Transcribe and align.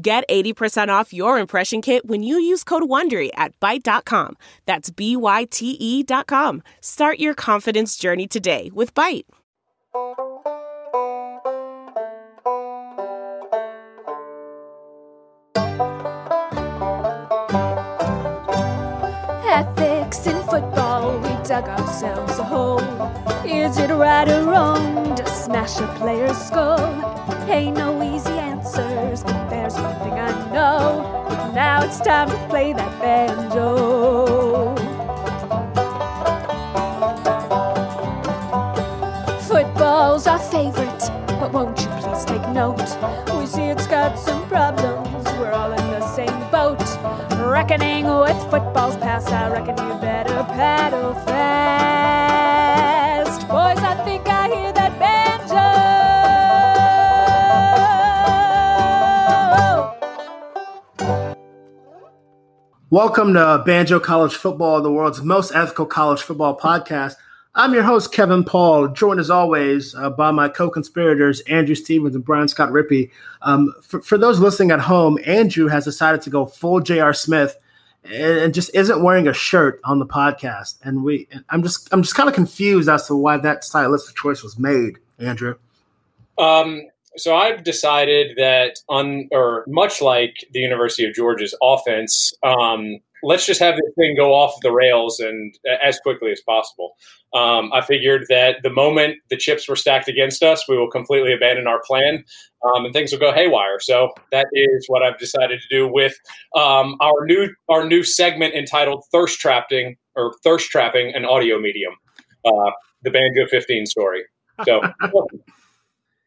Get 0.00 0.22
80% 0.28 0.88
off 0.90 1.12
your 1.12 1.40
impression 1.40 1.82
kit 1.82 2.06
when 2.06 2.22
you 2.22 2.38
use 2.38 2.62
code 2.62 2.84
WONDERY 2.84 3.30
at 3.34 3.58
Byte.com. 3.58 4.36
That's 4.64 4.90
B-Y-T-E 4.90 6.02
dot 6.04 6.28
com. 6.28 6.62
Start 6.80 7.18
your 7.18 7.34
confidence 7.34 7.96
journey 7.96 8.28
today 8.28 8.70
with 8.72 8.94
Byte. 8.94 9.24
Ethics 19.50 20.26
in 20.28 20.40
football, 20.46 21.18
we 21.18 21.30
dug 21.44 21.64
ourselves 21.64 22.38
a 22.38 22.44
hole. 22.44 23.27
Is 23.50 23.78
it 23.78 23.88
right 23.88 24.28
or 24.28 24.44
wrong 24.44 25.16
to 25.16 25.26
smash 25.26 25.80
a 25.80 25.86
player's 25.96 26.36
skull? 26.36 26.78
Ain't 27.48 27.78
no 27.78 28.02
easy 28.02 28.30
answers, 28.30 29.24
but 29.24 29.48
there's 29.48 29.72
one 29.72 29.94
thing 30.00 30.12
I 30.12 30.30
know. 30.52 31.52
Now 31.54 31.82
it's 31.82 31.98
time 31.98 32.28
to 32.28 32.36
play 32.48 32.74
that 32.74 33.00
banjo. 33.00 34.76
Football's 39.48 40.26
our 40.26 40.38
favorite, 40.38 41.10
but 41.40 41.50
won't 41.50 41.80
you 41.80 41.88
please 42.02 42.26
take 42.26 42.46
note? 42.50 42.76
We 43.40 43.46
see 43.46 43.62
it's 43.62 43.86
got 43.86 44.18
some 44.18 44.46
problems, 44.48 45.24
we're 45.38 45.52
all 45.52 45.72
in 45.72 45.90
the 45.90 46.06
same 46.14 46.38
boat. 46.50 46.82
Reckoning 47.50 48.04
with 48.04 48.38
football's 48.50 48.98
past, 48.98 49.32
I 49.32 49.48
reckon 49.50 49.78
you 49.88 49.98
better 50.00 50.44
paddle 50.52 51.14
Welcome 62.90 63.34
to 63.34 63.62
Banjo 63.66 64.00
College 64.00 64.34
Football, 64.34 64.80
the 64.80 64.90
world's 64.90 65.20
most 65.20 65.54
ethical 65.54 65.84
college 65.84 66.22
football 66.22 66.58
podcast. 66.58 67.16
I'm 67.54 67.74
your 67.74 67.82
host, 67.82 68.14
Kevin 68.14 68.44
Paul, 68.44 68.88
joined 68.88 69.20
as 69.20 69.28
always 69.28 69.94
uh, 69.94 70.08
by 70.08 70.30
my 70.30 70.48
co 70.48 70.70
conspirators, 70.70 71.40
Andrew 71.40 71.74
Stevens 71.74 72.14
and 72.14 72.24
Brian 72.24 72.48
Scott 72.48 72.70
Rippey. 72.70 73.10
Um, 73.42 73.74
for, 73.82 74.00
for, 74.00 74.16
those 74.16 74.40
listening 74.40 74.70
at 74.70 74.80
home, 74.80 75.18
Andrew 75.26 75.66
has 75.66 75.84
decided 75.84 76.22
to 76.22 76.30
go 76.30 76.46
full 76.46 76.80
J.R. 76.80 77.12
Smith 77.12 77.58
and, 78.04 78.38
and, 78.38 78.54
just 78.54 78.74
isn't 78.74 79.02
wearing 79.02 79.28
a 79.28 79.34
shirt 79.34 79.82
on 79.84 79.98
the 79.98 80.06
podcast. 80.06 80.78
And 80.82 81.04
we, 81.04 81.28
I'm 81.50 81.62
just, 81.62 81.90
I'm 81.92 82.02
just 82.02 82.14
kind 82.14 82.30
of 82.30 82.34
confused 82.34 82.88
as 82.88 83.06
to 83.08 83.14
why 83.14 83.36
that 83.36 83.64
stylistic 83.64 84.16
choice 84.16 84.42
was 84.42 84.58
made, 84.58 84.96
Andrew. 85.18 85.56
Um, 86.38 86.84
so 87.18 87.36
I've 87.36 87.64
decided 87.64 88.36
that 88.36 88.78
on, 88.88 89.28
or 89.32 89.64
much 89.66 90.00
like 90.00 90.46
the 90.52 90.60
University 90.60 91.06
of 91.06 91.14
Georgia's 91.14 91.56
offense, 91.62 92.32
um, 92.42 92.98
let's 93.22 93.46
just 93.46 93.60
have 93.60 93.74
this 93.74 93.92
thing 93.96 94.14
go 94.16 94.32
off 94.32 94.54
the 94.62 94.72
rails 94.72 95.20
and 95.20 95.54
as 95.82 95.98
quickly 96.00 96.30
as 96.30 96.40
possible. 96.40 96.94
Um, 97.34 97.70
I 97.72 97.80
figured 97.80 98.26
that 98.28 98.56
the 98.62 98.70
moment 98.70 99.16
the 99.28 99.36
chips 99.36 99.68
were 99.68 99.76
stacked 99.76 100.08
against 100.08 100.42
us, 100.42 100.68
we 100.68 100.78
will 100.78 100.90
completely 100.90 101.32
abandon 101.32 101.66
our 101.66 101.80
plan 101.86 102.24
um, 102.64 102.84
and 102.84 102.94
things 102.94 103.12
will 103.12 103.18
go 103.18 103.32
haywire. 103.32 103.80
So 103.80 104.10
that 104.32 104.46
is 104.52 104.86
what 104.88 105.02
I've 105.02 105.18
decided 105.18 105.60
to 105.60 105.68
do 105.68 105.86
with 105.86 106.14
um, 106.56 106.96
our 107.00 107.24
new 107.24 107.50
our 107.68 107.86
new 107.86 108.02
segment 108.02 108.54
entitled 108.54 109.04
"Thirst 109.12 109.40
Trapping" 109.40 109.96
or 110.16 110.34
"Thirst 110.44 110.70
Trapping," 110.70 111.14
an 111.14 111.24
audio 111.24 111.58
medium, 111.58 111.94
uh, 112.44 112.70
the 113.02 113.10
Banjo 113.10 113.46
15 113.50 113.86
story. 113.86 114.24
So. 114.64 114.80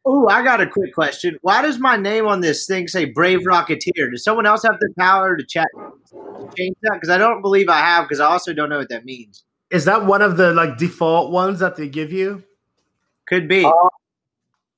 Oh, 0.04 0.28
I 0.28 0.44
got 0.44 0.62
a 0.62 0.68
quick 0.68 0.94
question. 0.94 1.38
Why 1.42 1.62
does 1.62 1.78
my 1.78 1.96
name 1.96 2.26
on 2.28 2.42
this 2.42 2.66
thing 2.66 2.88
say 2.88 3.06
Brave 3.06 3.42
Rocketeer? 3.42 4.12
Does 4.12 4.24
someone 4.24 4.48
else 4.48 4.64
have 4.64 4.80
the 4.80 4.92
power 4.98 5.38
to 5.38 5.46
chat 5.46 5.68
change 6.58 6.76
that? 6.82 6.94
Because 6.94 7.10
I 7.10 7.18
don't 7.20 7.42
believe 7.42 7.70
I 7.70 7.78
have. 7.78 8.06
Because 8.06 8.20
I 8.20 8.26
also 8.26 8.54
don't 8.54 8.70
know 8.70 8.80
what 8.80 8.90
that 8.90 9.06
means. 9.06 9.44
Is 9.70 9.86
that 9.86 10.06
one 10.06 10.22
of 10.22 10.38
the 10.38 10.54
like 10.54 10.78
default 10.78 11.32
ones 11.32 11.60
that 11.60 11.76
they 11.76 11.88
give 11.88 12.12
you? 12.12 12.44
Could 13.28 13.48
be. 13.48 13.64
Uh, 13.64 13.72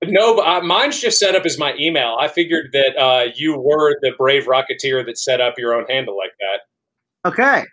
no, 0.03 0.35
but 0.35 0.45
uh, 0.45 0.61
mine's 0.61 0.99
just 0.99 1.19
set 1.19 1.35
up 1.35 1.45
as 1.45 1.57
my 1.57 1.73
email. 1.79 2.17
I 2.19 2.27
figured 2.27 2.71
that 2.73 2.97
uh, 2.97 3.31
you 3.33 3.57
were 3.57 3.97
the 4.01 4.11
Brave 4.17 4.45
Rocketeer 4.45 5.05
that 5.05 5.17
set 5.17 5.39
up 5.39 5.57
your 5.57 5.73
own 5.73 5.85
handle 5.85 6.17
like 6.17 6.33
that. 6.39 7.29
Okay. 7.29 7.63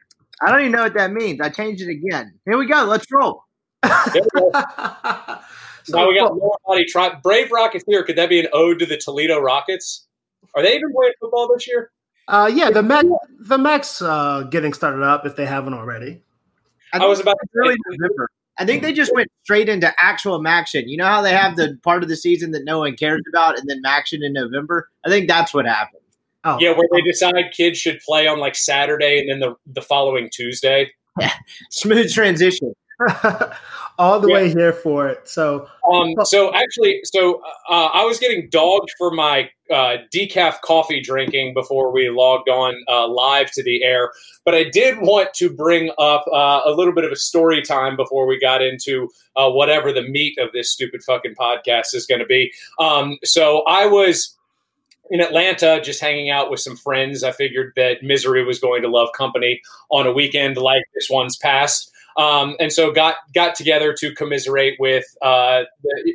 I 0.42 0.50
don't 0.50 0.60
even 0.60 0.72
know 0.72 0.84
what 0.84 0.94
that 0.94 1.12
means. 1.12 1.40
I 1.40 1.48
changed 1.50 1.82
it 1.82 1.90
again. 1.90 2.38
Here 2.46 2.56
we 2.56 2.66
go. 2.66 2.84
Let's 2.84 3.06
roll. 3.10 3.44
So 5.84 5.96
now 5.96 6.08
we 6.08 6.18
got 6.18 6.36
lower 6.36 6.56
body 6.66 6.84
tri- 6.84 7.18
Brave 7.22 7.50
Rockets 7.50 7.84
here. 7.86 8.02
Could 8.04 8.16
that 8.16 8.28
be 8.28 8.40
an 8.40 8.48
ode 8.52 8.78
to 8.80 8.86
the 8.86 8.96
Toledo 8.96 9.38
Rockets? 9.38 10.06
Are 10.54 10.62
they 10.62 10.74
even 10.74 10.92
playing 10.92 11.12
football 11.20 11.52
this 11.52 11.66
year? 11.68 11.90
Uh, 12.28 12.50
yeah, 12.52 12.70
the 12.70 12.82
MAC, 12.82 13.06
the 13.40 13.58
MACs 13.58 14.02
uh, 14.02 14.44
getting 14.44 14.72
started 14.72 15.02
up 15.02 15.26
if 15.26 15.36
they 15.36 15.46
haven't 15.46 15.74
already. 15.74 16.22
I, 16.92 16.98
I 16.98 17.06
was 17.06 17.20
about 17.20 17.36
to 17.40 17.48
really 17.54 17.76
November. 17.88 18.28
I 18.58 18.66
think 18.66 18.82
they 18.82 18.92
just 18.92 19.14
went 19.14 19.28
straight 19.42 19.68
into 19.68 19.92
actual 19.98 20.46
action. 20.46 20.88
You 20.88 20.98
know 20.98 21.06
how 21.06 21.22
they 21.22 21.32
have 21.32 21.56
the 21.56 21.78
part 21.82 22.02
of 22.02 22.08
the 22.08 22.16
season 22.16 22.50
that 22.50 22.64
no 22.64 22.80
one 22.80 22.94
cares 22.94 23.22
about, 23.32 23.58
and 23.58 23.68
then 23.68 23.80
action 23.86 24.22
in 24.22 24.32
November. 24.34 24.88
I 25.04 25.08
think 25.08 25.28
that's 25.28 25.54
what 25.54 25.66
happened. 25.66 26.02
Oh, 26.44 26.58
yeah, 26.60 26.72
where 26.72 26.88
they 26.92 27.00
decide 27.02 27.52
kids 27.56 27.78
should 27.78 28.00
play 28.00 28.26
on 28.26 28.38
like 28.38 28.54
Saturday 28.54 29.18
and 29.18 29.30
then 29.30 29.40
the 29.40 29.54
the 29.66 29.82
following 29.82 30.28
Tuesday. 30.30 30.90
Yeah, 31.18 31.32
smooth 31.70 32.12
transition. 32.12 32.74
all 34.00 34.18
the 34.18 34.28
yeah. 34.28 34.34
way 34.34 34.48
here 34.48 34.72
for 34.72 35.08
it. 35.08 35.28
So, 35.28 35.68
um, 35.92 36.14
so 36.24 36.54
actually, 36.54 37.00
so 37.04 37.42
uh, 37.68 37.90
I 37.92 38.04
was 38.04 38.18
getting 38.18 38.48
dogged 38.48 38.88
for 38.96 39.10
my 39.10 39.50
uh, 39.70 39.98
decaf 40.12 40.62
coffee 40.62 41.02
drinking 41.02 41.52
before 41.52 41.92
we 41.92 42.08
logged 42.08 42.48
on 42.48 42.74
uh, 42.88 43.06
live 43.06 43.50
to 43.52 43.62
the 43.62 43.84
air, 43.84 44.10
but 44.46 44.54
I 44.54 44.64
did 44.64 44.98
want 45.00 45.34
to 45.34 45.50
bring 45.50 45.90
up 45.98 46.24
uh, 46.32 46.62
a 46.64 46.70
little 46.70 46.94
bit 46.94 47.04
of 47.04 47.12
a 47.12 47.16
story 47.16 47.60
time 47.60 47.94
before 47.94 48.26
we 48.26 48.40
got 48.40 48.62
into 48.62 49.10
uh, 49.36 49.50
whatever 49.50 49.92
the 49.92 50.02
meat 50.02 50.38
of 50.38 50.48
this 50.52 50.72
stupid 50.72 51.02
fucking 51.04 51.34
podcast 51.34 51.94
is 51.94 52.06
going 52.06 52.20
to 52.20 52.26
be. 52.26 52.50
Um, 52.78 53.18
so 53.22 53.64
I 53.68 53.84
was 53.84 54.34
in 55.10 55.20
Atlanta, 55.20 55.80
just 55.82 56.00
hanging 56.00 56.30
out 56.30 56.50
with 56.50 56.60
some 56.60 56.76
friends. 56.76 57.22
I 57.22 57.32
figured 57.32 57.74
that 57.76 58.02
misery 58.02 58.44
was 58.44 58.60
going 58.60 58.80
to 58.80 58.88
love 58.88 59.10
company 59.14 59.60
on 59.90 60.06
a 60.06 60.12
weekend 60.12 60.56
like 60.56 60.84
this 60.94 61.08
one's 61.10 61.36
past. 61.36 61.92
Um, 62.20 62.54
and 62.60 62.70
so 62.70 62.92
got 62.92 63.16
got 63.34 63.54
together 63.54 63.94
to 63.94 64.14
commiserate 64.14 64.76
with 64.78 65.06
uh, 65.22 65.62
the, 65.82 66.12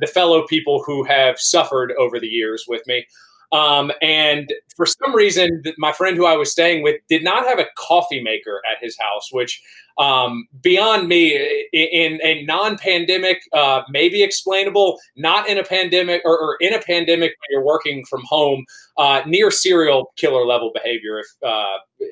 the, 0.00 0.06
fellow 0.08 0.44
people 0.48 0.82
who 0.84 1.04
have 1.04 1.38
suffered 1.38 1.92
over 1.96 2.18
the 2.18 2.26
years 2.26 2.64
with 2.66 2.82
me. 2.88 3.06
Um, 3.52 3.92
and 4.02 4.52
for 4.76 4.84
some 4.84 5.14
reason, 5.14 5.62
my 5.78 5.92
friend 5.92 6.16
who 6.16 6.26
I 6.26 6.36
was 6.36 6.50
staying 6.50 6.82
with 6.82 7.00
did 7.08 7.22
not 7.22 7.46
have 7.46 7.60
a 7.60 7.66
coffee 7.78 8.20
maker 8.20 8.62
at 8.68 8.82
his 8.82 8.96
house, 8.98 9.28
which 9.30 9.62
um, 9.96 10.48
beyond 10.60 11.06
me 11.06 11.36
in 11.72 12.18
a 12.24 12.42
non-pandemic, 12.42 13.38
uh, 13.52 13.82
maybe 13.88 14.24
explainable. 14.24 14.98
Not 15.16 15.48
in 15.48 15.56
a 15.56 15.62
pandemic 15.62 16.22
or, 16.24 16.36
or, 16.36 16.56
in 16.60 16.74
a 16.74 16.80
pandemic 16.80 17.30
when 17.30 17.48
you're 17.50 17.64
working 17.64 18.04
from 18.10 18.22
home, 18.24 18.64
uh, 18.98 19.22
near 19.24 19.52
serial 19.52 20.12
killer 20.16 20.44
level 20.44 20.72
behavior. 20.74 21.20
If 21.20 21.26
uh, 21.46 22.08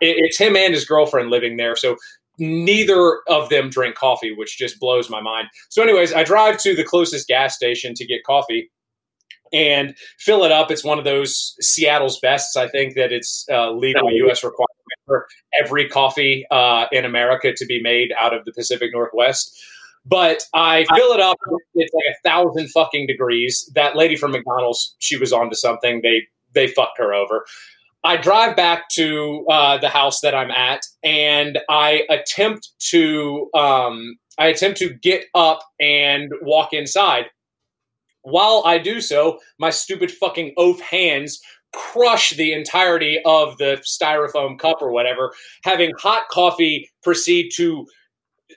it's 0.00 0.38
him 0.38 0.56
and 0.56 0.72
his 0.72 0.86
girlfriend 0.86 1.28
living 1.28 1.58
there, 1.58 1.76
so 1.76 1.96
neither 2.38 3.20
of 3.28 3.48
them 3.48 3.70
drink 3.70 3.94
coffee, 3.94 4.34
which 4.34 4.58
just 4.58 4.80
blows 4.80 5.10
my 5.10 5.20
mind. 5.20 5.48
So, 5.68 5.82
anyways, 5.82 6.12
I 6.12 6.24
drive 6.24 6.58
to 6.58 6.74
the 6.74 6.84
closest 6.84 7.28
gas 7.28 7.54
station 7.54 7.94
to 7.94 8.06
get 8.06 8.24
coffee 8.24 8.70
and 9.52 9.94
fill 10.18 10.44
it 10.44 10.52
up. 10.52 10.70
It's 10.70 10.84
one 10.84 10.98
of 10.98 11.04
those 11.04 11.54
Seattle's 11.60 12.18
bests. 12.18 12.56
I 12.56 12.68
think 12.68 12.94
that 12.94 13.12
it's 13.12 13.46
uh, 13.50 13.70
legal 13.70 14.10
U.S. 14.10 14.42
requirement 14.42 14.68
for 15.06 15.26
every 15.58 15.88
coffee 15.88 16.44
uh, 16.50 16.86
in 16.92 17.04
America 17.04 17.52
to 17.54 17.66
be 17.66 17.80
made 17.80 18.12
out 18.18 18.34
of 18.34 18.44
the 18.44 18.52
Pacific 18.52 18.90
Northwest. 18.92 19.56
But 20.06 20.44
I 20.52 20.84
fill 20.94 21.12
it 21.12 21.20
up. 21.20 21.38
It's 21.74 21.94
like 21.94 22.04
a 22.10 22.28
thousand 22.28 22.68
fucking 22.70 23.06
degrees. 23.06 23.70
That 23.74 23.96
lady 23.96 24.16
from 24.16 24.32
McDonald's, 24.32 24.94
she 24.98 25.16
was 25.16 25.32
onto 25.32 25.54
something. 25.54 26.00
They 26.02 26.24
they 26.52 26.68
fucked 26.68 26.98
her 26.98 27.14
over. 27.14 27.44
I 28.04 28.18
drive 28.18 28.54
back 28.54 28.90
to 28.90 29.46
uh, 29.50 29.78
the 29.78 29.88
house 29.88 30.20
that 30.20 30.34
I'm 30.34 30.50
at, 30.50 30.82
and 31.02 31.58
I 31.70 32.02
attempt 32.10 32.70
to 32.90 33.50
um, 33.54 34.16
I 34.38 34.48
attempt 34.48 34.78
to 34.78 34.90
get 34.90 35.24
up 35.34 35.60
and 35.80 36.30
walk 36.42 36.74
inside. 36.74 37.26
While 38.22 38.62
I 38.66 38.78
do 38.78 39.00
so, 39.00 39.38
my 39.58 39.70
stupid 39.70 40.10
fucking 40.10 40.54
oaf 40.58 40.80
hands 40.80 41.40
crush 41.72 42.30
the 42.30 42.52
entirety 42.52 43.20
of 43.24 43.56
the 43.58 43.82
styrofoam 43.84 44.58
cup 44.58 44.78
or 44.80 44.92
whatever, 44.92 45.32
having 45.64 45.92
hot 45.98 46.28
coffee 46.30 46.90
proceed 47.02 47.50
to 47.56 47.86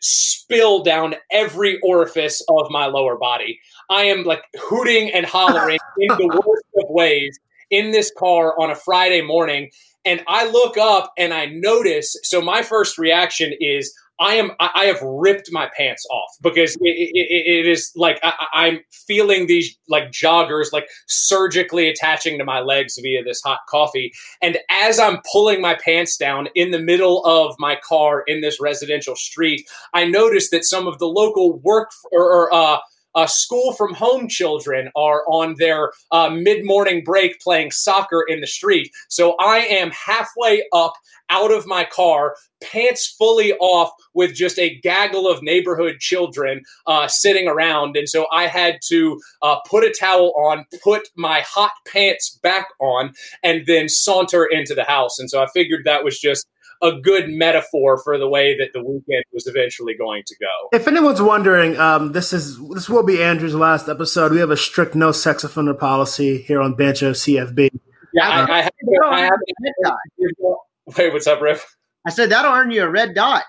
spill 0.02 0.84
down 0.84 1.16
every 1.32 1.80
orifice 1.82 2.42
of 2.50 2.70
my 2.70 2.86
lower 2.86 3.18
body. 3.18 3.60
I 3.90 4.04
am 4.04 4.24
like 4.24 4.44
hooting 4.60 5.12
and 5.12 5.26
hollering 5.26 5.80
in 6.00 6.10
the 6.10 6.28
worst 6.28 6.66
of 6.78 6.86
ways 6.90 7.40
in 7.70 7.92
this 7.92 8.12
car 8.18 8.60
on 8.60 8.70
a 8.70 8.76
Friday 8.76 9.22
morning. 9.22 9.70
And 10.06 10.24
I 10.28 10.50
look 10.50 10.78
up 10.78 11.12
and 11.18 11.34
I 11.34 11.48
notice. 11.48 12.16
So 12.24 12.42
my 12.42 12.62
first 12.62 12.98
reaction 12.98 13.54
is 13.60 13.94
I 14.20 14.36
am 14.36 14.52
I 14.60 14.86
have 14.86 15.02
ripped 15.02 15.50
my 15.52 15.70
pants 15.78 16.04
off 16.10 16.32
because 16.42 16.76
it, 16.82 16.96
it, 17.14 17.66
it 17.66 17.68
is 17.68 17.92
like 17.96 18.20
I, 18.24 18.68
am 18.68 18.80
feeling 18.92 19.46
these 19.46 19.78
like 19.88 20.12
joggers 20.12 20.74
like 20.74 20.88
surgically 21.08 21.88
attaching 21.88 22.40
to 22.40 22.44
my 22.44 22.60
legs 22.60 22.98
via 23.02 23.24
this 23.24 23.42
hot 23.44 23.60
coffee. 23.70 24.12
And 24.42 24.58
as 24.72 25.00
I'm 25.00 25.20
pulling 25.32 25.62
my 25.62 25.76
pants 25.76 26.18
down 26.18 26.48
in 26.56 26.72
the 26.72 26.80
middle 26.80 27.24
of 27.26 27.56
my 27.60 27.78
car 27.88 28.24
in 28.26 28.42
this 28.42 28.60
residential 28.60 29.16
street, 29.16 29.68
I 29.94 30.06
notice 30.06 30.50
that 30.50 30.66
some 30.66 30.88
of 30.88 30.98
the 30.98 31.08
local 31.08 31.60
work 31.60 31.92
or, 32.12 32.24
or 32.24 32.54
uh, 32.54 32.80
uh, 33.16 33.26
school 33.26 33.74
from 33.74 33.94
home 33.94 34.28
children 34.28 34.90
are 34.96 35.24
on 35.28 35.56
their 35.58 35.92
uh, 36.12 36.30
mid 36.30 36.66
morning 36.66 37.04
break 37.04 37.40
playing 37.40 37.72
soccer 37.72 38.24
in 38.28 38.42
the 38.42 38.48
street. 38.48 38.92
So 39.10 39.36
I 39.40 39.58
am 39.60 39.92
halfway 39.92 40.64
up 40.74 40.94
out 41.30 41.52
of 41.52 41.68
my 41.68 41.84
car, 41.84 42.36
pants 42.62 43.14
fully 43.18 43.54
off, 43.54 43.92
with 44.14 44.34
just 44.34 44.58
a 44.58 44.80
gaggle 44.80 45.30
of 45.30 45.44
neighborhood 45.44 46.00
children 46.00 46.62
uh, 46.86 47.08
sitting 47.08 47.48
around. 47.48 47.98
And 47.98 48.08
so 48.08 48.28
I 48.32 48.48
had 48.48 48.80
to 48.88 49.20
uh, 49.42 49.58
put 49.70 49.84
a 49.84 49.94
towel 49.98 50.34
on, 50.38 50.66
put 50.82 51.10
my 51.16 51.42
hot 51.42 51.72
pants 51.86 52.40
back 52.42 52.68
on, 52.80 53.14
and 53.44 53.66
then 53.68 53.90
saunter 53.90 54.46
into 54.46 54.74
the 54.74 54.84
house. 54.84 55.20
And 55.20 55.30
so 55.30 55.42
I 55.42 55.48
figured 55.54 55.82
that 55.86 56.04
was 56.04 56.20
just 56.20 56.48
a 56.82 57.00
good 57.00 57.30
metaphor 57.30 57.98
for 58.04 58.18
the 58.18 58.28
way 58.28 58.58
that 58.58 58.74
the 58.74 58.84
weekend 58.84 59.24
was 59.34 59.48
eventually 59.48 59.96
going 59.96 60.24
to 60.26 60.36
go. 60.40 60.78
If 60.78 60.88
anyone's 60.88 61.22
wondering, 61.22 61.78
um, 61.78 62.12
this 62.12 62.34
is 62.34 62.60
this 62.70 62.90
will 62.90 63.04
be 63.04 63.22
Andrew's 63.22 63.56
last 63.56 63.88
episode. 63.88 64.32
We 64.32 64.40
have 64.40 64.52
a 64.52 64.58
strict 64.58 64.96
no 64.96 65.12
sex 65.12 65.44
offender 65.44 65.74
policy 65.74 66.42
here 66.42 66.62
on 66.62 66.76
Banjo 66.76 67.12
CFB. 67.12 67.70
Yeah, 68.14 68.30
uh, 68.30 68.48
I, 68.48 68.58
I, 68.58 68.62
have, 68.62 68.72
I 69.06 69.22
have, 69.22 69.32
red 69.64 69.74
dot. 69.84 70.58
Wait, 70.98 71.14
what's 71.14 71.28
up, 71.28 71.42
Riff? 71.42 71.76
I 72.06 72.12
said 72.12 72.30
that'll 72.30 72.54
earn 72.54 72.72
you 72.72 72.84
a 72.84 72.90
red 72.90 73.14
dot. 73.14 73.44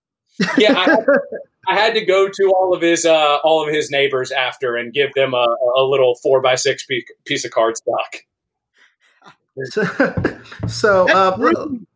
yeah, 0.58 0.74
I, 0.74 0.96
I, 1.68 1.74
had 1.74 1.94
to 1.94 2.04
go 2.04 2.28
to 2.28 2.52
all 2.56 2.72
of 2.72 2.80
his 2.80 3.04
uh, 3.04 3.38
all 3.42 3.66
of 3.66 3.74
his 3.74 3.90
neighbors 3.90 4.30
after 4.30 4.76
and 4.76 4.92
give 4.92 5.12
them 5.14 5.34
a, 5.34 5.56
a 5.76 5.82
little 5.82 6.14
four 6.22 6.40
by 6.40 6.54
six 6.54 6.86
piece 7.24 7.44
of 7.44 7.50
cardstock. 7.50 8.20
so, 10.68 11.08
uh, 11.08 11.36
really 11.38 11.54
painful 11.56 11.87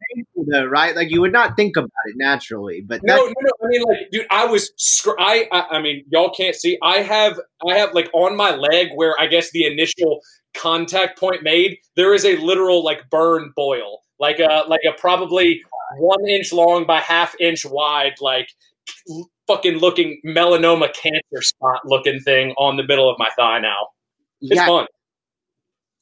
though, 0.53 0.67
right? 0.67 0.95
Like 0.95 1.11
you 1.11 1.21
would 1.21 1.33
not 1.33 1.57
think 1.57 1.77
about 1.77 1.91
it 2.07 2.15
naturally, 2.17 2.81
but 2.81 3.01
no, 3.03 3.17
no, 3.17 3.25
no. 3.27 3.51
I 3.65 3.69
mean, 3.69 3.83
like, 3.83 4.11
dude, 4.13 4.27
I 4.31 4.45
was, 4.45 4.71
I, 5.19 5.49
I, 5.51 5.79
I 5.79 5.83
mean, 5.83 6.05
y'all 6.11 6.31
can't 6.31 6.55
see. 6.55 6.79
I 6.83 6.99
have, 6.99 7.41
I 7.69 7.79
have 7.79 7.95
like 7.95 8.09
on 8.13 8.37
my 8.37 8.55
leg 8.55 8.89
where 8.95 9.15
I 9.19 9.27
guess 9.27 9.51
the 9.51 9.67
initial 9.67 10.21
contact 10.55 11.19
point 11.19 11.43
made. 11.43 11.79
There 11.97 12.15
is 12.15 12.25
a 12.25 12.37
literal 12.37 12.85
like 12.85 13.11
burn 13.11 13.53
boil 13.57 14.03
like 14.23 14.39
a 14.39 14.63
like 14.69 14.83
a 14.89 14.99
probably 14.99 15.61
one 15.99 16.27
inch 16.29 16.53
long 16.53 16.87
by 16.87 17.01
half 17.01 17.35
inch 17.41 17.67
wide, 17.67 18.15
like 18.21 18.49
fucking 19.49 19.79
looking 19.79 20.21
melanoma 20.25 20.95
cancer 20.95 21.43
spot 21.43 21.81
looking 21.85 22.21
thing 22.21 22.53
on 22.57 22.77
the 22.77 22.85
middle 22.85 23.11
of 23.11 23.19
my 23.19 23.29
thigh 23.37 23.59
now. 23.59 23.89
It's 24.41 24.55
yeah. 24.55 24.67
fun. 24.67 24.87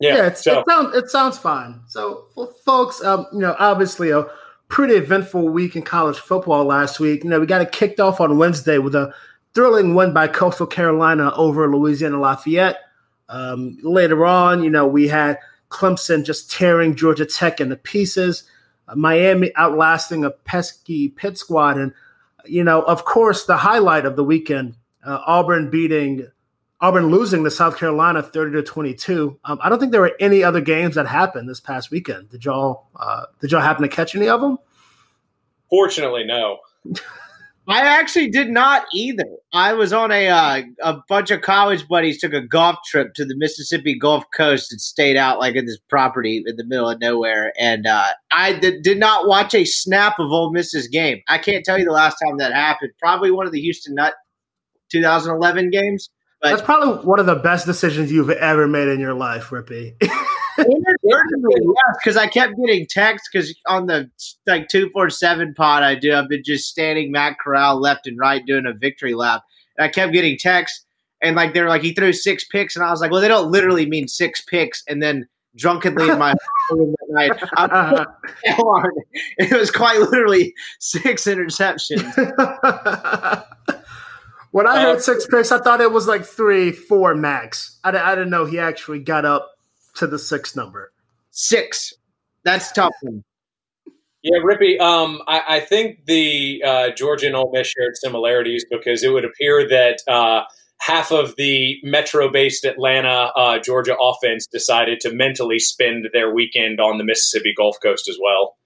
Yeah, 0.01 0.17
yeah 0.17 0.33
so. 0.35 0.61
it 0.61 0.67
sounds 0.69 0.97
it 0.97 1.09
sounds 1.09 1.39
fine. 1.39 1.81
So, 1.89 2.27
for 2.35 2.53
folks, 2.65 3.03
um, 3.03 3.27
you 3.33 3.41
know, 3.41 3.57
obviously 3.59 4.11
a 4.11 4.27
pretty 4.71 4.95
eventful 4.95 5.49
week 5.49 5.77
in 5.77 5.83
college 5.83 6.17
football 6.17 6.65
last 6.65 7.01
week. 7.01 7.25
You 7.25 7.31
know, 7.31 7.41
we 7.41 7.47
got 7.47 7.61
it 7.61 7.73
kicked 7.73 8.01
off 8.01 8.21
on 8.21 8.39
Wednesday 8.39 8.79
with 8.79 8.95
a 8.95 9.13
thrilling 9.53 9.95
win 9.95 10.15
by 10.15 10.29
Coastal 10.29 10.67
Carolina 10.67 11.33
over 11.35 11.69
Louisiana 11.69 12.19
Lafayette. 12.19 12.79
Um, 13.29 13.79
later 13.83 14.25
on, 14.25 14.63
you 14.63 14.71
know, 14.71 14.87
we 14.87 15.09
had 15.09 15.39
Clemson 15.71 16.25
just 16.25 16.51
tearing 16.51 16.95
Georgia 16.95 17.27
Tech 17.27 17.61
into 17.61 17.77
pieces. 17.77 18.45
Uh, 18.89 18.97
Miami 18.97 19.55
outlasting 19.57 20.25
a 20.25 20.31
pesky 20.31 21.09
Pitt 21.09 21.37
squad, 21.37 21.77
and 21.77 21.93
you 22.47 22.65
know, 22.65 22.83
of 22.83 23.05
course, 23.05 23.45
the 23.45 23.57
highlight 23.57 24.07
of 24.07 24.17
the 24.17 24.25
weekend: 24.25 24.77
uh, 25.05 25.21
Auburn 25.27 25.71
beating 25.71 26.27
Auburn 26.81 27.09
losing 27.09 27.45
to 27.45 27.51
South 27.51 27.77
Carolina 27.77 28.23
thirty 28.23 28.53
to 28.53 28.63
twenty 28.63 28.95
two. 28.95 29.39
Um, 29.45 29.59
I 29.63 29.69
don't 29.69 29.79
think 29.79 29.93
there 29.93 30.01
were 30.01 30.17
any 30.21 30.43
other 30.43 30.61
games 30.61 30.95
that 30.95 31.07
happened 31.07 31.49
this 31.49 31.61
past 31.61 31.91
weekend. 31.91 32.31
Did 32.31 32.45
y'all 32.45 32.89
uh, 32.97 33.25
did 33.41 33.53
y'all 33.53 33.61
happen 33.61 33.83
to 33.83 33.89
catch 33.89 34.15
any 34.15 34.29
of 34.29 34.41
them? 34.41 34.59
Fortunately, 35.69 36.25
no. 36.25 36.59
I 37.71 37.83
actually 37.83 38.31
did 38.31 38.51
not 38.51 38.87
either. 38.93 39.27
I 39.53 39.75
was 39.75 39.93
on 39.93 40.11
a 40.11 40.29
uh, 40.29 40.63
a 40.83 41.03
bunch 41.09 41.31
of 41.31 41.43
college 41.43 41.87
buddies 41.87 42.19
took 42.19 42.33
a 42.33 42.41
golf 42.41 42.79
trip 42.85 43.15
to 43.15 43.25
the 43.25 43.37
Mississippi 43.37 43.97
Gulf 43.97 44.25
Coast 44.35 44.73
and 44.73 44.81
stayed 44.81 45.17
out 45.17 45.39
like 45.39 45.55
in 45.55 45.67
this 45.67 45.79
property 45.89 46.43
in 46.45 46.57
the 46.57 46.65
middle 46.65 46.89
of 46.89 47.01
nowhere. 47.01 47.53
And 47.59 47.87
uh, 47.87 48.09
I 48.33 48.55
did, 48.55 48.83
did 48.83 48.99
not 48.99 49.29
watch 49.29 49.55
a 49.55 49.65
snap 49.65 50.19
of 50.19 50.33
Ole 50.33 50.53
Miss's 50.53 50.89
game. 50.89 51.21
I 51.29 51.39
can't 51.39 51.65
tell 51.65 51.79
you 51.79 51.85
the 51.85 51.93
last 51.93 52.17
time 52.17 52.39
that 52.39 52.53
happened. 52.53 52.91
Probably 52.99 53.31
one 53.31 53.47
of 53.47 53.53
the 53.53 53.61
Houston 53.61 53.95
Nutt 53.95 54.15
2011 54.91 55.71
games. 55.71 56.11
But 56.41 56.51
That's 56.51 56.63
probably 56.63 57.05
one 57.05 57.21
of 57.21 57.27
the 57.27 57.35
best 57.35 57.67
decisions 57.67 58.11
you've 58.11 58.31
ever 58.31 58.67
made 58.67 58.89
in 58.89 58.99
your 58.99 59.13
life, 59.13 59.51
Rippey. 59.51 59.95
because 60.57 62.17
I 62.17 62.27
kept 62.27 62.57
getting 62.57 62.87
texts 62.87 63.29
because 63.31 63.55
on 63.67 63.87
the 63.87 64.11
like 64.47 64.69
two 64.69 64.89
four 64.91 65.11
seven 65.11 65.53
pod 65.55 65.83
I 65.83 65.95
do, 65.95 66.15
I've 66.15 66.29
been 66.29 66.43
just 66.43 66.69
standing 66.69 67.13
Matt 67.13 67.39
Corral 67.39 67.79
left 67.79 68.07
and 68.07 68.19
right 68.19 68.45
doing 68.45 68.65
a 68.67 68.73
victory 68.73 69.15
lap, 69.15 69.45
and 69.77 69.85
I 69.85 69.89
kept 69.89 70.13
getting 70.13 70.39
texts 70.39 70.85
and 71.23 71.37
like 71.37 71.55
they 71.55 71.63
were 71.63 71.69
like 71.69 71.83
he 71.83 71.93
threw 71.93 72.13
six 72.13 72.45
picks, 72.45 72.77
and 72.77 72.85
I 72.85 72.91
was 72.91 73.01
like, 73.01 73.11
well, 73.11 73.21
they 73.21 73.29
don't 73.29 73.51
literally 73.51 73.87
mean 73.87 74.09
six 74.09 74.41
picks, 74.41 74.83
and 74.89 75.03
then 75.03 75.29
drunkenly 75.57 76.09
in 76.09 76.19
my 76.19 76.35
room 76.71 76.95
that 76.99 77.07
night, 77.11 77.43
uh-huh. 77.57 78.05
it 79.39 79.53
was 79.53 79.71
quite 79.71 80.01
literally 80.01 80.55
six 80.79 81.25
interceptions. 81.25 82.05
when 84.51 84.67
I 84.67 84.83
heard 84.83 84.97
uh, 84.97 85.01
six 85.01 85.27
picks, 85.27 85.53
I 85.53 85.59
thought 85.59 85.81
it 85.81 85.93
was 85.93 86.07
like 86.07 86.25
three, 86.25 86.73
four 86.73 87.15
max. 87.15 87.79
I, 87.85 87.91
I 87.91 88.15
didn't 88.15 88.31
know 88.31 88.45
he 88.45 88.59
actually 88.59 89.01
got 89.01 89.25
up 89.25 89.51
to 89.97 90.07
the 90.07 90.19
six 90.19 90.57
number. 90.57 90.93
Six. 91.31 91.95
That's 92.45 92.73
tough 92.73 92.95
one. 93.03 93.25
Yeah, 94.23 94.39
Rippey. 94.39 94.79
Um, 94.79 95.23
I, 95.27 95.43
I, 95.49 95.61
think 95.61 96.05
the 96.05 96.63
uh, 96.67 96.91
Georgia 96.91 97.27
and 97.27 97.37
Ole 97.37 97.51
Miss 97.55 97.69
shared 97.69 97.93
similarities 97.95 98.67
because 98.71 99.03
it 99.03 99.09
would 99.09 99.25
appear 99.25 99.67
that 99.69 100.01
uh, 100.07 100.43
half 100.79 101.11
of 101.11 101.37
the 101.37 101.79
metro-based 101.83 102.65
Atlanta 102.67 103.33
uh, 103.35 103.59
Georgia 103.59 103.97
offense 103.99 104.47
decided 104.47 105.01
to 105.01 105.13
mentally 105.15 105.59
spend 105.59 106.09
their 106.13 106.35
weekend 106.35 106.81
on 106.81 106.99
the 106.99 107.05
Mississippi 107.05 107.55
Gulf 107.57 107.77
Coast 107.83 108.09
as 108.09 108.19
well. 108.23 108.57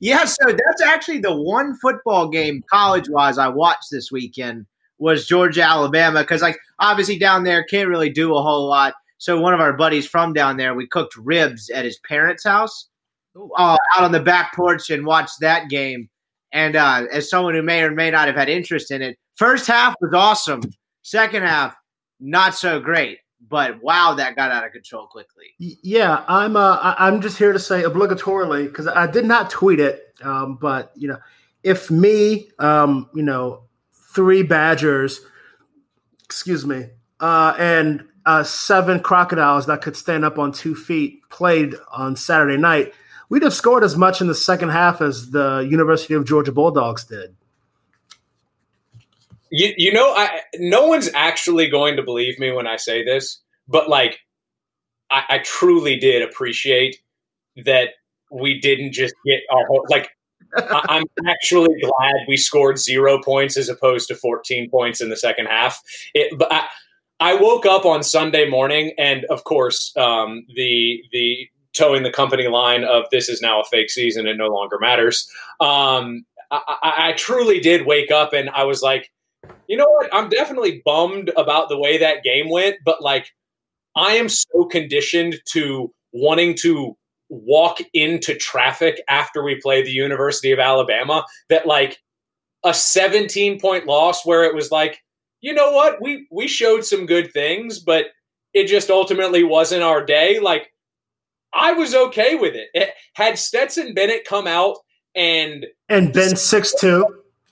Yeah, 0.00 0.24
so 0.24 0.46
that's 0.46 0.82
actually 0.84 1.18
the 1.18 1.36
one 1.36 1.76
football 1.76 2.28
game 2.28 2.64
college-wise 2.68 3.38
I 3.38 3.48
watched 3.48 3.86
this 3.92 4.10
weekend 4.10 4.66
was 4.98 5.26
Georgia 5.26 5.62
Alabama 5.62 6.20
because 6.20 6.42
like 6.42 6.58
obviously 6.78 7.18
down 7.18 7.44
there 7.44 7.64
can't 7.64 7.88
really 7.88 8.10
do 8.10 8.34
a 8.34 8.42
whole 8.42 8.66
lot. 8.68 8.94
So 9.18 9.40
one 9.40 9.54
of 9.54 9.60
our 9.60 9.72
buddies 9.72 10.06
from 10.06 10.32
down 10.32 10.56
there, 10.56 10.74
we 10.74 10.86
cooked 10.86 11.16
ribs 11.16 11.70
at 11.70 11.84
his 11.84 11.98
parents' 11.98 12.44
house, 12.44 12.88
uh, 13.56 13.76
out 13.96 14.04
on 14.04 14.12
the 14.12 14.20
back 14.20 14.54
porch, 14.54 14.90
and 14.90 15.04
watched 15.04 15.40
that 15.40 15.68
game. 15.68 16.08
And 16.52 16.76
uh, 16.76 17.06
as 17.12 17.28
someone 17.28 17.54
who 17.54 17.62
may 17.62 17.82
or 17.82 17.90
may 17.90 18.10
not 18.10 18.28
have 18.28 18.36
had 18.36 18.48
interest 18.48 18.90
in 18.90 19.02
it, 19.02 19.18
first 19.34 19.66
half 19.66 19.94
was 20.00 20.14
awesome. 20.14 20.62
Second 21.02 21.42
half, 21.42 21.74
not 22.20 22.54
so 22.54 22.80
great. 22.80 23.18
But 23.48 23.82
wow, 23.82 24.14
that 24.14 24.36
got 24.36 24.50
out 24.50 24.64
of 24.64 24.72
control 24.72 25.06
quickly. 25.06 25.46
Yeah, 25.58 26.24
I'm. 26.26 26.56
Uh, 26.56 26.94
I'm 26.98 27.20
just 27.20 27.38
here 27.38 27.52
to 27.52 27.58
say 27.58 27.82
obligatorily 27.82 28.66
because 28.66 28.88
I 28.88 29.06
did 29.06 29.24
not 29.24 29.48
tweet 29.48 29.78
it. 29.78 30.12
Um, 30.22 30.58
but 30.60 30.92
you 30.96 31.06
know, 31.06 31.18
if 31.62 31.90
me, 31.90 32.50
um, 32.58 33.08
you 33.14 33.22
know, 33.22 33.67
three 34.18 34.42
Badgers, 34.42 35.20
excuse 36.24 36.66
me, 36.66 36.86
uh, 37.20 37.54
and 37.56 38.02
uh, 38.26 38.42
seven 38.42 38.98
crocodiles 38.98 39.66
that 39.66 39.80
could 39.80 39.96
stand 39.96 40.24
up 40.24 40.40
on 40.40 40.50
two 40.50 40.74
feet 40.74 41.20
played 41.30 41.76
on 41.92 42.16
Saturday 42.16 42.56
night, 42.56 42.92
we'd 43.28 43.44
have 43.44 43.54
scored 43.54 43.84
as 43.84 43.96
much 43.96 44.20
in 44.20 44.26
the 44.26 44.34
second 44.34 44.70
half 44.70 45.00
as 45.00 45.30
the 45.30 45.64
University 45.70 46.14
of 46.14 46.26
Georgia 46.26 46.50
Bulldogs 46.50 47.04
did. 47.04 47.36
You, 49.52 49.72
you 49.76 49.92
know, 49.92 50.12
I, 50.16 50.40
no 50.56 50.88
one's 50.88 51.10
actually 51.14 51.70
going 51.70 51.94
to 51.94 52.02
believe 52.02 52.40
me 52.40 52.50
when 52.50 52.66
I 52.66 52.74
say 52.74 53.04
this, 53.04 53.40
but 53.68 53.88
like, 53.88 54.18
I, 55.12 55.22
I 55.28 55.38
truly 55.44 55.96
did 55.96 56.22
appreciate 56.22 56.96
that 57.64 57.90
we 58.32 58.58
didn't 58.58 58.94
just 58.94 59.14
get 59.24 59.42
our 59.48 59.64
whole, 59.68 59.86
like, 59.88 60.10
I'm 60.56 61.04
actually 61.26 61.74
glad 61.80 62.14
we 62.26 62.36
scored 62.36 62.78
zero 62.78 63.20
points 63.22 63.56
as 63.56 63.68
opposed 63.68 64.08
to 64.08 64.14
14 64.14 64.70
points 64.70 65.00
in 65.00 65.08
the 65.08 65.16
second 65.16 65.46
half. 65.46 65.82
It, 66.14 66.38
but 66.38 66.52
I, 66.52 66.64
I 67.20 67.34
woke 67.34 67.66
up 67.66 67.84
on 67.84 68.02
Sunday 68.02 68.48
morning, 68.48 68.92
and 68.98 69.24
of 69.26 69.44
course, 69.44 69.92
um, 69.96 70.44
the 70.54 71.02
the 71.12 71.48
towing 71.74 72.02
the 72.02 72.12
company 72.12 72.48
line 72.48 72.84
of 72.84 73.04
this 73.10 73.28
is 73.28 73.40
now 73.40 73.60
a 73.60 73.64
fake 73.64 73.90
season; 73.90 74.26
it 74.26 74.36
no 74.36 74.48
longer 74.48 74.78
matters. 74.78 75.28
Um, 75.60 76.24
I, 76.50 76.60
I, 76.82 77.08
I 77.08 77.12
truly 77.16 77.60
did 77.60 77.86
wake 77.86 78.10
up, 78.10 78.32
and 78.32 78.48
I 78.50 78.64
was 78.64 78.82
like, 78.82 79.10
you 79.66 79.76
know 79.76 79.88
what? 79.88 80.08
I'm 80.12 80.28
definitely 80.28 80.80
bummed 80.84 81.30
about 81.36 81.68
the 81.68 81.78
way 81.78 81.98
that 81.98 82.22
game 82.22 82.48
went, 82.48 82.76
but 82.84 83.02
like, 83.02 83.32
I 83.96 84.14
am 84.14 84.28
so 84.28 84.64
conditioned 84.66 85.36
to 85.52 85.92
wanting 86.12 86.54
to 86.60 86.96
walk 87.28 87.78
into 87.92 88.34
traffic 88.34 89.02
after 89.08 89.42
we 89.42 89.60
play 89.60 89.82
the 89.82 89.90
University 89.90 90.50
of 90.52 90.58
Alabama 90.58 91.24
that 91.48 91.66
like 91.66 91.98
a 92.64 92.72
17 92.74 93.60
point 93.60 93.86
loss 93.86 94.24
where 94.24 94.44
it 94.44 94.54
was 94.54 94.70
like 94.70 95.02
you 95.40 95.54
know 95.54 95.70
what? 95.70 96.02
We 96.02 96.26
we 96.30 96.48
showed 96.48 96.84
some 96.84 97.06
good 97.06 97.32
things 97.32 97.78
but 97.78 98.06
it 98.54 98.66
just 98.66 98.90
ultimately 98.90 99.44
wasn't 99.44 99.82
our 99.82 100.04
day. 100.04 100.40
Like 100.40 100.72
i 101.54 101.72
was 101.72 101.94
okay 101.94 102.34
with 102.34 102.54
it, 102.54 102.68
it 102.74 102.90
had 103.14 103.38
stetson 103.38 103.94
bennett 103.94 104.26
come 104.26 104.46
out 104.46 104.76
and 105.16 105.66
and 105.88 106.12
been 106.12 106.36
six 106.36 106.74
two. 106.78 107.04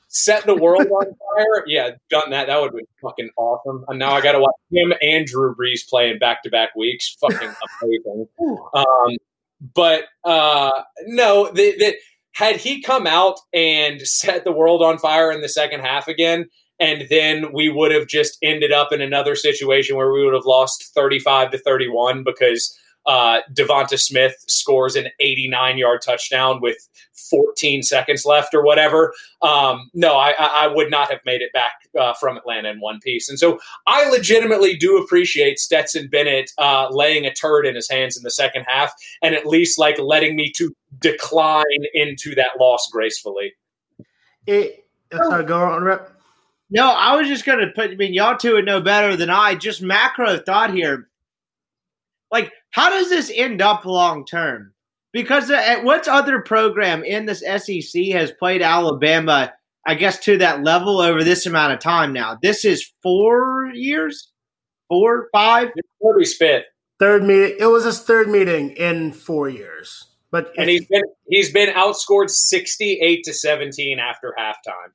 set 0.09 0.45
the 0.47 0.55
world 0.55 0.87
on 0.87 1.05
fire 1.05 1.65
yeah 1.67 1.91
done 2.11 2.31
that. 2.31 2.47
That 2.47 2.61
would 2.61 2.75
be 2.75 2.85
fucking 3.03 3.31
awesome. 3.37 3.85
And 3.89 3.99
now 3.99 4.13
i 4.13 4.21
gotta 4.21 4.39
watch 4.39 4.55
him 4.71 4.93
and 5.01 5.27
drew 5.27 5.55
brees 5.55 5.89
playing 5.89 6.19
back-to-back 6.19 6.77
weeks. 6.77 7.17
Fucking 7.21 7.55
amazing. 7.83 8.29
Um 8.75 9.17
but 9.61 10.05
uh 10.25 10.71
no 11.07 11.51
the 11.53 11.95
had 12.37 12.57
he 12.57 12.83
come 12.83 13.07
out 13.07 13.41
and 13.55 14.03
set 14.03 14.45
the 14.45 14.53
world 14.53 14.83
on 14.83 14.99
fire 14.99 15.33
in 15.33 15.41
the 15.41 15.49
second 15.49 15.81
half 15.81 16.07
again, 16.07 16.51
and 16.79 17.07
then 17.09 17.51
we 17.51 17.71
would 17.71 17.91
have 17.93 18.07
just 18.07 18.37
ended 18.43 18.73
up 18.73 18.93
in 18.93 19.01
another 19.01 19.35
situation 19.35 19.97
where 19.97 20.13
we 20.13 20.23
would 20.23 20.35
have 20.35 20.45
lost 20.45 20.93
35 20.95 21.53
to 21.53 21.59
31 21.59 22.25
because 22.25 22.79
uh, 23.07 23.41
Devonta 23.55 23.99
Smith 23.99 24.35
scores 24.49 24.97
an 24.97 25.09
89 25.19 25.79
yard 25.79 26.03
touchdown 26.05 26.61
with 26.61 26.77
14 27.31 27.83
seconds 27.83 28.27
left 28.27 28.53
or 28.53 28.63
whatever. 28.63 29.15
Um, 29.41 29.91
no, 29.95 30.17
I, 30.17 30.33
I, 30.33 30.67
would 30.67 30.91
not 30.91 31.11
have 31.11 31.21
made 31.25 31.41
it 31.41 31.53
back 31.53 31.86
uh, 31.99 32.15
from 32.15 32.37
Atlanta 32.37 32.71
in 32.71 32.81
one 32.81 33.01
piece. 33.01 33.29
And 33.29 33.39
so 33.39 33.59
I 33.87 34.09
legitimately 34.11 34.77
do 34.77 34.99
appreciate 34.99 35.59
Stetson 35.59 36.09
Bennett 36.09 36.51
uh, 36.59 36.89
laying 36.91 37.27
a 37.27 37.33
turd 37.33 37.67
in 37.67 37.75
his 37.75 37.89
hands 37.91 38.17
in 38.17 38.23
the 38.23 38.31
second 38.31 38.65
half 38.69 38.93
and 39.23 39.35
at 39.35 39.47
least 39.47 39.79
like 39.79 39.99
letting 39.99 40.37
me 40.37 40.53
to 40.57 40.75
decline 41.01 41.65
into 41.95 42.35
that 42.35 42.59
loss 42.61 42.89
gracefully. 42.93 43.53
It, 44.47 44.85
sorry, 45.13 45.45
go 45.45 45.59
on, 45.61 45.83
Rip. 45.83 46.13
No, 46.71 46.91
I 46.91 47.17
was 47.17 47.29
just 47.29 47.45
going 47.45 47.61
to 47.61 47.69
put, 47.69 47.91
I 47.91 47.95
mean, 47.95 48.15
y'all 48.15 48.37
two 48.37 48.55
would 48.55 48.65
know 48.65 48.81
better 48.81 49.17
than 49.17 49.31
I. 49.31 49.55
Just 49.55 49.83
macro 49.83 50.39
thought 50.39 50.75
here. 50.75 51.09
Like, 52.33 52.53
how 52.71 52.91
does 52.91 53.09
this 53.09 53.31
end 53.35 53.63
up 53.63 53.85
long 53.85 54.27
term? 54.27 54.73
Because 55.13 55.51
uh, 55.51 55.81
what 55.83 56.09
other 56.09 56.41
program 56.43 57.05
in 57.05 57.25
this 57.25 57.41
SEC 57.41 58.07
has 58.07 58.33
played 58.33 58.63
Alabama, 58.63 59.53
I 59.87 59.95
guess, 59.95 60.19
to 60.21 60.39
that 60.39 60.63
level 60.63 61.01
over 61.01 61.23
this 61.23 61.47
amount 61.47 61.73
of 61.73 61.81
time 61.81 62.13
now? 62.13 62.39
This 62.43 62.65
is 62.65 62.93
four 63.03 63.71
years, 63.73 64.33
four, 64.89 65.29
five. 65.33 65.69
Kirby 66.03 66.25
Spit. 66.25 66.65
Third 66.99 67.25
meeting. 67.25 67.57
It 67.59 67.67
was 67.67 67.85
his 67.85 68.01
third 68.01 68.29
meeting 68.29 68.71
in 68.71 69.13
four 69.13 69.49
years. 69.49 70.09
But 70.31 70.53
and 70.59 70.69
he's 70.69 70.87
been 70.87 71.03
he's 71.29 71.53
been 71.53 71.73
outscored 71.75 72.31
sixty 72.31 72.99
eight 73.01 73.25
to 73.25 73.33
seventeen 73.33 73.99
after 73.99 74.35
halftime. 74.39 74.93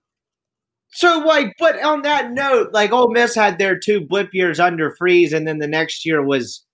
So, 0.94 1.20
like, 1.20 1.54
but 1.58 1.82
on 1.82 2.02
that 2.02 2.32
note, 2.32 2.74
like, 2.74 2.92
Ole 2.92 3.12
Miss 3.12 3.34
had 3.34 3.58
their 3.58 3.80
two 3.80 4.06
blip 4.06 4.34
years 4.34 4.60
under 4.60 4.94
Freeze, 4.98 5.32
and 5.32 5.48
then 5.48 5.60
the 5.60 5.68
next 5.68 6.06
year 6.06 6.22
was 6.22 6.66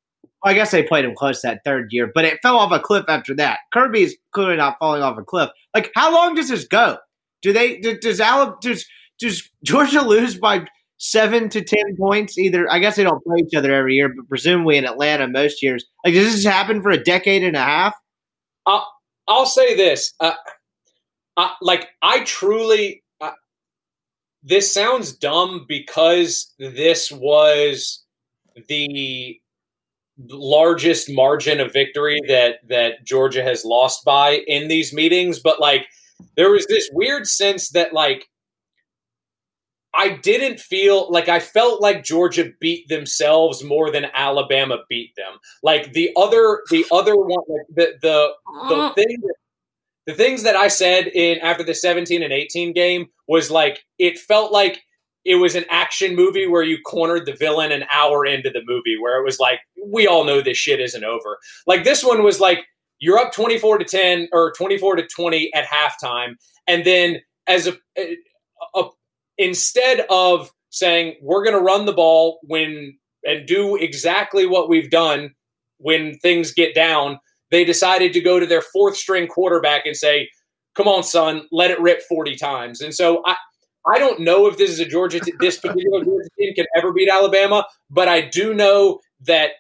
I 0.44 0.54
guess 0.54 0.72
they 0.72 0.84
played 0.84 1.06
him 1.06 1.16
close 1.16 1.42
that 1.42 1.64
third 1.66 1.90
year, 1.92 2.12
but 2.14 2.26
it 2.26 2.40
fell 2.42 2.58
off 2.58 2.72
a 2.72 2.80
cliff 2.80 3.06
after 3.08 3.36
that. 3.36 3.60
Kirby's 3.74 4.16
clearly 4.32 4.58
not 4.58 4.78
falling 4.80 5.02
off 5.02 5.18
a 5.18 5.24
cliff. 5.24 5.50
Like, 5.74 5.92
how 5.96 6.14
long 6.14 6.36
does 6.36 6.50
this 6.50 6.66
go? 6.66 6.98
Do 7.42 7.54
they 7.54 7.80
does 7.80 8.20
Alabama 8.20 8.58
does 8.62 8.86
does 9.20 9.50
Georgia 9.64 10.02
lose 10.06 10.38
by 10.38 10.66
seven 10.98 11.50
to 11.50 11.62
ten 11.62 11.96
points? 11.98 12.38
Either 12.38 12.72
I 12.72 12.80
guess 12.80 12.96
they 12.96 13.04
don't 13.04 13.24
play 13.24 13.38
each 13.46 13.56
other 13.56 13.74
every 13.74 13.96
year, 13.96 14.10
but 14.10 14.28
presumably 14.28 14.78
in 14.78 14.86
Atlanta 14.86 15.28
most 15.28 15.62
years. 15.62 15.86
Like, 16.06 16.14
does 16.14 16.34
this 16.34 16.46
happen 16.46 16.82
for 16.82 16.92
a 16.92 17.04
decade 17.04 17.44
and 17.44 17.56
a 17.56 17.64
half? 17.64 17.96
I'll, 19.30 19.46
say 19.46 19.76
this: 19.76 20.14
uh, 20.20 20.34
I, 21.36 21.54
like, 21.62 21.90
I 22.02 22.24
truly. 22.24 23.04
Uh, 23.22 23.32
this 24.44 24.74
sounds 24.74 25.14
dumb 25.14 25.66
because 25.68 26.54
this 26.60 27.12
was 27.12 28.04
the 28.68 29.40
largest 30.30 31.10
margin 31.10 31.60
of 31.60 31.72
victory 31.72 32.20
that 32.28 32.56
that 32.68 33.06
Georgia 33.06 33.44
has 33.44 33.64
lost 33.64 34.04
by 34.04 34.42
in 34.48 34.68
these 34.68 34.94
meetings, 34.94 35.40
but 35.40 35.60
like 35.60 35.86
there 36.36 36.52
was 36.52 36.66
this 36.68 36.90
weird 36.94 37.28
sense 37.28 37.70
that 37.70 37.94
like 37.94 38.28
I 39.98 40.10
didn't 40.10 40.60
feel 40.60 41.12
like 41.12 41.28
I 41.28 41.40
felt 41.40 41.82
like 41.82 42.04
Georgia 42.04 42.52
beat 42.62 42.88
themselves 42.88 43.64
more 43.64 43.90
than 43.90 44.06
Alabama 44.14 44.78
beat 44.88 45.16
them. 45.16 45.40
Like 45.64 45.94
the 45.94 46.12
other 46.16 46.62
the 46.70 46.86
other 46.92 47.16
one 47.16 47.30
like 47.48 47.68
the 47.74 47.98
the 48.02 48.30
the 48.70 48.76
uh-huh. 48.76 48.94
thing 48.94 49.18
that, 49.22 49.36
the 50.06 50.14
things 50.14 50.44
that 50.44 50.56
I 50.56 50.68
said 50.68 51.08
in 51.08 51.40
after 51.40 51.64
the 51.64 51.74
17 51.74 52.22
and 52.22 52.32
18 52.32 52.74
game 52.74 53.08
was 53.28 53.50
like 53.50 53.84
it 53.98 54.20
felt 54.20 54.52
like 54.52 54.84
it 55.26 55.36
was 55.36 55.56
an 55.56 55.66
action 55.70 56.16
movie 56.16 56.48
where 56.48 56.64
you 56.64 56.78
cornered 56.86 57.26
the 57.26 57.36
villain 57.36 57.72
an 57.72 57.84
hour 57.92 58.26
into 58.26 58.50
the 58.50 58.62
movie 58.66 58.98
where 59.02 59.20
it 59.20 59.26
was 59.26 59.40
like 59.40 59.60
we 59.86 60.08
all 60.08 60.24
know 60.24 60.42
this 60.42 60.58
shit 60.58 60.80
isn't 60.80 61.04
over 61.04 61.38
like 61.66 61.84
this 61.84 62.04
one 62.04 62.24
was 62.24 62.40
like 62.40 62.66
you're 63.00 63.18
up 63.18 63.34
24 63.34 63.80
to 63.80 63.86
10 63.86 64.30
or 64.32 64.52
24 64.58 64.98
to 64.98 65.08
20 65.08 65.54
at 65.54 65.66
halftime. 65.66 66.34
And 66.68 66.86
then 66.86 67.18
as 67.48 67.68
a, 67.68 67.74
a, 67.98 68.16
a 68.76 68.84
instead 69.38 70.06
of 70.10 70.52
saying 70.70 71.16
we're 71.22 71.44
going 71.44 71.56
to 71.56 71.64
run 71.64 71.86
the 71.86 71.94
ball 71.94 72.40
when 72.44 72.98
and 73.24 73.48
do 73.48 73.76
exactly 73.76 74.46
what 74.46 74.70
we've 74.70 74.90
done 74.90 75.32
when 75.78 76.18
things 76.20 76.52
get 76.52 76.76
down 76.76 77.20
they 77.52 77.64
decided 77.64 78.14
to 78.14 78.20
go 78.20 78.40
to 78.40 78.46
their 78.46 78.62
fourth 78.62 78.98
string 78.98 79.28
quarterback 79.28 79.86
and 79.86 79.96
say 79.96 80.30
come 80.76 80.88
on 80.88 81.04
son 81.04 81.48
let 81.52 81.72
it 81.72 81.80
rip 81.80 82.02
40 82.04 82.36
times. 82.36 82.82
And 82.82 82.94
so 82.94 83.22
i 83.26 83.36
I 83.90 84.00
don't 84.00 84.20
know 84.20 84.48
if 84.48 84.58
this 84.58 84.70
is 84.70 84.82
a 84.82 84.86
Georgia, 84.86 85.22
t- 85.22 85.32
this 85.40 85.60
particular 85.60 86.04
Georgia 86.04 86.28
team 86.38 86.54
can 86.56 86.66
ever 86.76 86.92
beat 86.92 87.10
Alabama, 87.10 87.66
but 87.90 88.10
I 88.10 88.20
do 88.20 88.54
know 88.54 89.00
that 89.22 89.52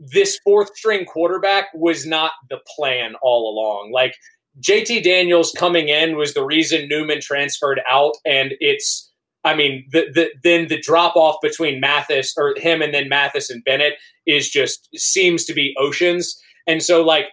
this 0.00 0.38
fourth 0.42 0.76
string 0.76 1.04
quarterback 1.04 1.66
was 1.74 2.06
not 2.06 2.32
the 2.48 2.58
plan 2.76 3.14
all 3.22 3.52
along. 3.52 3.92
Like 3.92 4.14
JT 4.60 5.04
Daniels 5.04 5.52
coming 5.56 5.88
in 5.88 6.16
was 6.16 6.34
the 6.34 6.44
reason 6.44 6.88
Newman 6.88 7.20
transferred 7.20 7.80
out, 7.88 8.14
and 8.24 8.52
it's. 8.60 9.06
I 9.42 9.54
mean, 9.54 9.86
the, 9.90 10.04
the, 10.12 10.28
then 10.44 10.68
the 10.68 10.78
drop 10.78 11.16
off 11.16 11.36
between 11.40 11.80
Mathis 11.80 12.34
or 12.36 12.54
him 12.58 12.82
and 12.82 12.92
then 12.92 13.08
Mathis 13.08 13.48
and 13.48 13.64
Bennett 13.64 13.94
is 14.26 14.50
just 14.50 14.86
seems 14.94 15.46
to 15.46 15.54
be 15.54 15.74
oceans. 15.78 16.38
And 16.66 16.82
so, 16.82 17.02
like, 17.02 17.24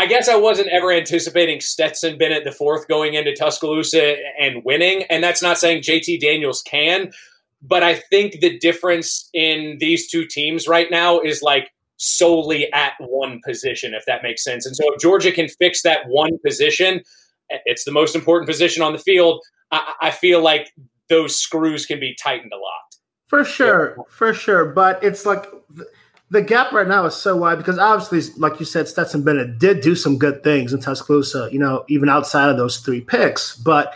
I 0.00 0.06
guess 0.06 0.30
I 0.30 0.36
wasn't 0.36 0.68
ever 0.68 0.90
anticipating 0.90 1.60
Stetson 1.60 2.16
Bennett 2.16 2.44
the 2.44 2.52
fourth 2.52 2.88
going 2.88 3.12
into 3.12 3.34
Tuscaloosa 3.34 4.16
and 4.40 4.62
winning, 4.64 5.02
and 5.10 5.22
that's 5.22 5.42
not 5.42 5.58
saying 5.58 5.82
JT 5.82 6.20
Daniels 6.20 6.62
can, 6.62 7.12
but 7.62 7.82
I 7.82 7.94
think 7.94 8.40
the 8.40 8.58
difference 8.58 9.28
in 9.34 9.76
these 9.80 10.10
two 10.10 10.24
teams 10.24 10.66
right 10.66 10.90
now 10.90 11.20
is 11.20 11.42
like 11.42 11.70
solely 11.96 12.72
at 12.72 12.92
one 12.98 13.40
position, 13.46 13.92
if 13.94 14.04
that 14.06 14.22
makes 14.22 14.42
sense. 14.42 14.64
And 14.64 14.74
so 14.74 14.84
if 14.92 15.00
Georgia 15.00 15.30
can 15.30 15.48
fix 15.48 15.82
that 15.82 16.08
one 16.08 16.38
position, 16.44 17.02
it's 17.66 17.84
the 17.84 17.92
most 17.92 18.14
important 18.14 18.48
position 18.48 18.82
on 18.82 18.92
the 18.92 18.98
field. 18.98 19.40
I, 19.70 19.94
I 20.00 20.10
feel 20.10 20.42
like 20.42 20.72
those 21.08 21.36
screws 21.36 21.84
can 21.84 22.00
be 22.00 22.16
tightened 22.22 22.52
a 22.52 22.56
lot. 22.56 22.96
For 23.26 23.44
sure, 23.44 23.94
yeah. 23.96 24.02
for 24.08 24.32
sure. 24.32 24.64
But 24.64 25.04
it's 25.04 25.26
like 25.26 25.46
the 26.30 26.42
gap 26.42 26.72
right 26.72 26.88
now 26.88 27.04
is 27.04 27.14
so 27.14 27.36
wide 27.36 27.58
because 27.58 27.78
obviously, 27.78 28.32
like 28.38 28.58
you 28.58 28.66
said, 28.66 28.88
Stetson 28.88 29.22
Bennett 29.22 29.58
did 29.58 29.82
do 29.82 29.94
some 29.94 30.16
good 30.16 30.42
things 30.42 30.72
in 30.72 30.80
Tuscaloosa, 30.80 31.48
you 31.52 31.58
know, 31.58 31.84
even 31.88 32.08
outside 32.08 32.48
of 32.48 32.56
those 32.56 32.78
three 32.78 33.00
picks. 33.00 33.56
But 33.56 33.94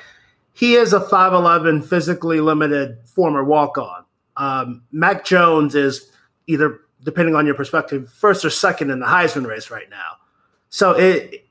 he 0.54 0.74
is 0.74 0.92
a 0.92 1.00
5'11, 1.00 1.84
physically 1.84 2.40
limited 2.40 2.98
former 3.06 3.44
walk 3.44 3.76
on. 3.76 4.04
Um, 4.36 4.82
Mac 4.90 5.24
Jones 5.24 5.74
is 5.74 6.10
either, 6.46 6.80
depending 7.02 7.34
on 7.34 7.44
your 7.44 7.54
perspective, 7.54 8.10
first 8.10 8.44
or 8.44 8.50
second 8.50 8.90
in 8.90 9.00
the 9.00 9.06
Heisman 9.06 9.46
race 9.46 9.70
right 9.70 9.90
now. 9.90 10.16
So 10.70 10.92
it 10.92 11.46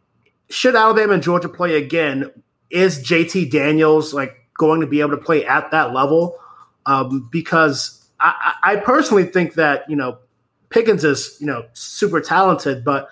should 0.50 0.75
Alabama 0.75 1.13
and 1.13 1.24
Georgia 1.24 1.50
play 1.50 1.75
again, 1.75 2.31
is 2.69 3.00
JT 3.03 3.51
Daniels 3.51 4.13
like 4.13 4.36
going 4.57 4.81
to 4.81 4.88
be 4.88 5.01
able 5.01 5.12
to 5.12 5.17
play 5.17 5.45
at 5.45 5.69
that 5.72 5.93
level? 5.93 6.38
Um, 6.86 7.29
because 7.31 8.10
I, 8.19 8.53
I 8.63 8.75
personally 8.77 9.25
think 9.25 9.53
that, 9.55 9.89
you 9.89 9.95
know, 9.95 10.17
Pickens 10.69 11.03
is, 11.03 11.38
you 11.39 11.45
know, 11.45 11.65
super 11.74 12.19
talented, 12.19 12.83
but 12.83 13.10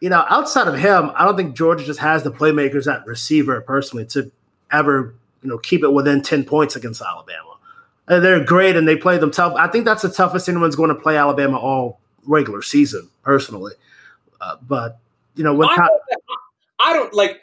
you 0.00 0.08
know, 0.08 0.24
outside 0.28 0.66
of 0.66 0.76
him, 0.76 1.12
I 1.14 1.24
don't 1.24 1.36
think 1.36 1.56
Georgia 1.56 1.84
just 1.84 2.00
has 2.00 2.24
the 2.24 2.32
playmakers 2.32 2.92
at 2.92 3.06
receiver 3.06 3.60
personally 3.60 4.04
to 4.06 4.32
ever, 4.72 5.14
you 5.42 5.48
know, 5.48 5.58
keep 5.58 5.82
it 5.82 5.92
within 5.92 6.22
10 6.22 6.44
points 6.44 6.76
against 6.76 7.02
Alabama. 7.02 7.56
Uh, 8.08 8.20
they're 8.20 8.44
great 8.44 8.76
and 8.76 8.86
they 8.86 8.96
play 8.96 9.18
them 9.18 9.30
tough. 9.30 9.54
I 9.56 9.68
think 9.68 9.84
that's 9.84 10.02
the 10.02 10.08
toughest 10.08 10.48
anyone's 10.48 10.76
going 10.76 10.88
to 10.88 10.94
play 10.94 11.16
Alabama 11.16 11.58
all 11.58 12.00
regular 12.26 12.62
season, 12.62 13.08
personally. 13.22 13.72
Uh, 14.40 14.56
but 14.66 14.98
you 15.34 15.44
know, 15.44 15.54
when 15.54 15.68
I, 15.68 15.76
don't, 15.76 15.90
I 16.80 16.92
don't 16.92 17.14
like. 17.14 17.40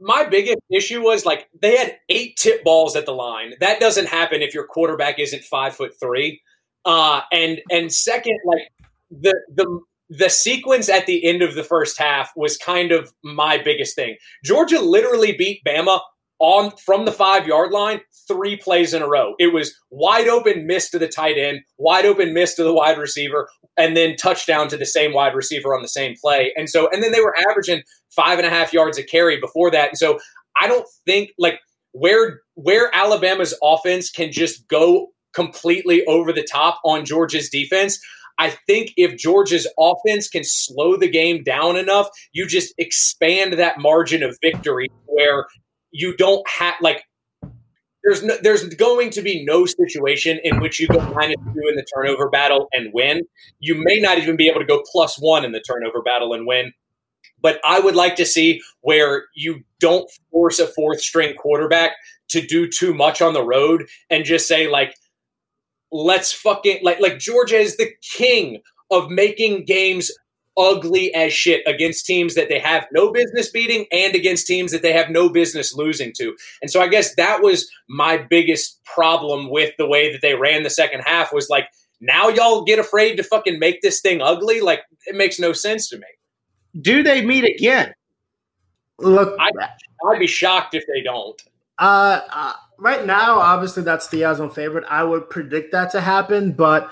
My 0.00 0.24
biggest 0.24 0.58
issue 0.68 1.00
was 1.00 1.24
like 1.24 1.48
they 1.60 1.76
had 1.76 1.96
eight 2.08 2.36
tip 2.36 2.64
balls 2.64 2.96
at 2.96 3.06
the 3.06 3.12
line. 3.12 3.54
That 3.60 3.78
doesn't 3.78 4.08
happen 4.08 4.42
if 4.42 4.52
your 4.52 4.66
quarterback 4.66 5.20
isn't 5.20 5.44
five 5.44 5.76
foot 5.76 5.94
three. 6.00 6.42
Uh, 6.84 7.20
and 7.30 7.60
and 7.70 7.92
second, 7.92 8.40
like 8.44 8.72
the 9.12 9.40
the 9.54 9.80
the 10.10 10.28
sequence 10.28 10.88
at 10.88 11.06
the 11.06 11.24
end 11.24 11.40
of 11.40 11.54
the 11.54 11.62
first 11.62 11.98
half 11.98 12.32
was 12.36 12.58
kind 12.58 12.90
of 12.90 13.14
my 13.22 13.56
biggest 13.56 13.94
thing. 13.94 14.16
Georgia 14.44 14.80
literally 14.80 15.32
beat 15.32 15.62
Bama 15.64 16.00
on 16.42 16.72
from 16.76 17.04
the 17.04 17.12
five 17.12 17.46
yard 17.46 17.70
line 17.70 18.00
three 18.28 18.56
plays 18.56 18.92
in 18.92 19.00
a 19.00 19.08
row. 19.08 19.34
It 19.38 19.54
was 19.54 19.74
wide 19.90 20.28
open 20.28 20.66
miss 20.66 20.90
to 20.90 20.98
the 20.98 21.08
tight 21.08 21.38
end, 21.38 21.60
wide 21.78 22.04
open 22.04 22.34
miss 22.34 22.54
to 22.56 22.64
the 22.64 22.74
wide 22.74 22.98
receiver, 22.98 23.48
and 23.78 23.96
then 23.96 24.16
touchdown 24.16 24.68
to 24.68 24.76
the 24.76 24.84
same 24.84 25.14
wide 25.14 25.34
receiver 25.34 25.74
on 25.74 25.82
the 25.82 25.88
same 25.88 26.14
play. 26.20 26.52
And 26.56 26.68
so, 26.68 26.90
and 26.90 27.02
then 27.02 27.12
they 27.12 27.20
were 27.20 27.34
averaging 27.48 27.82
five 28.10 28.38
and 28.38 28.46
a 28.46 28.50
half 28.50 28.72
yards 28.72 28.98
a 28.98 29.04
carry 29.04 29.40
before 29.40 29.70
that. 29.70 29.90
And 29.90 29.98
so, 29.98 30.18
I 30.60 30.66
don't 30.66 30.86
think 31.06 31.30
like 31.38 31.60
where 31.92 32.40
where 32.54 32.94
Alabama's 32.94 33.56
offense 33.62 34.10
can 34.10 34.32
just 34.32 34.66
go 34.68 35.08
completely 35.32 36.04
over 36.06 36.32
the 36.32 36.46
top 36.50 36.80
on 36.84 37.04
Georgia's 37.04 37.48
defense. 37.48 37.98
I 38.38 38.50
think 38.66 38.92
if 38.96 39.16
Georgia's 39.16 39.68
offense 39.78 40.28
can 40.28 40.42
slow 40.44 40.96
the 40.96 41.08
game 41.08 41.42
down 41.44 41.76
enough, 41.76 42.08
you 42.32 42.46
just 42.46 42.74
expand 42.78 43.54
that 43.54 43.78
margin 43.78 44.22
of 44.22 44.36
victory 44.42 44.88
where 45.06 45.46
you 45.92 46.16
don't 46.16 46.46
have 46.48 46.74
like 46.80 47.04
there's 48.04 48.22
no, 48.22 48.36
there's 48.42 48.74
going 48.74 49.10
to 49.10 49.22
be 49.22 49.44
no 49.44 49.64
situation 49.64 50.40
in 50.42 50.60
which 50.60 50.80
you 50.80 50.88
go 50.88 50.98
minus 51.14 51.36
two 51.36 51.68
in 51.68 51.76
the 51.76 51.86
turnover 51.94 52.28
battle 52.28 52.68
and 52.72 52.92
win. 52.92 53.22
You 53.60 53.76
may 53.76 54.00
not 54.00 54.18
even 54.18 54.36
be 54.36 54.48
able 54.48 54.60
to 54.60 54.66
go 54.66 54.82
plus 54.90 55.16
one 55.20 55.44
in 55.44 55.52
the 55.52 55.60
turnover 55.60 56.02
battle 56.02 56.32
and 56.32 56.46
win. 56.46 56.72
But 57.40 57.60
I 57.64 57.80
would 57.80 57.94
like 57.94 58.16
to 58.16 58.26
see 58.26 58.60
where 58.80 59.26
you 59.34 59.62
don't 59.78 60.10
force 60.30 60.58
a 60.58 60.66
fourth 60.66 61.00
string 61.00 61.34
quarterback 61.36 61.92
to 62.30 62.44
do 62.44 62.68
too 62.68 62.94
much 62.94 63.22
on 63.22 63.34
the 63.34 63.44
road 63.44 63.84
and 64.10 64.24
just 64.24 64.48
say 64.48 64.68
like, 64.68 64.94
let's 65.92 66.32
fucking 66.32 66.80
like 66.82 67.00
like 67.00 67.18
Georgia 67.18 67.58
is 67.58 67.76
the 67.76 67.90
king 68.16 68.62
of 68.90 69.10
making 69.10 69.64
games 69.64 70.10
ugly 70.56 71.14
as 71.14 71.32
shit 71.32 71.62
against 71.66 72.06
teams 72.06 72.34
that 72.34 72.48
they 72.48 72.58
have 72.58 72.86
no 72.92 73.10
business 73.10 73.50
beating 73.50 73.86
and 73.90 74.14
against 74.14 74.46
teams 74.46 74.72
that 74.72 74.82
they 74.82 74.92
have 74.92 75.10
no 75.10 75.28
business 75.28 75.74
losing 75.74 76.12
to. 76.18 76.36
And 76.60 76.70
so 76.70 76.80
I 76.80 76.88
guess 76.88 77.14
that 77.14 77.42
was 77.42 77.70
my 77.88 78.18
biggest 78.18 78.82
problem 78.84 79.50
with 79.50 79.74
the 79.78 79.86
way 79.86 80.12
that 80.12 80.20
they 80.20 80.34
ran 80.34 80.62
the 80.62 80.70
second 80.70 81.00
half 81.00 81.32
was 81.32 81.48
like 81.48 81.68
now 82.00 82.28
y'all 82.28 82.64
get 82.64 82.78
afraid 82.78 83.16
to 83.16 83.22
fucking 83.22 83.58
make 83.58 83.80
this 83.80 84.00
thing 84.00 84.20
ugly 84.20 84.60
like 84.60 84.82
it 85.06 85.16
makes 85.16 85.38
no 85.38 85.52
sense 85.52 85.88
to 85.90 85.96
me. 85.96 86.06
Do 86.80 87.02
they 87.02 87.24
meet 87.24 87.44
again? 87.44 87.94
Look, 88.98 89.36
I, 89.38 89.50
I'd 90.06 90.18
be 90.18 90.26
shocked 90.26 90.74
if 90.74 90.84
they 90.86 91.02
don't. 91.02 91.40
Uh, 91.78 92.20
uh, 92.30 92.52
right 92.78 93.04
now, 93.06 93.38
obviously 93.38 93.82
that's 93.82 94.08
the 94.08 94.18
Yazoo 94.18 94.48
favorite. 94.48 94.84
I 94.88 95.04
would 95.04 95.28
predict 95.30 95.72
that 95.72 95.90
to 95.92 96.00
happen, 96.00 96.52
but 96.52 96.90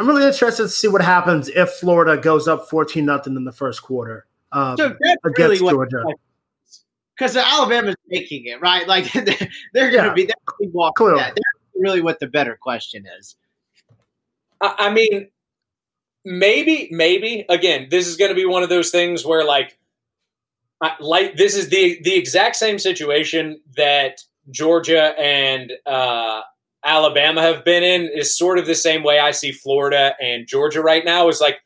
I'm 0.00 0.08
really 0.08 0.26
interested 0.26 0.62
to 0.62 0.68
see 0.70 0.88
what 0.88 1.02
happens 1.02 1.48
if 1.48 1.68
Florida 1.72 2.16
goes 2.16 2.48
up 2.48 2.70
14 2.70 3.04
nothing 3.04 3.36
in 3.36 3.44
the 3.44 3.52
first 3.52 3.82
quarter 3.82 4.24
um, 4.50 4.74
so 4.78 4.96
against 5.24 5.38
really 5.38 5.58
Georgia. 5.58 6.02
Because 7.14 7.36
Alabama's 7.36 7.96
making 8.08 8.46
it 8.46 8.62
right, 8.62 8.88
like 8.88 9.12
they're 9.12 9.90
going 9.90 9.90
to 9.90 10.08
yeah, 10.08 10.14
be 10.14 10.24
they're 10.24 10.70
walking 10.70 11.08
that. 11.08 11.34
That's 11.34 11.74
really 11.74 12.00
what 12.00 12.18
the 12.18 12.28
better 12.28 12.56
question 12.56 13.06
is. 13.18 13.36
I 14.62 14.90
mean, 14.90 15.28
maybe, 16.24 16.88
maybe 16.90 17.44
again, 17.50 17.88
this 17.90 18.06
is 18.06 18.16
going 18.16 18.30
to 18.30 18.34
be 18.34 18.46
one 18.46 18.62
of 18.62 18.70
those 18.70 18.90
things 18.90 19.26
where 19.26 19.44
like, 19.44 19.78
like 20.98 21.36
this 21.36 21.54
is 21.54 21.68
the 21.68 22.00
the 22.04 22.16
exact 22.16 22.56
same 22.56 22.78
situation 22.78 23.60
that 23.76 24.22
Georgia 24.50 25.14
and 25.18 25.72
uh, 25.84 26.40
Alabama 26.84 27.42
have 27.42 27.64
been 27.64 27.82
in 27.82 28.08
is 28.14 28.36
sort 28.36 28.58
of 28.58 28.66
the 28.66 28.74
same 28.74 29.02
way 29.02 29.18
I 29.18 29.32
see 29.32 29.52
Florida 29.52 30.14
and 30.20 30.46
Georgia 30.46 30.80
right 30.80 31.04
now 31.04 31.28
is 31.28 31.40
like 31.40 31.58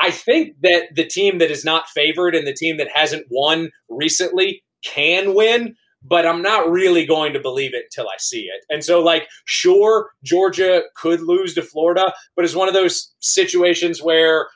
I 0.00 0.10
think 0.10 0.56
that 0.62 0.94
the 0.94 1.06
team 1.06 1.38
that 1.38 1.50
is 1.50 1.64
not 1.64 1.88
favored 1.88 2.34
and 2.34 2.46
the 2.46 2.52
team 2.52 2.76
that 2.78 2.88
hasn't 2.92 3.26
won 3.30 3.70
recently 3.88 4.62
can 4.84 5.34
win, 5.34 5.74
but 6.02 6.26
I'm 6.26 6.42
not 6.42 6.70
really 6.70 7.06
going 7.06 7.32
to 7.32 7.40
believe 7.40 7.74
it 7.74 7.84
until 7.90 8.08
I 8.08 8.16
see 8.18 8.42
it. 8.42 8.64
And 8.68 8.84
so, 8.84 9.00
like, 9.00 9.26
sure, 9.46 10.10
Georgia 10.22 10.82
could 10.96 11.20
lose 11.20 11.54
to 11.54 11.62
Florida, 11.62 12.12
but 12.34 12.44
it's 12.44 12.54
one 12.54 12.68
of 12.68 12.74
those 12.74 13.12
situations 13.20 14.02
where 14.02 14.48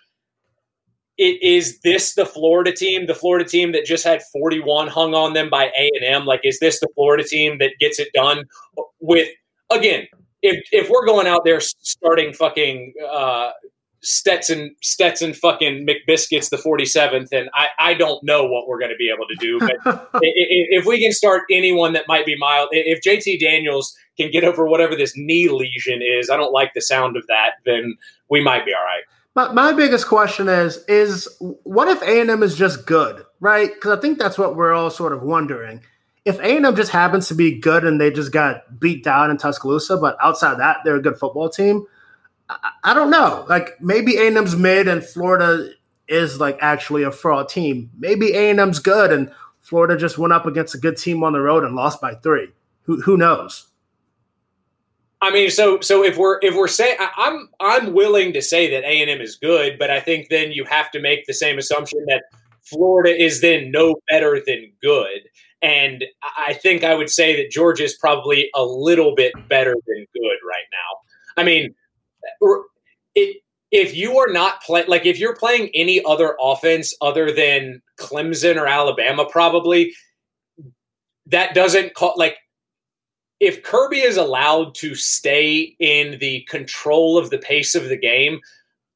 it 1.16 1.42
is 1.42 1.81
this 1.81 2.14
the 2.14 2.27
Florida 2.27 2.73
team, 2.73 3.07
the 3.07 3.14
Florida 3.14 3.49
team 3.49 3.73
that 3.73 3.85
just 3.85 4.05
had 4.05 4.23
41 4.33 4.88
hung 4.88 5.14
on 5.14 5.33
them 5.33 5.51
by 5.51 5.66
A 5.77 5.90
and 5.94 6.05
M. 6.05 6.25
Like, 6.27 6.40
is 6.44 6.59
this 6.61 6.81
the 6.81 6.88
Florida 6.94 7.25
team 7.25 7.59
that 7.59 7.73
gets 7.81 7.99
it 7.99 8.09
done 8.14 8.44
with 9.01 9.29
again, 9.70 10.06
if 10.42 10.62
if 10.72 10.88
we're 10.88 11.06
going 11.06 11.26
out 11.26 11.44
there 11.44 11.61
starting 11.61 12.33
fucking 12.33 12.94
uh, 13.11 13.50
Stetson 14.02 14.74
Stetson 14.83 15.35
fucking 15.35 15.87
McBiscuits 15.87 16.50
the 16.50 16.56
47th, 16.56 17.28
and 17.33 17.50
I, 17.54 17.68
I 17.78 17.94
don't 17.94 18.22
know 18.24 18.44
what 18.46 18.66
we're 18.66 18.78
going 18.78 18.90
to 18.90 18.96
be 18.96 19.12
able 19.14 19.26
to 19.26 19.37
do. 19.37 19.59
But 19.61 20.11
if, 20.22 20.83
if, 20.83 20.87
we 20.87 21.02
can 21.02 21.12
start 21.12 21.42
anyone 21.50 21.92
that 21.92 22.04
might 22.09 22.24
be 22.24 22.37
mild, 22.38 22.68
if 22.72 23.00
JT 23.02 23.40
Daniels 23.40 23.94
can 24.16 24.30
get 24.30 24.44
over 24.44 24.66
whatever 24.66 24.96
this 24.96 25.16
knee 25.16 25.48
lesion 25.48 26.00
is, 26.02 26.30
I 26.30 26.37
don't 26.37 26.52
like 26.52 26.72
the 26.74 26.80
sound 26.80 27.16
of 27.16 27.26
that, 27.26 27.54
then 27.66 27.96
we 28.30 28.42
might 28.42 28.64
be 28.64 28.72
all 28.72 28.85
right. 28.85 29.02
My, 29.35 29.52
my 29.52 29.72
biggest 29.72 30.09
question 30.09 30.48
is 30.48 30.85
is 30.88 31.28
what 31.38 31.88
if 31.88 32.02
A&M 32.02 32.42
is 32.42 32.56
just 32.56 32.87
good, 32.87 33.24
right? 33.38 33.72
Because 33.72 33.96
I 33.96 34.00
think 34.00 34.18
that's 34.18 34.38
what 34.38 34.56
we're 34.56 34.72
all 34.72 34.90
sort 34.90 35.12
of 35.12 35.22
wondering 35.22 35.83
if 36.24 36.38
A&M 36.38 36.76
just 36.76 36.90
happens 36.90 37.28
to 37.28 37.35
be 37.35 37.59
good 37.59 37.85
and 37.85 38.00
they 38.00 38.11
just 38.11 38.33
got 38.33 38.78
beat 38.78 39.02
down 39.02 39.30
in 39.30 39.37
Tuscaloosa, 39.37 39.96
but 39.96 40.16
outside 40.22 40.59
that, 40.59 40.78
they're 40.85 40.96
a 40.96 41.02
good 41.02 41.18
football 41.18 41.48
team. 41.48 41.87
I, 42.48 42.70
I 42.85 42.94
don't 42.94 43.11
know. 43.11 43.46
Like 43.48 43.80
maybe 43.80 44.16
A&M's 44.16 44.56
mid 44.56 44.88
and 44.88 45.04
Florida 45.04 45.70
is 46.09 46.40
like 46.40 46.59
actually 46.61 47.04
a 47.04 47.11
fraud 47.12 47.48
team. 47.48 47.90
Maybe 47.98 48.33
A&M's 48.33 48.80
good 48.80 49.12
and 49.12 49.33
Florida 49.61 49.96
just 49.96 50.18
went 50.18 50.33
up 50.33 50.46
against 50.46 50.74
a 50.74 50.78
good 50.78 50.96
team 50.96 51.22
on 51.22 51.33
the 51.33 51.40
road 51.40 51.64
and 51.64 51.74
lost 51.74 52.00
by 52.00 52.14
three. 52.14 52.48
Who 52.83 53.00
who 53.02 53.16
knows? 53.16 53.66
I 55.22 55.30
mean, 55.30 55.50
so 55.50 55.80
so 55.80 56.02
if 56.02 56.16
we're 56.16 56.38
if 56.42 56.54
we're 56.54 56.66
saying 56.66 56.96
I'm 57.16 57.48
I'm 57.61 57.92
willing 57.92 58.33
to 58.33 58.42
say 58.42 58.70
that 58.70 58.85
A 58.85 59.02
and 59.02 59.11
M 59.11 59.20
is 59.20 59.37
good, 59.37 59.78
but 59.78 59.90
I 59.90 60.00
think 60.00 60.28
then 60.28 60.50
you 60.50 60.64
have 60.64 60.90
to 60.92 61.00
make 61.00 61.26
the 61.26 61.35
same 61.35 61.59
assumption 61.59 62.04
that 62.06 62.24
Florida 62.62 63.14
is 63.14 63.40
then 63.40 63.70
no 63.70 63.96
better 64.09 64.40
than 64.44 64.72
good. 64.83 65.28
And 65.62 66.05
I 66.38 66.55
think 66.55 66.85
I 66.85 66.94
would 66.94 67.11
say 67.11 67.37
that 67.37 67.51
Georgia 67.51 67.85
is 67.85 67.94
probably 67.94 68.51
a 68.55 68.64
little 68.64 69.14
bit 69.14 69.33
better 69.49 69.75
than 69.87 70.07
good 70.14 70.38
right 70.46 70.64
now. 70.73 71.40
I 71.42 71.44
mean, 71.44 71.75
it, 73.14 73.42
if 73.70 73.94
you 73.94 74.18
are 74.18 74.33
not 74.33 74.62
playing, 74.62 74.88
like 74.88 75.07
if 75.07 75.18
you're 75.18 75.37
playing 75.37 75.70
any 75.75 76.03
other 76.05 76.37
offense 76.40 76.94
other 77.01 77.31
than 77.31 77.83
Clemson 77.99 78.57
or 78.57 78.66
Alabama, 78.66 79.27
probably 79.31 79.94
that 81.27 81.55
doesn't 81.55 81.94
call 81.94 82.14
like 82.16 82.37
if 83.38 83.62
Kirby 83.62 84.01
is 84.01 84.16
allowed 84.16 84.75
to 84.77 84.94
stay 84.94 85.75
in 85.79 86.18
the 86.18 86.42
control 86.42 87.16
of 87.16 87.31
the 87.31 87.38
pace 87.38 87.75
of 87.75 87.88
the 87.88 87.96
game, 87.96 88.40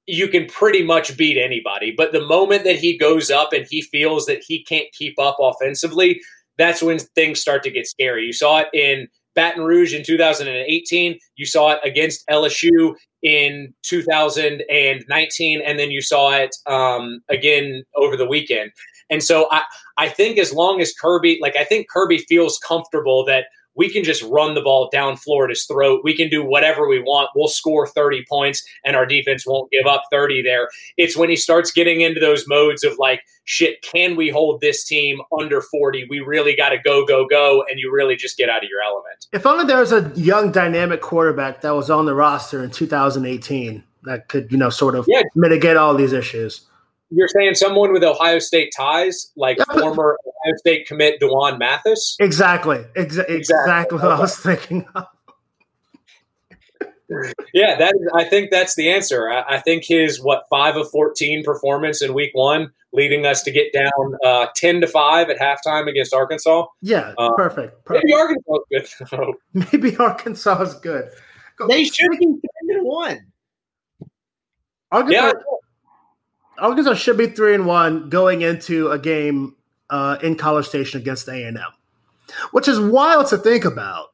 you 0.06 0.28
can 0.28 0.46
pretty 0.46 0.82
much 0.82 1.16
beat 1.16 1.38
anybody. 1.38 1.94
But 1.96 2.12
the 2.12 2.26
moment 2.26 2.64
that 2.64 2.76
he 2.76 2.98
goes 2.98 3.30
up 3.30 3.54
and 3.54 3.66
he 3.70 3.80
feels 3.80 4.26
that 4.26 4.42
he 4.46 4.62
can't 4.62 4.92
keep 4.92 5.18
up 5.18 5.36
offensively, 5.40 6.20
that's 6.58 6.82
when 6.82 6.98
things 6.98 7.40
start 7.40 7.62
to 7.64 7.70
get 7.70 7.86
scary. 7.86 8.24
You 8.24 8.32
saw 8.32 8.60
it 8.60 8.68
in 8.72 9.08
Baton 9.34 9.64
Rouge 9.64 9.94
in 9.94 10.04
2018. 10.04 11.18
You 11.36 11.46
saw 11.46 11.72
it 11.72 11.80
against 11.84 12.26
LSU 12.28 12.94
in 13.22 13.74
2019, 13.82 15.62
and 15.66 15.78
then 15.78 15.90
you 15.90 16.00
saw 16.00 16.30
it 16.32 16.54
um, 16.66 17.20
again 17.28 17.82
over 17.96 18.16
the 18.16 18.26
weekend. 18.26 18.70
And 19.10 19.22
so 19.22 19.48
I, 19.50 19.62
I 19.98 20.08
think 20.08 20.38
as 20.38 20.52
long 20.52 20.80
as 20.80 20.92
Kirby, 20.92 21.38
like 21.40 21.56
I 21.56 21.64
think 21.64 21.88
Kirby 21.88 22.18
feels 22.18 22.58
comfortable 22.58 23.24
that 23.26 23.46
we 23.76 23.90
can 23.90 24.04
just 24.04 24.22
run 24.24 24.54
the 24.54 24.60
ball 24.60 24.88
down 24.92 25.16
Florida's 25.16 25.64
throat. 25.64 26.02
We 26.04 26.16
can 26.16 26.28
do 26.28 26.44
whatever 26.44 26.88
we 26.88 27.00
want. 27.00 27.30
We'll 27.34 27.48
score 27.48 27.86
30 27.86 28.24
points 28.28 28.64
and 28.84 28.96
our 28.96 29.06
defense 29.06 29.46
won't 29.46 29.70
give 29.70 29.86
up 29.86 30.04
30 30.10 30.42
there. 30.42 30.68
It's 30.96 31.16
when 31.16 31.30
he 31.30 31.36
starts 31.36 31.70
getting 31.72 32.00
into 32.00 32.20
those 32.20 32.46
modes 32.46 32.84
of 32.84 32.98
like, 32.98 33.22
shit, 33.44 33.82
can 33.82 34.16
we 34.16 34.30
hold 34.30 34.60
this 34.60 34.84
team 34.84 35.20
under 35.38 35.60
40? 35.60 36.06
We 36.08 36.20
really 36.20 36.54
got 36.56 36.70
to 36.70 36.78
go, 36.78 37.04
go, 37.04 37.26
go. 37.26 37.64
And 37.68 37.78
you 37.78 37.92
really 37.92 38.16
just 38.16 38.36
get 38.36 38.48
out 38.48 38.62
of 38.62 38.70
your 38.70 38.82
element. 38.82 39.26
If 39.32 39.46
only 39.46 39.64
there 39.64 39.80
was 39.80 39.92
a 39.92 40.12
young, 40.14 40.52
dynamic 40.52 41.00
quarterback 41.00 41.60
that 41.62 41.74
was 41.74 41.90
on 41.90 42.06
the 42.06 42.14
roster 42.14 42.62
in 42.62 42.70
2018 42.70 43.82
that 44.04 44.28
could, 44.28 44.52
you 44.52 44.58
know, 44.58 44.70
sort 44.70 44.94
of 44.94 45.06
yeah. 45.08 45.22
mitigate 45.34 45.76
all 45.76 45.94
these 45.94 46.12
issues 46.12 46.66
you're 47.10 47.28
saying 47.28 47.54
someone 47.54 47.92
with 47.92 48.02
Ohio 48.02 48.38
State 48.38 48.72
ties, 48.76 49.30
like 49.36 49.58
yeah, 49.58 49.80
former 49.80 50.18
Ohio 50.26 50.56
State 50.56 50.86
commit 50.86 51.20
D'Wan 51.20 51.58
Mathis? 51.58 52.16
Exactly. 52.20 52.78
Exa- 52.96 53.28
exactly. 53.28 53.36
Exactly 53.36 53.98
what 53.98 54.12
I 54.12 54.20
was 54.20 54.36
thinking 54.40 54.86
of. 54.94 55.06
yeah, 57.52 57.76
that 57.76 57.94
is, 57.94 58.08
I 58.14 58.24
think 58.24 58.50
that's 58.50 58.74
the 58.74 58.90
answer. 58.90 59.28
I, 59.28 59.56
I, 59.56 59.60
think 59.60 59.84
his 59.84 60.20
what 60.20 60.44
five 60.50 60.76
of 60.76 60.90
fourteen 60.90 61.44
performance 61.44 62.02
in 62.02 62.14
week 62.14 62.30
one, 62.32 62.72
leading 62.92 63.26
us 63.26 63.42
to 63.42 63.52
get 63.52 63.72
down 63.72 64.16
uh, 64.24 64.46
ten 64.56 64.80
to 64.80 64.86
five 64.86 65.28
at 65.28 65.38
halftime 65.38 65.88
against 65.88 66.14
Arkansas. 66.14 66.66
Yeah, 66.80 67.12
uh, 67.18 67.34
perfect, 67.34 67.84
perfect. 67.84 68.06
Maybe 68.06 68.14
Arkansas 68.14 68.62
is 68.72 68.94
good. 69.10 69.34
maybe 69.52 69.96
Arkansas 69.98 70.62
is 70.62 70.74
good. 70.74 71.10
Go. 71.58 71.68
They 71.68 71.84
should 71.84 72.10
be 72.10 72.18
ten 72.18 72.78
to 72.78 72.82
one. 72.82 73.20
Arkansas, 74.90 75.26
yeah. 75.26 75.32
Arkansas 76.58 76.94
should 76.94 77.18
be 77.18 77.26
three 77.26 77.54
and 77.54 77.66
one 77.66 78.08
going 78.08 78.42
into 78.42 78.90
a 78.90 78.98
game 78.98 79.56
uh, 79.90 80.18
in 80.22 80.36
College 80.36 80.66
Station 80.66 81.00
against 81.00 81.28
A 81.28 81.44
and 81.44 81.56
M, 81.56 81.64
which 82.52 82.68
is 82.68 82.78
wild 82.80 83.26
to 83.28 83.38
think 83.38 83.64
about. 83.64 84.12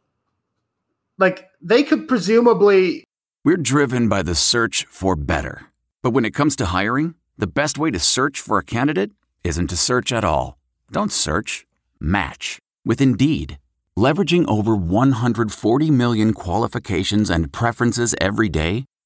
Like 1.19 1.49
they 1.61 1.83
could 1.83 2.09
presumably. 2.09 3.05
We're 3.45 3.57
driven 3.57 4.09
by 4.09 4.23
the 4.23 4.35
search 4.35 4.85
for 4.87 5.17
better, 5.17 5.67
but 6.03 6.11
when 6.11 6.25
it 6.25 6.35
comes 6.35 6.57
to 6.57 6.67
hiring, 6.67 7.15
the 7.39 7.47
best 7.47 7.79
way 7.79 7.91
to 7.91 7.99
search 7.99 8.41
for 8.41 8.59
a 8.59 8.65
candidate 8.65 9.13
isn't 9.45 9.69
to 9.69 9.77
search 9.77 10.13
at 10.13 10.25
all. 10.25 10.59
Don't 10.91 11.13
search. 11.13 11.67
Match 11.99 12.59
with 12.85 13.01
Indeed. 13.01 13.59
Leveraging 13.99 14.49
over 14.49 14.75
140 14.77 15.91
million 15.91 16.33
qualifications 16.33 17.29
and 17.29 17.53
preferences 17.53 18.15
every 18.21 18.49
day, 18.49 18.85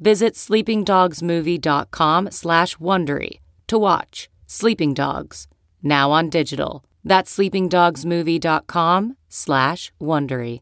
Visit 0.00 0.34
sleepingdogsmovie.com 0.34 2.30
slash 2.30 2.76
Wondery 2.76 3.40
to 3.66 3.78
watch 3.78 4.28
Sleeping 4.46 4.94
Dogs, 4.94 5.48
now 5.82 6.10
on 6.10 6.30
digital. 6.30 6.84
That's 7.04 7.36
sleepingdogsmovie.com 7.36 9.16
slash 9.28 9.92
Wondery. 10.00 10.60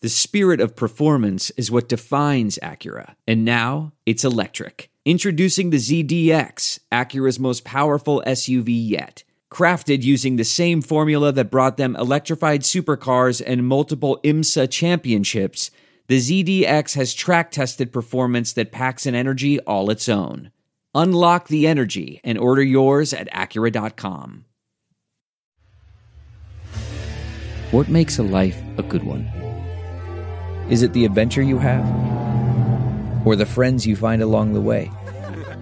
The 0.00 0.08
spirit 0.08 0.60
of 0.60 0.76
performance 0.76 1.50
is 1.50 1.70
what 1.70 1.88
defines 1.88 2.58
Acura, 2.62 3.14
and 3.28 3.44
now 3.44 3.92
it's 4.06 4.24
electric. 4.24 4.90
Introducing 5.04 5.70
the 5.70 5.76
ZDX, 5.76 6.78
Acura's 6.90 7.38
most 7.38 7.64
powerful 7.64 8.22
SUV 8.26 8.68
yet 8.68 9.24
crafted 9.50 10.02
using 10.02 10.36
the 10.36 10.44
same 10.44 10.80
formula 10.80 11.32
that 11.32 11.50
brought 11.50 11.76
them 11.76 11.96
electrified 11.96 12.62
supercars 12.62 13.42
and 13.44 13.66
multiple 13.66 14.20
IMSA 14.22 14.70
championships, 14.70 15.70
the 16.10 16.18
ZDX 16.18 16.96
has 16.96 17.14
track 17.14 17.52
tested 17.52 17.92
performance 17.92 18.52
that 18.54 18.72
packs 18.72 19.06
an 19.06 19.14
energy 19.14 19.60
all 19.60 19.90
its 19.90 20.08
own. 20.08 20.50
Unlock 20.92 21.46
the 21.46 21.68
energy 21.68 22.20
and 22.24 22.36
order 22.36 22.64
yours 22.64 23.14
at 23.14 23.30
Acura.com. 23.30 24.44
What 27.70 27.88
makes 27.88 28.18
a 28.18 28.24
life 28.24 28.60
a 28.76 28.82
good 28.82 29.04
one? 29.04 29.22
Is 30.68 30.82
it 30.82 30.94
the 30.94 31.04
adventure 31.04 31.42
you 31.42 31.58
have? 31.58 31.86
Or 33.24 33.36
the 33.36 33.46
friends 33.46 33.86
you 33.86 33.94
find 33.94 34.20
along 34.20 34.52
the 34.52 34.60
way? 34.60 34.90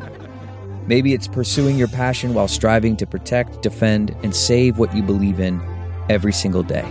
Maybe 0.87 1.12
it's 1.12 1.28
pursuing 1.28 1.76
your 1.76 1.88
passion 1.88 2.32
while 2.32 2.48
striving 2.48 2.96
to 2.96 3.06
protect, 3.06 3.61
defend, 3.61 4.16
and 4.22 4.34
save 4.34 4.78
what 4.78 4.96
you 4.96 5.02
believe 5.02 5.40
in 5.40 5.61
every 6.08 6.32
single 6.32 6.62
day. 6.62 6.90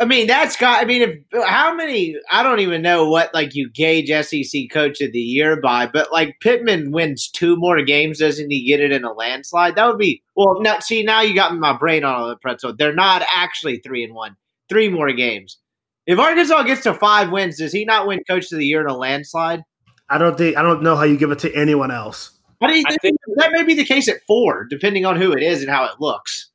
I 0.00 0.06
mean, 0.06 0.26
that's 0.26 0.56
got. 0.56 0.82
I 0.82 0.86
mean, 0.86 1.02
if 1.02 1.44
how 1.44 1.74
many? 1.74 2.16
I 2.30 2.42
don't 2.42 2.60
even 2.60 2.80
know 2.80 3.08
what 3.08 3.34
like 3.34 3.54
you 3.54 3.70
gauge 3.70 4.08
SEC 4.08 4.62
Coach 4.70 5.02
of 5.02 5.12
the 5.12 5.20
Year 5.20 5.60
by, 5.60 5.86
but 5.86 6.10
like 6.10 6.40
Pittman 6.40 6.90
wins 6.90 7.28
two 7.28 7.54
more 7.56 7.82
games, 7.82 8.18
doesn't 8.18 8.50
he 8.50 8.64
get 8.64 8.80
it 8.80 8.92
in 8.92 9.04
a 9.04 9.12
landslide? 9.12 9.76
That 9.76 9.86
would 9.86 9.98
be 9.98 10.22
well. 10.34 10.62
Not 10.62 10.82
see 10.82 11.02
now 11.02 11.20
you 11.20 11.34
got 11.34 11.54
my 11.54 11.76
brain 11.76 12.02
on 12.04 12.30
the 12.30 12.36
pretzel. 12.36 12.74
They're 12.74 12.94
not 12.94 13.22
actually 13.34 13.78
three 13.78 14.02
and 14.02 14.14
one. 14.14 14.36
Three 14.70 14.88
more 14.88 15.12
games. 15.12 15.58
If 16.06 16.18
Arkansas 16.18 16.62
gets 16.62 16.82
to 16.84 16.94
five 16.94 17.30
wins, 17.30 17.58
does 17.58 17.72
he 17.72 17.84
not 17.84 18.06
win 18.06 18.22
Coach 18.26 18.50
of 18.50 18.58
the 18.58 18.66
Year 18.66 18.80
in 18.80 18.88
a 18.88 18.96
landslide? 18.96 19.62
I 20.08 20.16
don't 20.16 20.38
think. 20.38 20.56
I 20.56 20.62
don't 20.62 20.82
know 20.82 20.96
how 20.96 21.04
you 21.04 21.18
give 21.18 21.30
it 21.30 21.40
to 21.40 21.54
anyone 21.54 21.90
else. 21.90 22.38
What 22.58 22.68
do 22.68 22.76
you 22.76 22.84
think? 22.84 23.00
think? 23.00 23.16
That 23.36 23.52
may 23.52 23.64
be 23.64 23.74
the 23.74 23.84
case 23.84 24.08
at 24.08 24.20
four, 24.26 24.66
depending 24.68 25.04
on 25.04 25.20
who 25.20 25.32
it 25.32 25.42
is 25.42 25.60
and 25.60 25.70
how 25.70 25.84
it 25.84 26.00
looks. 26.00 26.49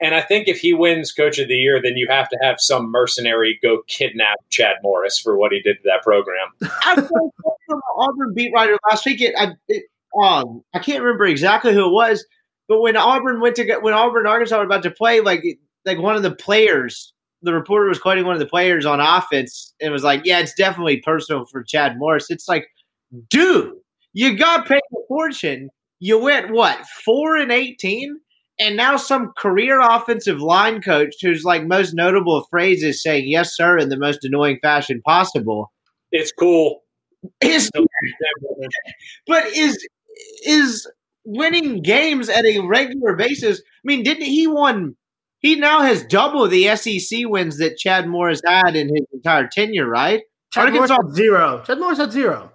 And 0.00 0.14
I 0.14 0.20
think 0.20 0.46
if 0.46 0.60
he 0.60 0.72
wins 0.72 1.12
Coach 1.12 1.38
of 1.38 1.48
the 1.48 1.54
Year, 1.54 1.80
then 1.82 1.96
you 1.96 2.06
have 2.08 2.28
to 2.28 2.38
have 2.40 2.60
some 2.60 2.90
mercenary 2.90 3.58
go 3.62 3.82
kidnap 3.88 4.38
Chad 4.48 4.76
Morris 4.82 5.18
for 5.18 5.36
what 5.36 5.52
he 5.52 5.60
did 5.60 5.74
to 5.74 5.82
that 5.84 6.02
program. 6.02 6.48
I 6.84 6.94
from 7.68 7.80
Auburn 7.96 8.34
beat 8.34 8.52
writer 8.54 8.78
last 8.88 9.04
week. 9.04 9.20
It, 9.20 9.34
I, 9.36 9.52
it, 9.68 9.84
um, 10.22 10.62
I 10.74 10.78
can't 10.78 11.02
remember 11.02 11.26
exactly 11.26 11.74
who 11.74 11.86
it 11.86 11.92
was, 11.92 12.24
but 12.68 12.80
when 12.80 12.96
Auburn 12.96 13.40
went 13.40 13.56
to 13.56 13.64
get 13.64 13.82
when 13.82 13.94
Auburn 13.94 14.26
Arkansas 14.26 14.58
were 14.58 14.64
about 14.64 14.82
to 14.84 14.90
play, 14.90 15.20
like 15.20 15.42
like 15.84 15.98
one 15.98 16.16
of 16.16 16.22
the 16.22 16.34
players, 16.34 17.12
the 17.42 17.52
reporter 17.52 17.88
was 17.88 17.98
quoting 17.98 18.24
one 18.24 18.34
of 18.34 18.40
the 18.40 18.46
players 18.46 18.86
on 18.86 19.00
offense 19.00 19.74
and 19.80 19.92
was 19.92 20.04
like, 20.04 20.22
"Yeah, 20.24 20.40
it's 20.40 20.54
definitely 20.54 20.98
personal 20.98 21.44
for 21.46 21.62
Chad 21.62 21.98
Morris." 21.98 22.30
It's 22.30 22.48
like, 22.48 22.68
dude, 23.30 23.74
you 24.12 24.36
got 24.36 24.66
paid 24.66 24.82
a 24.92 25.06
fortune. 25.08 25.70
You 26.00 26.18
went 26.18 26.50
what 26.50 26.84
four 27.04 27.36
and 27.36 27.50
eighteen, 27.50 28.18
and 28.60 28.76
now 28.76 28.96
some 28.96 29.32
career 29.36 29.80
offensive 29.80 30.40
line 30.40 30.80
coach 30.80 31.14
whose 31.20 31.44
like 31.44 31.66
most 31.66 31.94
notable 31.94 32.46
phrase 32.50 32.82
is 32.82 33.02
saying 33.02 33.28
"yes, 33.28 33.54
sir" 33.56 33.78
in 33.78 33.88
the 33.88 33.98
most 33.98 34.24
annoying 34.24 34.58
fashion 34.60 35.00
possible 35.04 35.72
It's 36.10 36.32
cool. 36.32 36.82
Is 37.40 37.70
but 39.26 39.46
is 39.46 39.86
is 40.44 40.86
winning 41.24 41.82
games 41.82 42.28
at 42.28 42.44
a 42.44 42.60
regular 42.60 43.16
basis? 43.16 43.60
I 43.60 43.84
mean, 43.84 44.02
didn't 44.02 44.26
he 44.26 44.46
won? 44.46 44.96
He 45.40 45.54
now 45.54 45.82
has 45.82 46.04
double 46.04 46.48
the 46.48 46.74
SEC 46.76 47.20
wins 47.24 47.58
that 47.58 47.76
Chad 47.76 48.08
moore 48.08 48.28
has 48.28 48.42
had 48.44 48.74
in 48.74 48.88
his 48.88 49.06
entire 49.12 49.46
tenure, 49.46 49.88
right? 49.88 50.22
Chad 50.52 50.72
Morris 50.72 50.90
had 50.90 51.14
zero. 51.14 51.62
Chad 51.64 51.78
Morris 51.78 51.98
had 51.98 52.10
zero. 52.10 52.52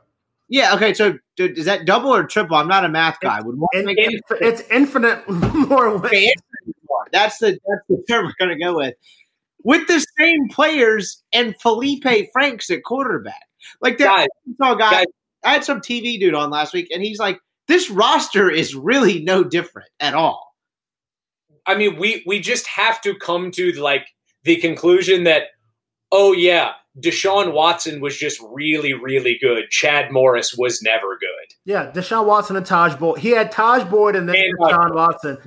Yeah. 0.53 0.75
Okay. 0.75 0.93
So 0.93 1.17
dude, 1.35 1.57
is 1.57 1.65
that 1.65 1.85
double 1.85 2.13
or 2.13 2.25
triple? 2.25 2.55
I'm 2.55 2.67
not 2.67 2.85
a 2.85 2.89
math 2.89 3.19
guy. 3.21 3.41
Would 3.41 3.57
In- 3.73 3.89
in- 3.89 4.19
it's 4.39 4.61
infinite 4.69 5.27
more 5.29 5.89
wins. 5.89 6.05
Okay, 6.05 6.25
infinite 6.25 6.75
more. 6.87 7.07
That's 7.11 7.39
the 7.39 7.57
that's 7.67 7.81
the 7.89 8.03
term 8.07 8.25
we're 8.25 8.33
gonna 8.39 8.59
go 8.59 8.75
with. 8.75 8.93
With 9.63 9.87
the 9.87 10.05
same 10.19 10.47
players 10.49 11.23
and 11.33 11.55
Felipe 11.59 12.05
Franks 12.31 12.69
at 12.69 12.83
quarterback. 12.83 13.41
Like 13.81 13.97
that 13.97 14.27
Guys, 14.59 14.77
guy. 14.77 14.91
guys. 14.91 15.05
I 15.43 15.53
had 15.53 15.63
some 15.63 15.81
TV 15.81 16.19
dude 16.19 16.35
on 16.35 16.51
last 16.51 16.71
week, 16.71 16.89
and 16.93 17.01
he's 17.01 17.17
like, 17.17 17.39
"This 17.67 17.89
roster 17.89 18.51
is 18.51 18.75
really 18.75 19.23
no 19.23 19.43
different 19.43 19.89
at 19.99 20.13
all." 20.13 20.53
I 21.65 21.73
mean, 21.75 21.97
we 21.97 22.23
we 22.27 22.39
just 22.39 22.67
have 22.67 23.01
to 23.01 23.15
come 23.15 23.49
to 23.51 23.71
like 23.81 24.05
the 24.43 24.57
conclusion 24.57 25.23
that, 25.23 25.43
oh 26.11 26.31
yeah, 26.33 26.73
Deshaun 26.99 27.53
Watson 27.53 28.01
was 28.01 28.17
just 28.17 28.39
really, 28.51 28.93
really 28.93 29.37
good. 29.41 29.69
Chad 29.69 30.11
Morris 30.11 30.55
was 30.55 30.81
never 30.81 31.17
good. 31.19 31.55
Yeah, 31.65 31.91
Deshaun 31.91 32.25
Watson 32.25 32.55
and 32.55 32.65
Tajh 32.65 32.99
Boyd. 32.99 33.19
He 33.19 33.31
had 33.31 33.51
Tajh 33.51 33.89
Boyd 33.89 34.15
and 34.15 34.29
then 34.29 34.35
And- 34.35 34.53
uh, 34.61 34.67
Deshaun 34.67 34.95
Watson. 34.95 35.37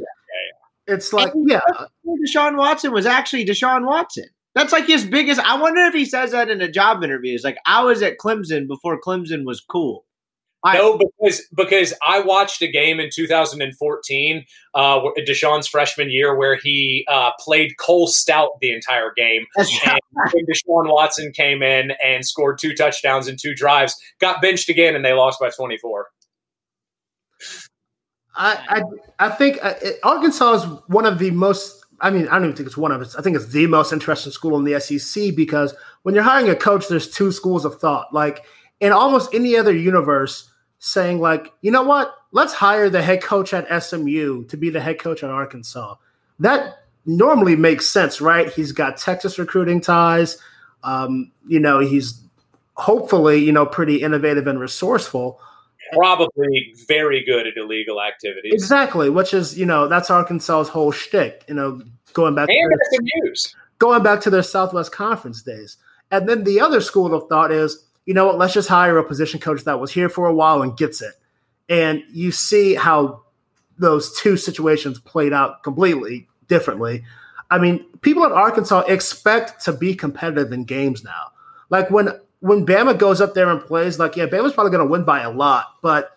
It's 0.88 1.12
like, 1.12 1.32
yeah, 1.46 1.60
Deshaun 2.06 2.56
Watson 2.56 2.92
was 2.92 3.06
actually 3.06 3.44
Deshaun 3.44 3.86
Watson. 3.86 4.26
That's 4.54 4.72
like 4.72 4.86
his 4.86 5.04
biggest. 5.04 5.40
I 5.40 5.60
wonder 5.60 5.82
if 5.82 5.94
he 5.94 6.04
says 6.04 6.30
that 6.30 6.48
in 6.48 6.62
a 6.62 6.70
job 6.70 7.02
interview. 7.02 7.34
It's 7.34 7.44
like 7.44 7.58
I 7.66 7.82
was 7.82 8.02
at 8.02 8.18
Clemson 8.18 8.66
before 8.68 9.00
Clemson 9.00 9.44
was 9.44 9.60
cool. 9.60 10.04
I- 10.66 10.76
No, 10.78 10.98
because 10.98 11.42
because 11.54 11.94
I 12.06 12.20
watched 12.20 12.60
a 12.62 12.66
game 12.70 12.98
in 13.00 13.08
2014, 13.14 14.44
uh, 14.74 15.00
Deshaun's 15.26 15.66
freshman 15.68 16.10
year, 16.10 16.34
where 16.34 16.56
he 16.56 17.06
uh, 17.08 17.30
played 17.38 17.76
Cole 17.78 18.08
Stoudt 18.08 18.58
the 18.60 18.72
entire 18.72 19.12
game. 19.16 19.44
And 20.34 20.48
Deshaun 20.48 20.92
Watson 20.92 21.32
came 21.32 21.62
in 21.62 21.92
and 22.04 22.24
scored 22.26 22.58
two 22.58 22.74
touchdowns 22.74 23.28
in 23.28 23.36
two 23.36 23.54
drives, 23.54 23.94
got 24.20 24.42
benched 24.42 24.68
again, 24.68 24.96
and 24.96 25.04
they 25.04 25.12
lost 25.12 25.38
by 25.40 25.50
24. 25.50 26.08
I, 28.38 28.82
I, 29.18 29.26
I 29.26 29.30
think 29.30 29.58
uh, 29.62 29.74
Arkansas 30.02 30.52
is 30.54 30.64
one 30.88 31.06
of 31.06 31.18
the 31.18 31.30
most. 31.30 31.84
I 32.00 32.10
mean, 32.10 32.28
I 32.28 32.32
don't 32.32 32.44
even 32.44 32.56
think 32.56 32.66
it's 32.66 32.76
one 32.76 32.92
of 32.92 33.00
it. 33.00 33.08
I 33.18 33.22
think 33.22 33.36
it's 33.36 33.46
the 33.48 33.66
most 33.66 33.92
interesting 33.92 34.30
school 34.32 34.58
in 34.58 34.64
the 34.64 34.78
SEC 34.78 35.34
because 35.34 35.74
when 36.02 36.14
you're 36.14 36.24
hiring 36.24 36.50
a 36.50 36.54
coach, 36.54 36.88
there's 36.88 37.10
two 37.10 37.32
schools 37.32 37.64
of 37.64 37.80
thought. 37.80 38.12
Like 38.12 38.44
in 38.80 38.92
almost 38.92 39.32
any 39.34 39.56
other 39.56 39.72
universe, 39.74 40.50
saying 40.78 41.20
like, 41.20 41.52
you 41.62 41.70
know 41.70 41.82
what, 41.82 42.14
let's 42.32 42.52
hire 42.52 42.90
the 42.90 43.02
head 43.02 43.22
coach 43.22 43.54
at 43.54 43.82
SMU 43.82 44.44
to 44.44 44.56
be 44.56 44.70
the 44.70 44.80
head 44.80 44.98
coach 44.98 45.22
at 45.22 45.30
Arkansas. 45.30 45.96
That 46.38 46.78
normally 47.06 47.56
makes 47.56 47.86
sense, 47.86 48.20
right? 48.20 48.50
He's 48.50 48.72
got 48.72 48.96
Texas 48.96 49.38
recruiting 49.38 49.80
ties. 49.80 50.38
Um, 50.82 51.32
you 51.46 51.60
know, 51.60 51.78
he's 51.78 52.20
hopefully, 52.74 53.38
you 53.38 53.52
know, 53.52 53.66
pretty 53.66 54.02
innovative 54.02 54.46
and 54.46 54.60
resourceful. 54.60 55.40
Probably 55.92 56.74
very 56.88 57.24
good 57.24 57.46
at 57.46 57.56
illegal 57.56 58.02
activities. 58.02 58.52
Exactly, 58.52 59.08
which 59.08 59.32
is 59.32 59.56
you 59.56 59.64
know 59.64 59.86
that's 59.86 60.10
Arkansas's 60.10 60.68
whole 60.68 60.90
shtick. 60.90 61.44
You 61.48 61.54
know, 61.54 61.80
going 62.12 62.34
back 62.34 62.48
And 62.48 62.72
to 62.72 63.02
their, 63.22 63.32
going 63.78 64.02
back 64.02 64.20
to 64.22 64.30
their 64.30 64.42
Southwest 64.42 64.90
Conference 64.90 65.42
days, 65.42 65.76
and 66.10 66.28
then 66.28 66.42
the 66.42 66.60
other 66.60 66.80
school 66.80 67.14
of 67.14 67.28
thought 67.28 67.52
is 67.52 67.85
you 68.06 68.14
know 68.14 68.26
what? 68.26 68.38
Let's 68.38 68.54
just 68.54 68.68
hire 68.68 68.96
a 68.98 69.04
position 69.04 69.40
coach 69.40 69.64
that 69.64 69.80
was 69.80 69.92
here 69.92 70.08
for 70.08 70.26
a 70.26 70.34
while 70.34 70.62
and 70.62 70.76
gets 70.76 71.02
it. 71.02 71.14
And 71.68 72.02
you 72.10 72.32
see 72.32 72.74
how 72.74 73.22
those 73.78 74.16
two 74.18 74.36
situations 74.36 74.98
played 75.00 75.32
out 75.32 75.62
completely 75.62 76.28
differently. 76.48 77.04
I 77.50 77.58
mean, 77.58 77.84
people 78.00 78.24
in 78.24 78.32
Arkansas 78.32 78.80
expect 78.82 79.64
to 79.64 79.72
be 79.72 79.94
competitive 79.94 80.52
in 80.52 80.64
games 80.64 81.04
now. 81.04 81.32
Like 81.68 81.90
when 81.90 82.08
when 82.40 82.64
Bama 82.64 82.96
goes 82.96 83.20
up 83.20 83.34
there 83.34 83.50
and 83.50 83.60
plays, 83.60 83.98
like 83.98 84.16
yeah, 84.16 84.26
Bama's 84.26 84.52
probably 84.52 84.70
going 84.70 84.86
to 84.86 84.90
win 84.90 85.04
by 85.04 85.20
a 85.22 85.30
lot, 85.30 85.66
but 85.82 86.16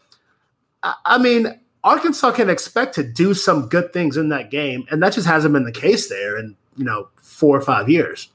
I, 0.84 1.18
mean, 1.18 1.60
Arkansas 1.84 2.32
can 2.32 2.50
expect 2.50 2.96
to 2.96 3.04
do 3.04 3.34
some 3.34 3.68
good 3.68 3.92
things 3.92 4.16
in 4.16 4.30
that 4.30 4.50
game, 4.50 4.86
and 4.90 5.02
that 5.04 5.14
just 5.14 5.28
hasn't 5.28 5.54
been 5.54 5.66
the 5.66 5.72
case 5.72 6.08
there 6.08 6.38
in 6.38 6.56
you 6.78 6.86
know 6.86 7.10
four 7.22 7.58
or 7.58 7.62
five 7.62 7.90
years. 7.90 8.30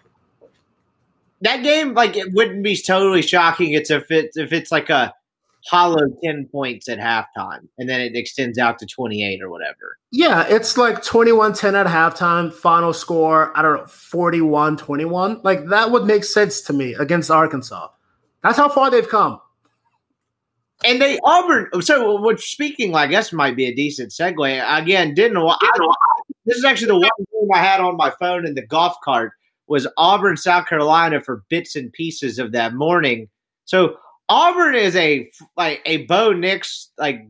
That 1.41 1.63
game, 1.63 1.95
like, 1.95 2.17
it 2.17 2.33
wouldn't 2.33 2.63
be 2.63 2.77
totally 2.77 3.23
shocking. 3.23 3.73
It's 3.73 3.91
if 3.91 4.11
it's 4.11 4.37
if 4.37 4.53
it's 4.53 4.73
like 4.73 4.91
a 4.91 5.13
hollow 5.67 6.07
ten 6.23 6.47
points 6.51 6.89
at 6.89 6.99
halftime, 6.99 7.69
and 7.79 7.89
then 7.89 8.01
it 8.01 8.17
extends 8.17 8.59
out 8.59 8.79
to 8.79 8.87
twenty 8.87 9.25
eight 9.25 9.43
or 9.43 9.51
whatever. 9.51 9.99
Yeah, 10.17 10.47
it's 10.49 10.77
like 10.77 11.03
21-10 11.03 11.75
at 11.75 11.87
halftime, 11.87 12.53
final 12.53 12.93
score, 12.93 13.51
I 13.59 13.63
don't 13.63 13.79
know, 13.79 13.85
41-21. 13.85 15.43
Like 15.43 15.67
that 15.71 15.91
would 15.91 16.05
make 16.05 16.23
sense 16.23 16.61
to 16.63 16.73
me 16.73 16.95
against 16.95 17.33
Arkansas. 17.33 17.89
That's 18.41 18.57
how 18.57 18.69
far 18.69 18.93
they've 18.93 19.09
come. 19.09 19.41
And 20.85 21.03
they 21.03 21.19
Auburn. 21.25 21.83
So, 21.83 22.21
what 22.21 22.41
speaking, 22.41 22.93
like, 22.93 23.11
this 23.11 23.33
might 23.33 23.57
be 23.57 23.67
a 23.67 23.75
decent 23.75 24.11
segue. 24.11 24.81
Again, 24.81 25.15
didn't 25.15 25.37
I 25.37 25.71
don't. 25.77 25.97
This 26.47 26.59
is 26.59 26.65
actually 26.65 26.89
the 26.89 26.99
one 26.99 27.11
game 27.19 27.49
I 27.53 27.59
had 27.59 27.81
on 27.81 27.97
my 27.97 28.11
phone 28.21 28.47
in 28.47 28.55
the 28.55 28.67
golf 28.67 28.95
cart 29.03 29.33
was 29.67 29.87
Auburn, 29.97 30.37
South 30.37 30.67
Carolina, 30.67 31.21
for 31.21 31.45
bits 31.49 31.77
and 31.77 31.93
pieces 31.93 32.39
of 32.39 32.53
that 32.53 32.75
morning. 32.75 33.29
So 33.65 33.97
Auburn 34.29 34.75
is 34.75 34.97
a 34.97 35.31
like 35.57 35.81
a 35.85 36.05
Bo 36.07 36.33
Nix 36.33 36.91
like 36.99 37.27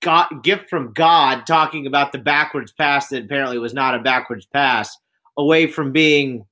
got 0.00 0.42
gift 0.42 0.68
from 0.70 0.92
God, 0.92 1.46
talking 1.46 1.86
about 1.86 2.12
the 2.12 2.18
backwards 2.18 2.72
pass 2.72 3.08
that 3.08 3.24
apparently 3.24 3.58
was 3.58 3.74
not 3.74 3.94
a 3.94 3.98
backwards 3.98 4.46
pass, 4.46 4.96
away 5.36 5.66
from 5.66 5.92
being 5.92 6.44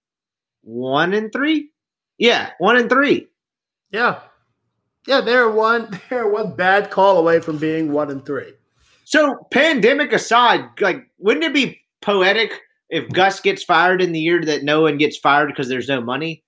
one 0.63 1.15
and 1.15 1.33
three. 1.33 1.71
Yeah, 2.19 2.51
one 2.59 2.77
and 2.77 2.89
three. 2.89 3.29
Yeah. 3.91 4.21
Yeah, 5.07 5.21
they're 5.21 5.51
one 5.51 6.01
they're 6.11 6.29
one 6.29 6.55
bad 6.55 6.91
call 6.91 7.19
away 7.19 7.41
from 7.41 7.59
being 7.59 7.93
one 7.93 8.11
and 8.11 8.25
three. 8.25 8.53
So, 9.05 9.47
pandemic 9.53 10.13
aside, 10.13 10.65
like, 10.81 11.09
wouldn't 11.19 11.45
it 11.45 11.55
be 11.55 11.81
poetic 12.03 12.61
if 12.91 13.09
Gus 13.11 13.41
gets 13.41 13.63
fired 13.63 14.01
in 14.01 14.13
the 14.13 14.21
year 14.21 14.43
that 14.45 14.63
no 14.63 14.83
one 14.83 14.99
gets 14.99 15.17
fired 15.17 15.49
because 15.49 15.69
there's 15.69 15.89
no 15.89 16.01
money? 16.01 16.45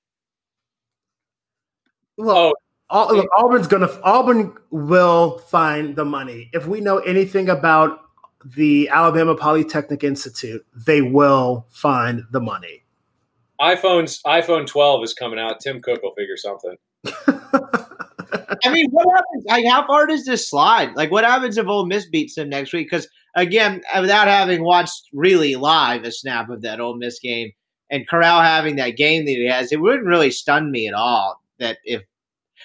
Well, 2.16 2.36
oh. 2.36 2.54
Au- 2.90 3.14
look, 3.14 3.28
Auburn's 3.36 3.66
gonna 3.66 3.88
Auburn 4.02 4.56
will 4.70 5.38
find 5.38 5.94
the 5.94 6.04
money. 6.04 6.48
If 6.52 6.66
we 6.66 6.80
know 6.80 6.98
anything 6.98 7.48
about 7.48 8.00
the 8.44 8.88
Alabama 8.88 9.34
Polytechnic 9.34 10.04
Institute, 10.04 10.64
they 10.86 11.02
will 11.02 11.66
find 11.70 12.24
the 12.30 12.40
money. 12.40 12.84
iPhone's 13.60 14.22
iPhone 14.22 14.66
12 14.66 15.04
is 15.04 15.14
coming 15.14 15.38
out. 15.38 15.60
Tim 15.60 15.82
Cook 15.82 16.02
will 16.02 16.14
figure 16.14 16.36
something. 16.36 16.76
I 18.64 18.72
mean, 18.72 18.90
what 18.90 19.06
happens? 19.14 19.44
Like, 19.46 19.66
how 19.66 19.86
far 19.86 20.06
does 20.06 20.24
this 20.24 20.48
slide? 20.48 20.94
Like, 20.96 21.10
what 21.10 21.24
happens 21.24 21.56
if 21.56 21.66
Ole 21.66 21.86
Miss 21.86 22.06
beats 22.06 22.34
them 22.34 22.48
next 22.48 22.72
week? 22.72 22.90
Because 22.90 23.08
again, 23.34 23.82
uh, 23.92 24.00
without 24.00 24.28
having 24.28 24.62
watched 24.62 25.04
really 25.12 25.54
live 25.54 26.04
a 26.04 26.12
snap 26.12 26.50
of 26.50 26.62
that 26.62 26.80
Ole 26.80 26.96
Miss 26.96 27.18
game 27.18 27.52
and 27.90 28.08
Corral 28.08 28.42
having 28.42 28.76
that 28.76 28.96
game 28.96 29.24
that 29.24 29.32
he 29.32 29.48
has, 29.48 29.72
it 29.72 29.80
wouldn't 29.80 30.06
really 30.06 30.30
stun 30.30 30.70
me 30.70 30.88
at 30.88 30.94
all. 30.94 31.40
That 31.58 31.78
if 31.84 32.04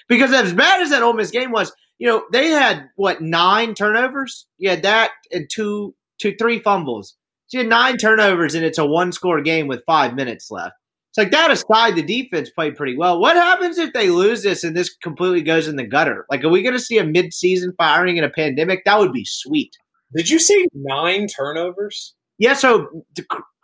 because 0.08 0.34
as 0.34 0.54
bad 0.54 0.82
as 0.82 0.90
that 0.90 1.04
Ole 1.04 1.14
Miss 1.14 1.32
game 1.32 1.52
was, 1.52 1.72
you 1.98 2.08
know, 2.08 2.24
they 2.32 2.50
had 2.50 2.90
what 2.96 3.22
nine 3.22 3.74
turnovers. 3.74 4.46
You 4.58 4.70
had 4.70 4.84
that 4.84 5.12
and 5.32 5.50
two, 5.50 5.96
two, 6.20 6.36
three 6.38 6.60
fumbles. 6.60 7.16
So 7.48 7.58
you 7.58 7.64
had 7.64 7.70
nine 7.70 7.98
turnovers, 7.98 8.56
and 8.56 8.66
it's 8.66 8.78
a 8.78 8.86
one-score 8.86 9.42
game 9.42 9.68
with 9.68 9.86
five 9.86 10.16
minutes 10.16 10.50
left. 10.50 10.76
It's 11.14 11.20
like 11.20 11.32
that 11.32 11.52
aside, 11.52 11.96
the 11.96 12.02
defense 12.02 12.50
played 12.50 12.76
pretty 12.76 12.98
well. 12.98 13.20
What 13.20 13.36
happens 13.36 13.78
if 13.78 13.94
they 13.94 14.10
lose 14.10 14.42
this 14.42 14.64
and 14.64 14.76
this 14.76 14.96
completely 14.96 15.44
goes 15.44 15.68
in 15.68 15.76
the 15.76 15.86
gutter? 15.86 16.26
Like, 16.32 16.44
are 16.44 16.50
we 16.50 16.64
going 16.64 16.74
to 16.74 16.80
see 16.80 16.98
a 16.98 17.04
mid-season 17.04 17.76
firing 17.78 18.18
in 18.18 18.24
a 18.24 18.32
pandemic? 18.32 18.84
That 18.84 18.98
would 18.98 19.14
be 19.14 19.24
sweet. 19.24 19.78
Did 20.16 20.28
you 20.28 20.40
see 20.40 20.66
nine 20.74 21.28
turnovers? 21.28 22.16
Yeah. 22.40 22.56
So, 22.56 23.06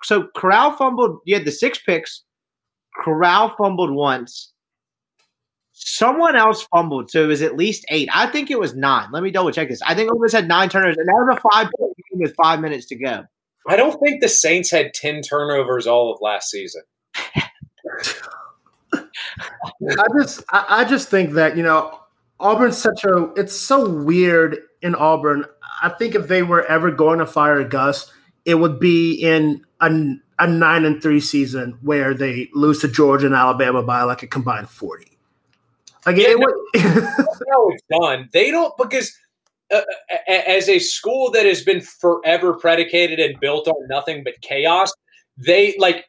so 0.03 0.27
Corral 0.35 0.73
fumbled. 0.73 1.21
You 1.25 1.33
had 1.33 1.45
the 1.45 1.51
six 1.51 1.79
picks. 1.79 2.23
Corral 3.03 3.55
fumbled 3.57 3.95
once. 3.95 4.53
Someone 5.73 6.35
else 6.35 6.67
fumbled, 6.71 7.09
so 7.09 7.23
it 7.23 7.27
was 7.27 7.41
at 7.41 7.55
least 7.55 7.83
eight. 7.89 8.09
I 8.13 8.27
think 8.27 8.51
it 8.51 8.59
was 8.59 8.75
nine. 8.75 9.07
Let 9.11 9.23
me 9.23 9.31
double 9.31 9.49
check 9.49 9.69
this. 9.69 9.81
I 9.81 9.95
think 9.95 10.11
Ole 10.11 10.19
Miss 10.19 10.33
had 10.33 10.47
nine 10.47 10.69
turnovers, 10.69 10.97
and 10.97 11.07
that 11.07 11.13
was 11.13 11.37
a 11.37 11.49
five 11.49 11.71
point 11.79 11.93
game 11.97 12.19
with 12.19 12.35
five 12.35 12.59
minutes 12.59 12.85
to 12.87 12.95
go. 12.95 13.23
I 13.67 13.75
don't 13.75 13.99
think 13.99 14.21
the 14.21 14.29
Saints 14.29 14.69
had 14.69 14.93
10 14.93 15.21
turnovers 15.21 15.87
all 15.87 16.13
of 16.13 16.19
last 16.21 16.51
season. 16.51 16.83
I 18.93 20.05
just 20.19 20.43
I, 20.49 20.65
I 20.69 20.85
just 20.85 21.09
think 21.09 21.33
that 21.33 21.55
you 21.57 21.63
know 21.63 21.99
Auburn's 22.39 22.77
such 22.77 23.03
a 23.03 23.31
it's 23.35 23.55
so 23.55 23.87
weird 23.89 24.57
in 24.81 24.95
Auburn. 24.95 25.45
I 25.81 25.89
think 25.89 26.15
if 26.15 26.27
they 26.27 26.43
were 26.43 26.65
ever 26.65 26.91
going 26.91 27.19
to 27.19 27.25
fire 27.25 27.63
Gus, 27.63 28.11
it 28.45 28.55
would 28.55 28.79
be 28.79 29.13
in 29.13 29.65
a, 29.79 29.89
a 30.39 30.47
nine 30.47 30.85
and 30.85 31.01
three 31.01 31.19
season 31.19 31.77
where 31.81 32.13
they 32.13 32.49
lose 32.53 32.79
to 32.81 32.87
Georgia 32.87 33.27
and 33.27 33.35
Alabama 33.35 33.83
by 33.83 34.03
like 34.03 34.23
a 34.23 34.27
combined 34.27 34.69
forty. 34.69 35.17
Like 36.05 36.17
Yeah, 36.17 36.29
it, 36.29 36.39
no. 36.39 36.45
was- 36.47 37.25
it's 37.73 37.83
done. 37.91 38.29
They 38.33 38.51
don't 38.51 38.75
because 38.77 39.15
uh, 39.71 39.81
as 40.27 40.67
a 40.67 40.79
school 40.79 41.29
that 41.31 41.45
has 41.45 41.63
been 41.63 41.81
forever 41.81 42.53
predicated 42.53 43.19
and 43.19 43.39
built 43.39 43.67
on 43.67 43.87
nothing 43.87 44.23
but 44.23 44.33
chaos, 44.41 44.91
they 45.37 45.75
like 45.77 46.05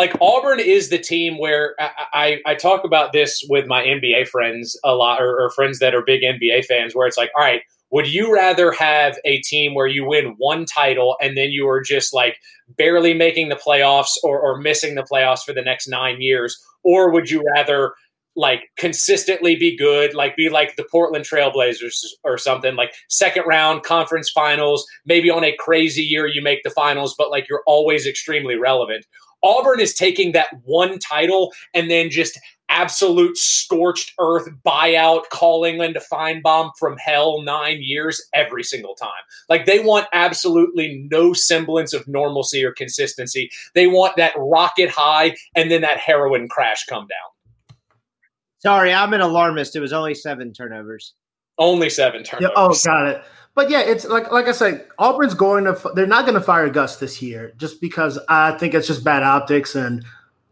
like 0.00 0.16
Auburn 0.18 0.60
is 0.60 0.88
the 0.88 0.98
team 0.98 1.38
where 1.38 1.74
I, 1.78 1.90
I, 2.14 2.52
I 2.52 2.54
talk 2.54 2.84
about 2.84 3.12
this 3.12 3.44
with 3.50 3.66
my 3.66 3.82
NBA 3.82 4.28
friends 4.28 4.74
a 4.82 4.94
lot, 4.94 5.20
or, 5.20 5.38
or 5.38 5.50
friends 5.50 5.78
that 5.80 5.94
are 5.94 6.02
big 6.02 6.22
NBA 6.22 6.64
fans, 6.64 6.94
where 6.94 7.06
it's 7.06 7.18
like, 7.18 7.30
all 7.36 7.44
right, 7.44 7.60
would 7.90 8.10
you 8.10 8.32
rather 8.32 8.72
have 8.72 9.18
a 9.26 9.42
team 9.42 9.74
where 9.74 9.86
you 9.86 10.06
win 10.06 10.36
one 10.38 10.64
title 10.64 11.16
and 11.20 11.36
then 11.36 11.50
you 11.50 11.68
are 11.68 11.82
just 11.82 12.14
like 12.14 12.38
barely 12.78 13.12
making 13.12 13.50
the 13.50 13.56
playoffs 13.56 14.12
or, 14.22 14.40
or 14.40 14.58
missing 14.58 14.94
the 14.94 15.02
playoffs 15.02 15.42
for 15.44 15.52
the 15.52 15.60
next 15.60 15.86
nine 15.86 16.22
years, 16.22 16.58
or 16.82 17.12
would 17.12 17.28
you 17.28 17.44
rather 17.54 17.92
like 18.36 18.70
consistently 18.78 19.54
be 19.54 19.76
good, 19.76 20.14
like 20.14 20.34
be 20.34 20.48
like 20.48 20.76
the 20.76 20.86
Portland 20.90 21.26
Trailblazers 21.26 21.92
or 22.24 22.38
something, 22.38 22.74
like 22.74 22.94
second 23.10 23.44
round 23.46 23.82
conference 23.82 24.30
finals, 24.30 24.86
maybe 25.04 25.28
on 25.28 25.44
a 25.44 25.54
crazy 25.58 26.02
year 26.02 26.26
you 26.26 26.40
make 26.40 26.62
the 26.62 26.70
finals, 26.70 27.14
but 27.18 27.30
like 27.30 27.46
you're 27.50 27.64
always 27.66 28.06
extremely 28.06 28.54
relevant. 28.54 29.04
Auburn 29.42 29.80
is 29.80 29.94
taking 29.94 30.32
that 30.32 30.48
one 30.64 30.98
title 30.98 31.52
and 31.74 31.90
then 31.90 32.10
just 32.10 32.38
absolute 32.68 33.36
scorched 33.36 34.12
earth 34.20 34.48
buyout 34.64 35.28
Call 35.30 35.64
England 35.64 35.70
calling 35.70 35.78
Linda 35.78 36.00
Feinbaum 36.12 36.70
from 36.78 36.96
hell 36.98 37.42
nine 37.42 37.78
years 37.80 38.22
every 38.32 38.62
single 38.62 38.94
time. 38.94 39.10
Like 39.48 39.66
they 39.66 39.80
want 39.80 40.06
absolutely 40.12 41.06
no 41.10 41.32
semblance 41.32 41.92
of 41.92 42.06
normalcy 42.06 42.64
or 42.64 42.72
consistency. 42.72 43.50
They 43.74 43.86
want 43.88 44.16
that 44.16 44.34
rocket 44.36 44.90
high 44.90 45.36
and 45.56 45.70
then 45.70 45.80
that 45.82 45.98
heroin 45.98 46.48
crash 46.48 46.84
come 46.86 47.02
down. 47.08 47.76
Sorry, 48.60 48.92
I'm 48.92 49.12
an 49.14 49.20
alarmist. 49.20 49.74
It 49.74 49.80
was 49.80 49.92
only 49.92 50.14
seven 50.14 50.52
turnovers. 50.52 51.14
Only 51.58 51.90
seven 51.90 52.22
Yeah, 52.40 52.48
oh, 52.54 52.68
turnovers. 52.68 52.86
oh, 52.86 52.90
got 52.90 53.06
it. 53.08 53.22
But 53.60 53.68
yeah, 53.68 53.80
it's 53.80 54.06
like 54.06 54.32
like 54.32 54.48
I 54.48 54.52
said, 54.52 54.86
Auburn's 54.98 55.34
going 55.34 55.64
to 55.64 55.78
they're 55.94 56.06
not 56.06 56.24
going 56.24 56.32
to 56.34 56.40
fire 56.40 56.70
Gus 56.70 56.96
this 56.96 57.20
year 57.20 57.52
just 57.58 57.78
because 57.78 58.18
I 58.26 58.52
think 58.52 58.72
it's 58.72 58.86
just 58.86 59.04
bad 59.04 59.22
optics 59.22 59.74
and 59.74 60.02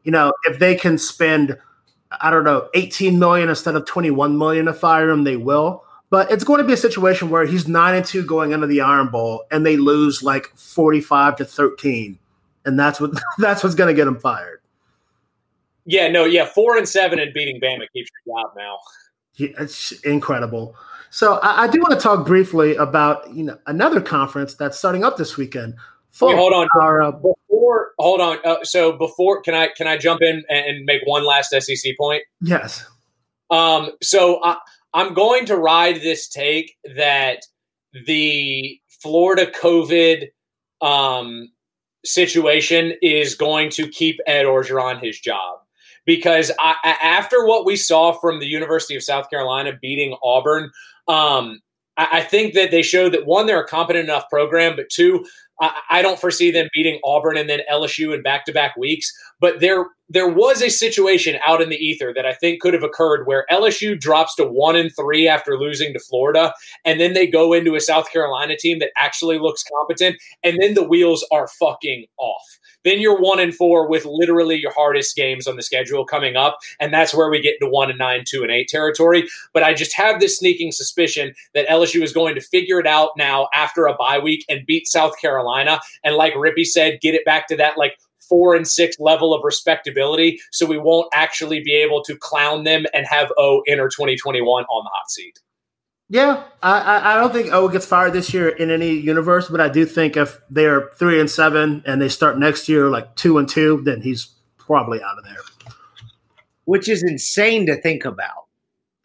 you 0.04 0.12
know 0.12 0.30
if 0.44 0.58
they 0.58 0.74
can 0.74 0.98
spend 0.98 1.56
I 2.20 2.28
don't 2.30 2.44
know 2.44 2.68
18 2.74 3.18
million 3.18 3.48
instead 3.48 3.76
of 3.76 3.86
21 3.86 4.36
million 4.36 4.66
to 4.66 4.74
fire 4.74 5.08
him, 5.08 5.24
they 5.24 5.38
will. 5.38 5.84
But 6.10 6.30
it's 6.30 6.44
going 6.44 6.58
to 6.58 6.64
be 6.64 6.74
a 6.74 6.76
situation 6.76 7.30
where 7.30 7.46
he's 7.46 7.66
nine 7.66 7.94
and 7.94 8.04
two 8.04 8.22
going 8.22 8.52
into 8.52 8.66
the 8.66 8.82
Iron 8.82 9.08
Bowl 9.08 9.44
and 9.50 9.64
they 9.64 9.78
lose 9.78 10.22
like 10.22 10.54
45 10.56 11.36
to 11.36 11.44
13, 11.46 12.18
and 12.66 12.78
that's 12.78 13.00
what 13.00 13.12
that's 13.38 13.62
what's 13.62 13.74
going 13.74 13.88
to 13.88 13.94
get 13.94 14.06
him 14.06 14.20
fired. 14.20 14.60
Yeah, 15.86 16.08
no, 16.08 16.26
yeah, 16.26 16.44
four 16.44 16.76
and 16.76 16.86
seven 16.86 17.18
and 17.18 17.32
beating 17.32 17.58
Bama 17.58 17.86
keeps 17.94 18.10
your 18.26 18.36
job 18.36 18.52
now. 18.54 18.76
He- 19.32 19.54
It's 19.58 19.92
incredible. 20.02 20.76
So 21.10 21.34
I, 21.42 21.64
I 21.64 21.68
do 21.68 21.80
want 21.80 21.92
to 21.92 22.00
talk 22.00 22.26
briefly 22.26 22.76
about 22.76 23.32
you 23.34 23.44
know 23.44 23.58
another 23.66 24.00
conference 24.00 24.54
that's 24.54 24.78
starting 24.78 25.04
up 25.04 25.16
this 25.16 25.36
weekend. 25.36 25.74
Wait, 26.20 26.36
hold 26.36 26.52
on. 26.52 26.68
Our, 26.80 27.02
uh, 27.02 27.12
Before, 27.12 27.92
hold 27.98 28.20
on. 28.20 28.38
Uh, 28.44 28.64
so 28.64 28.92
before, 28.92 29.40
can 29.42 29.54
I 29.54 29.68
can 29.76 29.86
I 29.86 29.96
jump 29.96 30.22
in 30.22 30.42
and, 30.48 30.84
make 30.84 31.02
one 31.04 31.24
last 31.24 31.50
SEC 31.50 31.96
point? 31.98 32.22
yes. 32.40 32.84
Um, 33.50 33.92
so 34.02 34.40
I, 34.44 34.56
I'm 34.94 35.14
going 35.14 35.46
to 35.46 35.56
ride 35.56 35.96
this 35.96 36.28
take 36.28 36.76
that 36.96 37.46
the 38.06 38.78
Florida 39.00 39.46
COVID 39.46 40.28
um, 40.80 41.48
situation 42.04 42.94
is 43.00 43.34
going 43.34 43.70
to 43.70 43.88
keep 43.88 44.18
Ed 44.26 44.44
Orgeron 44.44 45.02
his 45.02 45.18
job 45.18 45.60
because 46.04 46.50
I- 46.58 46.96
after 47.02 47.46
what 47.46 47.64
we 47.64 47.76
saw 47.76 48.12
from 48.12 48.40
the 48.40 48.46
University 48.46 48.96
of 48.96 49.02
South 49.02 49.28
Carolina 49.30 49.72
beating 49.80 50.16
Auburn, 50.22 50.70
um, 51.08 51.60
I, 51.96 52.18
I 52.18 52.20
think 52.22 52.54
that 52.54 52.70
they 52.70 52.82
showed 52.82 53.12
that 53.12 53.26
one, 53.26 53.46
they're 53.46 53.60
a 53.60 53.66
competent 53.66 54.08
enough 54.08 54.28
program, 54.30 54.76
but 54.76 54.88
two, 54.90 55.24
I, 55.60 55.72
I 55.90 56.02
don't 56.02 56.20
foresee 56.20 56.50
them 56.50 56.68
beating 56.72 57.00
Auburn 57.04 57.36
and 57.36 57.50
then 57.50 57.60
LSU 57.70 58.14
in 58.14 58.22
back-to-back 58.22 58.76
weeks. 58.76 59.12
But 59.40 59.60
there, 59.60 59.86
there 60.08 60.28
was 60.28 60.62
a 60.62 60.70
situation 60.70 61.38
out 61.44 61.60
in 61.60 61.68
the 61.68 61.76
ether 61.76 62.12
that 62.14 62.26
I 62.26 62.32
think 62.32 62.60
could 62.60 62.74
have 62.74 62.82
occurred 62.82 63.26
where 63.26 63.44
LSU 63.50 63.98
drops 63.98 64.34
to 64.36 64.44
one 64.44 64.76
and 64.76 64.90
three 64.94 65.28
after 65.28 65.58
losing 65.58 65.92
to 65.92 66.00
Florida, 66.00 66.54
and 66.84 67.00
then 67.00 67.12
they 67.12 67.26
go 67.26 67.52
into 67.52 67.74
a 67.74 67.80
South 67.80 68.10
Carolina 68.10 68.56
team 68.56 68.78
that 68.78 68.90
actually 68.96 69.38
looks 69.38 69.64
competent, 69.64 70.16
and 70.42 70.58
then 70.60 70.74
the 70.74 70.86
wheels 70.86 71.26
are 71.32 71.48
fucking 71.58 72.06
off. 72.18 72.57
Then 72.84 73.00
you're 73.00 73.20
one 73.20 73.40
and 73.40 73.54
four 73.54 73.88
with 73.88 74.04
literally 74.04 74.56
your 74.56 74.72
hardest 74.72 75.16
games 75.16 75.46
on 75.46 75.56
the 75.56 75.62
schedule 75.62 76.04
coming 76.04 76.36
up, 76.36 76.58
and 76.80 76.92
that's 76.92 77.14
where 77.14 77.30
we 77.30 77.40
get 77.40 77.56
into 77.60 77.72
one 77.72 77.90
and 77.90 77.98
nine, 77.98 78.24
two 78.26 78.42
and 78.42 78.50
eight 78.50 78.68
territory. 78.68 79.28
But 79.52 79.62
I 79.62 79.74
just 79.74 79.94
have 79.96 80.20
this 80.20 80.38
sneaking 80.38 80.72
suspicion 80.72 81.34
that 81.54 81.68
LSU 81.68 82.02
is 82.02 82.12
going 82.12 82.34
to 82.34 82.40
figure 82.40 82.80
it 82.80 82.86
out 82.86 83.10
now 83.16 83.48
after 83.54 83.86
a 83.86 83.94
bye 83.94 84.18
week 84.18 84.44
and 84.48 84.66
beat 84.66 84.86
South 84.86 85.18
Carolina, 85.20 85.80
and 86.04 86.16
like 86.16 86.34
Rippey 86.34 86.64
said, 86.64 87.00
get 87.00 87.14
it 87.14 87.24
back 87.24 87.48
to 87.48 87.56
that 87.56 87.78
like 87.78 87.98
four 88.28 88.54
and 88.54 88.68
six 88.68 88.98
level 89.00 89.34
of 89.34 89.42
respectability, 89.42 90.40
so 90.52 90.66
we 90.66 90.78
won't 90.78 91.08
actually 91.14 91.62
be 91.62 91.74
able 91.74 92.02
to 92.04 92.16
clown 92.16 92.64
them 92.64 92.84
and 92.92 93.06
have 93.06 93.32
O 93.38 93.62
enter 93.66 93.88
2021 93.88 94.64
on 94.64 94.84
the 94.84 94.90
hot 94.92 95.10
seat. 95.10 95.40
Yeah, 96.08 96.44
I, 96.62 97.12
I 97.12 97.16
don't 97.16 97.32
think 97.32 97.52
O 97.52 97.68
gets 97.68 97.86
fired 97.86 98.14
this 98.14 98.32
year 98.34 98.48
in 98.48 98.70
any 98.70 98.92
universe, 98.92 99.48
but 99.48 99.60
I 99.60 99.68
do 99.68 99.84
think 99.86 100.16
if 100.16 100.40
they're 100.50 100.90
three 100.96 101.20
and 101.20 101.30
seven 101.30 101.82
and 101.86 102.00
they 102.00 102.08
start 102.08 102.38
next 102.38 102.68
year 102.68 102.88
like 102.90 103.14
two 103.16 103.38
and 103.38 103.48
two, 103.48 103.82
then 103.84 104.00
he's 104.02 104.28
probably 104.58 105.02
out 105.02 105.18
of 105.18 105.24
there. 105.24 105.36
which 106.64 106.88
is 106.88 107.02
insane 107.02 107.66
to 107.66 107.80
think 107.80 108.04
about. 108.04 108.46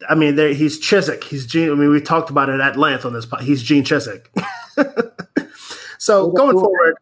I 0.08 0.14
mean, 0.14 0.36
he's 0.36 0.80
Chizik. 0.80 1.24
He's 1.24 1.46
Gene. 1.46 1.70
I 1.70 1.74
mean, 1.74 1.90
we 1.90 2.00
talked 2.00 2.30
about 2.30 2.48
it 2.50 2.60
at 2.60 2.76
length 2.78 3.04
on 3.06 3.12
this. 3.14 3.26
pod. 3.26 3.42
He's 3.42 3.62
Gene 3.62 3.84
Chizik. 3.84 4.26
so 5.98 6.30
going 6.32 6.58
forward, 6.58 6.96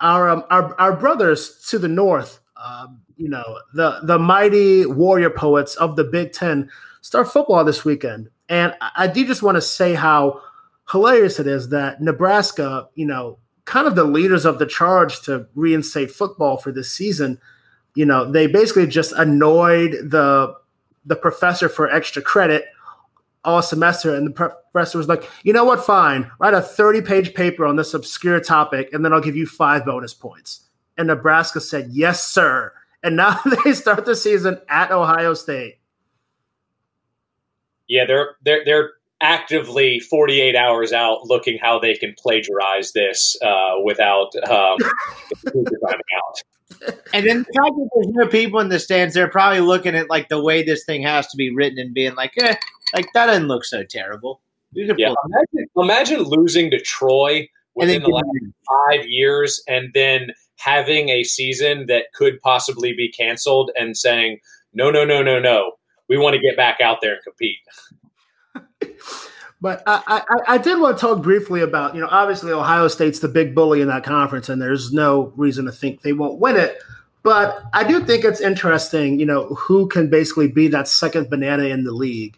our 0.00 0.28
um, 0.30 0.44
our 0.50 0.78
our 0.80 0.96
brothers 0.96 1.58
to 1.68 1.78
the 1.78 1.88
north, 1.88 2.40
um, 2.56 3.02
you 3.16 3.28
know, 3.28 3.60
the 3.74 4.00
the 4.04 4.18
mighty 4.18 4.86
warrior 4.86 5.30
poets 5.30 5.76
of 5.76 5.96
the 5.96 6.04
Big 6.04 6.32
Ten 6.32 6.70
start 7.02 7.28
football 7.32 7.64
this 7.64 7.84
weekend, 7.84 8.30
and 8.52 8.74
I, 8.82 9.06
do 9.06 9.26
just 9.26 9.42
want 9.42 9.56
to 9.56 9.62
say 9.62 9.94
how 9.94 10.42
hilarious 10.90 11.40
it 11.40 11.46
is 11.46 11.70
that 11.70 12.02
Nebraska, 12.02 12.86
you 12.94 13.06
know, 13.06 13.38
kind 13.64 13.86
of 13.86 13.94
the 13.94 14.04
leaders 14.04 14.44
of 14.44 14.58
the 14.58 14.66
charge 14.66 15.22
to 15.22 15.46
reinstate 15.54 16.10
football 16.10 16.58
for 16.58 16.70
this 16.70 16.92
season. 16.92 17.40
You 17.94 18.04
know, 18.04 18.30
they 18.30 18.46
basically 18.46 18.86
just 18.86 19.12
annoyed 19.12 19.92
the 20.10 20.54
the 21.06 21.16
professor 21.16 21.70
for 21.70 21.90
extra 21.90 22.20
credit 22.20 22.66
all 23.42 23.62
semester. 23.62 24.14
And 24.14 24.26
the 24.26 24.32
professor 24.32 24.98
was 24.98 25.08
like 25.08 25.30
you 25.44 25.54
know 25.54 25.64
what? 25.64 25.82
Fine. 25.82 26.30
Write 26.38 26.52
a 26.52 26.60
30 26.60 27.00
page 27.00 27.32
paper 27.32 27.64
on 27.64 27.76
this 27.76 27.94
obscure 27.94 28.38
topic 28.38 28.92
and 28.92 29.02
then 29.02 29.14
i'll 29.14 29.20
give 29.22 29.36
you 29.36 29.46
five 29.46 29.86
bonus 29.86 30.12
points. 30.12 30.68
And 30.98 31.08
nebraska 31.08 31.58
said 31.58 31.88
yes 31.90 32.28
sir. 32.28 32.74
And 33.02 33.16
now 33.16 33.40
they 33.64 33.72
start 33.72 34.04
the 34.04 34.14
season 34.14 34.60
at 34.68 34.90
ohio 34.90 35.32
state 35.32 35.78
Yeah, 37.92 38.06
they're 38.06 38.36
they're 38.42 38.64
they're 38.64 38.90
actively 39.20 40.00
48 40.00 40.56
hours 40.56 40.94
out 40.94 41.26
looking 41.26 41.58
how 41.58 41.78
they 41.78 41.94
can 41.94 42.14
plagiarize 42.18 42.92
this 42.92 43.36
uh, 43.44 43.74
without 43.84 44.34
um, 44.48 44.78
out. 45.86 46.42
And 47.12 47.26
then 47.26 47.40
the 47.40 47.52
fact 47.54 47.76
that 47.76 47.90
there's 47.94 48.08
no 48.08 48.26
people 48.26 48.60
in 48.60 48.70
the 48.70 48.78
stands, 48.78 49.14
they're 49.14 49.28
probably 49.28 49.60
looking 49.60 49.94
at 49.94 50.08
like 50.08 50.30
the 50.30 50.42
way 50.42 50.62
this 50.62 50.86
thing 50.86 51.02
has 51.02 51.26
to 51.28 51.36
be 51.36 51.54
written 51.54 51.78
and 51.78 51.92
being 51.92 52.14
like, 52.14 52.32
eh, 52.38 52.56
like 52.94 53.08
that 53.12 53.26
doesn't 53.26 53.46
look 53.46 53.66
so 53.66 53.84
terrible. 53.84 54.40
Yeah, 54.74 55.12
imagine, 55.26 55.68
imagine 55.76 56.22
losing 56.22 56.70
to 56.70 56.80
Troy 56.80 57.46
within 57.74 58.02
the 58.02 58.08
last 58.08 58.26
five 58.66 59.06
years 59.06 59.62
and 59.68 59.90
then 59.92 60.32
having 60.56 61.10
a 61.10 61.24
season 61.24 61.84
that 61.88 62.06
could 62.14 62.40
possibly 62.40 62.94
be 62.94 63.12
canceled 63.12 63.70
and 63.78 63.98
saying, 63.98 64.38
no, 64.72 64.90
no, 64.90 65.04
no, 65.04 65.22
no, 65.22 65.38
no. 65.38 65.72
We 66.12 66.18
want 66.18 66.34
to 66.34 66.40
get 66.40 66.58
back 66.58 66.82
out 66.82 67.00
there 67.00 67.14
and 67.14 67.22
compete. 67.22 67.56
But 69.62 69.82
I, 69.86 70.02
I, 70.28 70.54
I 70.54 70.58
did 70.58 70.78
want 70.80 70.98
to 70.98 71.00
talk 71.00 71.22
briefly 71.22 71.60
about, 71.60 71.94
you 71.94 72.00
know, 72.00 72.08
obviously 72.10 72.52
Ohio 72.52 72.88
State's 72.88 73.20
the 73.20 73.28
big 73.28 73.54
bully 73.54 73.80
in 73.80 73.88
that 73.88 74.04
conference, 74.04 74.48
and 74.48 74.60
there's 74.60 74.92
no 74.92 75.32
reason 75.36 75.64
to 75.66 75.72
think 75.72 76.02
they 76.02 76.12
won't 76.12 76.38
win 76.40 76.56
it. 76.56 76.78
But 77.22 77.62
I 77.72 77.84
do 77.84 78.04
think 78.04 78.24
it's 78.24 78.40
interesting, 78.40 79.20
you 79.20 79.24
know, 79.24 79.46
who 79.54 79.86
can 79.86 80.10
basically 80.10 80.48
be 80.48 80.68
that 80.68 80.88
second 80.88 81.30
banana 81.30 81.64
in 81.64 81.84
the 81.84 81.92
league. 81.92 82.36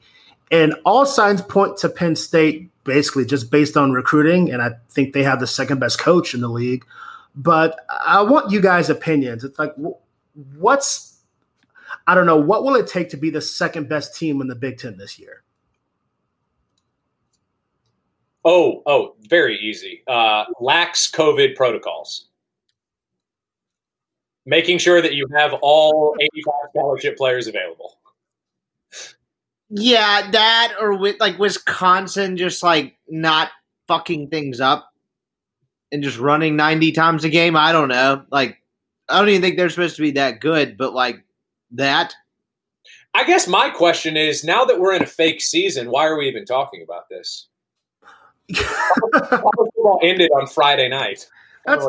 And 0.50 0.74
all 0.84 1.06
signs 1.06 1.40
point 1.40 1.78
to 1.78 1.88
Penn 1.88 2.14
State, 2.14 2.70
basically 2.84 3.24
just 3.24 3.50
based 3.50 3.76
on 3.76 3.92
recruiting. 3.92 4.52
And 4.52 4.60
I 4.60 4.72
think 4.90 5.14
they 5.14 5.22
have 5.22 5.40
the 5.40 5.46
second 5.46 5.80
best 5.80 5.98
coach 5.98 6.34
in 6.34 6.42
the 6.42 6.48
league. 6.48 6.84
But 7.34 7.80
I 7.88 8.22
want 8.22 8.52
you 8.52 8.60
guys' 8.60 8.90
opinions. 8.90 9.42
It's 9.42 9.58
like, 9.58 9.74
what's, 10.58 11.13
I 12.06 12.14
don't 12.14 12.26
know, 12.26 12.36
what 12.36 12.64
will 12.64 12.74
it 12.76 12.86
take 12.86 13.08
to 13.10 13.16
be 13.16 13.30
the 13.30 13.40
second 13.40 13.88
best 13.88 14.16
team 14.16 14.40
in 14.40 14.48
the 14.48 14.54
Big 14.54 14.78
Ten 14.78 14.98
this 14.98 15.18
year? 15.18 15.42
Oh, 18.44 18.82
oh, 18.84 19.14
very 19.28 19.58
easy. 19.58 20.02
Uh, 20.06 20.44
lax 20.60 21.10
COVID 21.10 21.56
protocols. 21.56 22.26
Making 24.44 24.76
sure 24.76 25.00
that 25.00 25.14
you 25.14 25.26
have 25.34 25.54
all 25.62 26.14
85 26.20 26.54
scholarship 26.70 27.16
players 27.16 27.46
available. 27.46 27.98
Yeah, 29.70 30.30
that 30.30 30.74
or 30.78 30.98
with 30.98 31.18
like 31.18 31.38
Wisconsin 31.38 32.36
just 32.36 32.62
like 32.62 32.96
not 33.08 33.48
fucking 33.88 34.28
things 34.28 34.60
up 34.60 34.92
and 35.90 36.02
just 36.02 36.18
running 36.18 36.56
90 36.56 36.92
times 36.92 37.24
a 37.24 37.30
game. 37.30 37.56
I 37.56 37.72
don't 37.72 37.88
know. 37.88 38.24
Like, 38.30 38.58
I 39.08 39.18
don't 39.18 39.30
even 39.30 39.40
think 39.40 39.56
they're 39.56 39.70
supposed 39.70 39.96
to 39.96 40.02
be 40.02 40.12
that 40.12 40.40
good, 40.40 40.76
but 40.76 40.92
like 40.92 41.24
that. 41.76 42.14
I 43.14 43.24
guess 43.24 43.46
my 43.46 43.70
question 43.70 44.16
is 44.16 44.42
now 44.42 44.64
that 44.64 44.80
we're 44.80 44.94
in 44.94 45.02
a 45.02 45.06
fake 45.06 45.40
season, 45.40 45.90
why 45.90 46.06
are 46.06 46.18
we 46.18 46.28
even 46.28 46.44
talking 46.44 46.82
about 46.82 47.08
this? 47.08 47.48
football 48.54 50.00
ended 50.02 50.30
on 50.32 50.46
Friday 50.46 50.88
night. 50.88 51.26
That's, 51.64 51.86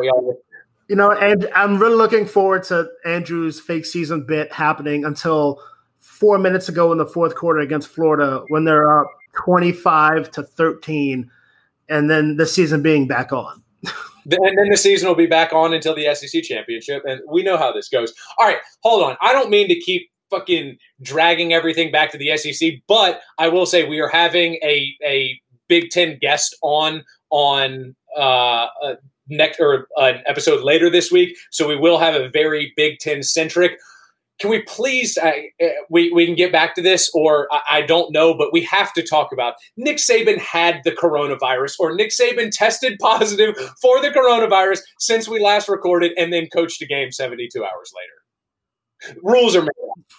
you 0.88 0.96
know, 0.96 1.12
and 1.12 1.50
I'm 1.56 1.80
really 1.80 1.96
looking 1.96 2.26
forward 2.26 2.64
to 2.66 2.88
Andrew's 3.06 3.60
fake 3.60 3.86
season 3.86 4.26
bit 4.26 4.54
happening 4.54 5.04
until 5.04 5.60
four 6.00 6.38
minutes 6.38 6.70
ago 6.70 6.92
in 6.92 6.98
the 6.98 7.06
fourth 7.06 7.36
quarter 7.36 7.60
against 7.60 7.88
Florida 7.88 8.44
when 8.50 8.64
they're 8.64 9.02
up 9.02 9.10
25 9.36 10.32
to 10.32 10.44
13, 10.44 11.30
and 11.90 12.10
then 12.10 12.38
the 12.38 12.46
season 12.46 12.82
being 12.82 13.08
back 13.08 13.34
on. 13.34 13.64
and 14.26 14.58
then 14.58 14.70
the 14.70 14.78
season 14.78 15.08
will 15.08 15.16
be 15.16 15.28
back 15.28 15.54
on 15.54 15.74
until 15.74 15.96
the 15.96 16.14
SEC 16.16 16.44
championship, 16.44 17.04
and 17.06 17.22
we 17.32 17.44
know 17.44 17.58
how 17.58 17.72
this 17.72 17.90
goes. 17.90 18.14
All 18.40 18.48
right, 18.48 18.58
hold 18.84 19.04
on. 19.04 19.18
I 19.22 19.34
don't 19.34 19.50
mean 19.50 19.68
to 19.68 19.80
keep 19.80 20.10
fucking 20.30 20.78
dragging 21.02 21.54
everything 21.54 21.92
back 21.92 22.12
to 22.12 22.18
the 22.18 22.36
SEC, 22.38 22.74
but 22.88 23.22
I 23.38 23.50
will 23.50 23.66
say 23.66 23.88
we 23.88 24.00
are 24.00 24.10
having 24.10 24.56
a 24.64 24.94
a 25.06 25.40
Big 25.68 25.90
Ten 25.90 26.18
guest 26.20 26.56
on 26.62 27.04
on 27.30 27.96
uh, 28.18 28.68
uh 28.84 28.96
next 29.28 29.60
or 29.60 29.88
an 29.98 30.22
episode 30.26 30.64
later 30.64 30.90
this 30.90 31.12
week, 31.12 31.38
so 31.52 31.68
we 31.68 31.76
will 31.76 31.98
have 31.98 32.16
a 32.16 32.30
very 32.30 32.74
Big 32.76 33.00
Ten 33.00 33.24
centric 33.24 33.78
can 34.40 34.50
we 34.50 34.62
please 34.64 35.18
uh, 35.18 35.32
we, 35.90 36.12
we 36.12 36.26
can 36.26 36.36
get 36.36 36.52
back 36.52 36.76
to 36.76 36.82
this 36.82 37.10
or 37.14 37.48
I, 37.52 37.62
I, 37.70 37.82
don't 37.82 38.12
know 38.12 38.34
but 38.34 38.52
we 38.52 38.62
have 38.64 38.92
to 38.94 39.02
talk 39.02 39.32
about 39.32 39.54
nick 39.78 39.98
saban 39.98 40.38
had 40.38 40.82
the 40.84 40.92
coronavirus 40.92 41.76
or 41.80 41.96
nick 41.96 42.10
saban 42.10 42.52
tested 42.52 42.98
positive 43.02 43.56
for 43.82 44.02
the 44.02 44.10
coronavirus 44.10 44.82
since 45.00 45.28
we 45.28 45.40
last 45.40 45.70
recorded 45.70 46.12
and 46.18 46.34
then 46.34 46.48
coached 46.48 46.82
a 46.82 46.86
game 46.86 47.12
72 47.12 47.64
hours 47.64 47.92
later. 47.96 49.20
Rules 49.24 49.56
are 49.56 49.62
made. 49.62 49.70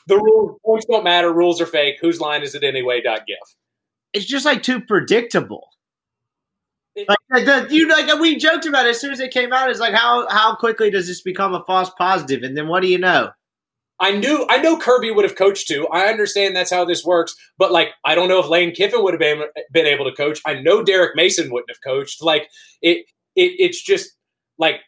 The 0.06 0.16
rules 0.16 0.58
points 0.64 0.86
don't 0.86 1.04
matter. 1.04 1.32
Rules 1.32 1.60
are 1.60 1.66
fake. 1.66 1.96
Whose 2.00 2.20
line 2.20 2.42
is 2.42 2.54
it 2.54 2.64
anyway? 2.64 3.00
Gif. 3.02 3.16
It's 4.12 4.26
just 4.26 4.44
like 4.44 4.62
too 4.62 4.80
predictable. 4.80 5.68
Like 6.96 7.44
the, 7.44 7.66
you 7.70 7.88
like 7.88 8.20
we 8.20 8.36
joked 8.36 8.64
about 8.64 8.86
it 8.86 8.90
as 8.90 9.00
soon 9.00 9.12
as 9.12 9.20
it 9.20 9.30
came 9.30 9.52
out. 9.52 9.70
It's 9.70 9.80
like 9.80 9.94
how 9.94 10.28
how 10.28 10.54
quickly 10.54 10.90
does 10.90 11.06
this 11.06 11.20
become 11.20 11.52
a 11.52 11.62
false 11.64 11.90
positive, 11.98 12.42
and 12.42 12.56
then 12.56 12.68
what 12.68 12.80
do 12.80 12.88
you 12.88 12.98
know? 12.98 13.30
I 13.98 14.12
knew 14.12 14.46
I 14.48 14.58
know 14.58 14.76
Kirby 14.76 15.10
would 15.10 15.24
have 15.24 15.36
coached 15.36 15.68
too. 15.68 15.86
I 15.88 16.06
understand 16.06 16.54
that's 16.54 16.70
how 16.70 16.84
this 16.84 17.04
works, 17.04 17.34
but 17.58 17.72
like 17.72 17.90
I 18.04 18.14
don't 18.14 18.28
know 18.28 18.40
if 18.40 18.48
Lane 18.48 18.72
Kiffin 18.74 19.02
would 19.02 19.14
have 19.14 19.20
been, 19.20 19.42
been 19.72 19.86
able 19.86 20.04
to 20.04 20.14
coach. 20.14 20.40
I 20.44 20.54
know 20.54 20.82
Derek 20.82 21.16
Mason 21.16 21.50
wouldn't 21.50 21.70
have 21.70 21.82
coached. 21.82 22.22
Like 22.22 22.48
it, 22.82 23.06
it 23.34 23.52
it's 23.58 23.82
just 23.82 24.12
like 24.58 24.80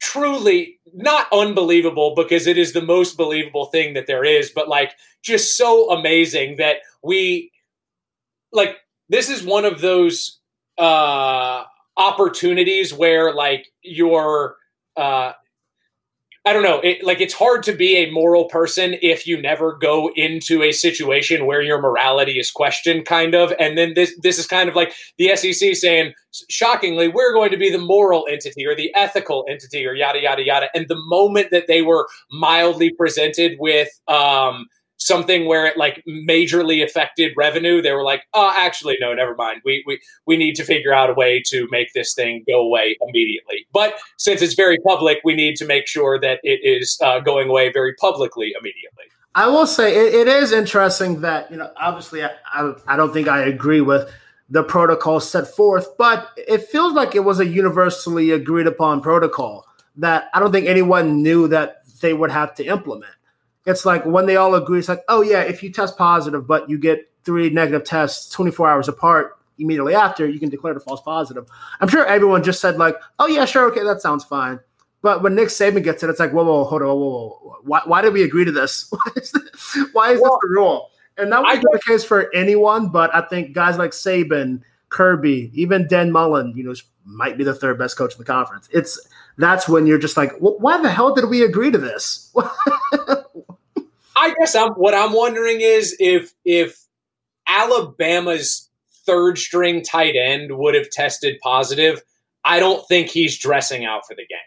truly 0.00 0.78
not 0.92 1.26
unbelievable 1.32 2.14
because 2.14 2.46
it 2.46 2.58
is 2.58 2.72
the 2.72 2.82
most 2.82 3.16
believable 3.16 3.66
thing 3.66 3.94
that 3.94 4.06
there 4.06 4.24
is, 4.24 4.50
but 4.54 4.68
like 4.68 4.92
just 5.22 5.56
so 5.56 5.90
amazing 5.90 6.56
that 6.56 6.76
we 7.02 7.50
like 8.52 8.76
this 9.08 9.30
is 9.30 9.44
one 9.44 9.64
of 9.64 9.80
those 9.80 10.40
uh 10.78 11.64
opportunities 11.96 12.92
where 12.92 13.32
like 13.32 13.68
your 13.82 14.56
uh 14.96 15.32
I 16.46 16.52
don't 16.52 16.62
know. 16.62 16.80
It, 16.80 17.02
like 17.02 17.22
it's 17.22 17.32
hard 17.32 17.62
to 17.62 17.72
be 17.72 17.96
a 17.96 18.10
moral 18.10 18.44
person 18.44 18.96
if 19.00 19.26
you 19.26 19.40
never 19.40 19.72
go 19.72 20.10
into 20.14 20.62
a 20.62 20.72
situation 20.72 21.46
where 21.46 21.62
your 21.62 21.80
morality 21.80 22.38
is 22.38 22.50
questioned, 22.50 23.06
kind 23.06 23.34
of. 23.34 23.54
And 23.58 23.78
then 23.78 23.94
this 23.94 24.14
this 24.22 24.38
is 24.38 24.46
kind 24.46 24.68
of 24.68 24.76
like 24.76 24.92
the 25.16 25.34
SEC 25.36 25.74
saying, 25.74 26.12
shockingly, 26.50 27.08
we're 27.08 27.32
going 27.32 27.50
to 27.50 27.56
be 27.56 27.70
the 27.70 27.78
moral 27.78 28.26
entity 28.30 28.66
or 28.66 28.76
the 28.76 28.94
ethical 28.94 29.46
entity 29.48 29.86
or 29.86 29.94
yada 29.94 30.20
yada 30.20 30.44
yada. 30.44 30.68
And 30.74 30.86
the 30.86 31.00
moment 31.06 31.50
that 31.50 31.66
they 31.66 31.80
were 31.80 32.08
mildly 32.30 32.90
presented 32.90 33.56
with 33.58 33.88
um, 34.06 34.66
something 35.04 35.46
where 35.46 35.66
it 35.66 35.76
like 35.76 36.02
majorly 36.08 36.82
affected 36.82 37.32
revenue, 37.36 37.82
they 37.82 37.92
were 37.92 38.02
like, 38.02 38.22
oh, 38.32 38.52
actually, 38.58 38.96
no, 39.00 39.12
never 39.12 39.34
mind. 39.34 39.60
We, 39.62 39.84
we, 39.86 40.00
we 40.26 40.38
need 40.38 40.54
to 40.54 40.64
figure 40.64 40.94
out 40.94 41.10
a 41.10 41.12
way 41.12 41.42
to 41.48 41.68
make 41.70 41.92
this 41.92 42.14
thing 42.14 42.42
go 42.48 42.60
away 42.60 42.96
immediately. 43.02 43.66
But 43.72 43.94
since 44.16 44.40
it's 44.40 44.54
very 44.54 44.78
public, 44.78 45.18
we 45.22 45.34
need 45.34 45.56
to 45.56 45.66
make 45.66 45.86
sure 45.86 46.18
that 46.20 46.40
it 46.42 46.60
is 46.62 46.98
uh, 47.02 47.20
going 47.20 47.50
away 47.50 47.70
very 47.70 47.94
publicly 47.94 48.54
immediately. 48.58 49.04
I 49.34 49.48
will 49.48 49.66
say 49.66 49.94
it, 49.94 50.14
it 50.14 50.28
is 50.28 50.52
interesting 50.52 51.20
that, 51.20 51.50
you 51.50 51.58
know, 51.58 51.70
obviously 51.76 52.24
I, 52.24 52.30
I, 52.50 52.72
I 52.86 52.96
don't 52.96 53.12
think 53.12 53.28
I 53.28 53.42
agree 53.42 53.82
with 53.82 54.10
the 54.48 54.62
protocol 54.62 55.20
set 55.20 55.48
forth, 55.48 55.98
but 55.98 56.30
it 56.36 56.62
feels 56.62 56.94
like 56.94 57.14
it 57.14 57.24
was 57.24 57.40
a 57.40 57.46
universally 57.46 58.30
agreed 58.30 58.66
upon 58.66 59.02
protocol 59.02 59.66
that 59.96 60.30
I 60.32 60.40
don't 60.40 60.52
think 60.52 60.66
anyone 60.66 61.22
knew 61.22 61.48
that 61.48 61.82
they 62.00 62.14
would 62.14 62.30
have 62.30 62.54
to 62.54 62.64
implement 62.64 63.12
it's 63.66 63.86
like 63.86 64.04
when 64.04 64.26
they 64.26 64.36
all 64.36 64.54
agree, 64.54 64.78
it's 64.78 64.88
like, 64.88 65.02
oh 65.08 65.22
yeah, 65.22 65.40
if 65.42 65.62
you 65.62 65.72
test 65.72 65.96
positive, 65.96 66.46
but 66.46 66.68
you 66.68 66.78
get 66.78 67.10
three 67.24 67.50
negative 67.50 67.84
tests 67.84 68.30
24 68.30 68.68
hours 68.68 68.88
apart 68.88 69.38
immediately 69.58 69.94
after, 69.94 70.28
you 70.28 70.38
can 70.38 70.48
declare 70.48 70.74
the 70.74 70.80
false 70.80 71.00
positive. 71.00 71.46
I'm 71.80 71.88
sure 71.88 72.06
everyone 72.06 72.42
just 72.42 72.60
said 72.60 72.76
like, 72.76 72.96
oh 73.18 73.26
yeah, 73.26 73.44
sure, 73.44 73.70
okay, 73.70 73.82
that 73.82 74.00
sounds 74.00 74.24
fine. 74.24 74.60
But 75.02 75.22
when 75.22 75.34
Nick 75.34 75.48
Saban 75.48 75.84
gets 75.84 76.02
it, 76.02 76.10
it's 76.10 76.18
like, 76.18 76.32
whoa, 76.32 76.44
whoa, 76.44 76.64
hold 76.64 76.82
on, 76.82 76.88
whoa, 76.88 76.96
whoa, 76.96 77.38
whoa. 77.42 77.56
Why, 77.62 77.82
why 77.84 78.02
did 78.02 78.12
we 78.12 78.22
agree 78.22 78.44
to 78.44 78.52
this? 78.52 78.88
why 78.90 79.12
is, 79.16 79.32
this, 79.32 79.78
why 79.92 80.12
is 80.12 80.20
well, 80.20 80.32
this 80.32 80.38
the 80.42 80.48
rule? 80.48 80.90
And 81.16 81.30
that 81.30 81.42
would 81.42 81.60
be 81.60 81.66
the 81.72 81.80
case 81.86 82.04
for 82.04 82.34
anyone, 82.34 82.88
but 82.88 83.14
I 83.14 83.20
think 83.20 83.52
guys 83.52 83.78
like 83.78 83.92
Saban, 83.92 84.62
Kirby, 84.88 85.50
even 85.54 85.86
Dan 85.86 86.10
Mullen, 86.10 86.54
you 86.56 86.64
know, 86.64 86.74
might 87.04 87.36
be 87.36 87.44
the 87.44 87.54
third 87.54 87.78
best 87.78 87.96
coach 87.96 88.12
in 88.14 88.18
the 88.18 88.24
conference. 88.24 88.68
It's 88.72 88.98
that's 89.36 89.68
when 89.68 89.86
you're 89.86 89.98
just 89.98 90.16
like, 90.16 90.32
well, 90.40 90.56
why 90.58 90.80
the 90.80 90.90
hell 90.90 91.14
did 91.14 91.28
we 91.28 91.42
agree 91.42 91.70
to 91.70 91.78
this? 91.78 92.34
I 94.16 94.34
guess 94.38 94.54
I'm 94.54 94.72
what 94.72 94.94
I'm 94.94 95.12
wondering 95.12 95.60
is 95.60 95.96
if 95.98 96.32
if 96.44 96.78
Alabama's 97.48 98.70
third 99.06 99.38
string 99.38 99.82
tight 99.82 100.14
end 100.16 100.56
would 100.56 100.74
have 100.74 100.90
tested 100.90 101.38
positive, 101.42 102.02
I 102.44 102.58
don't 102.60 102.86
think 102.88 103.08
he's 103.08 103.38
dressing 103.38 103.84
out 103.84 104.06
for 104.06 104.14
the 104.14 104.26
game. 104.26 104.38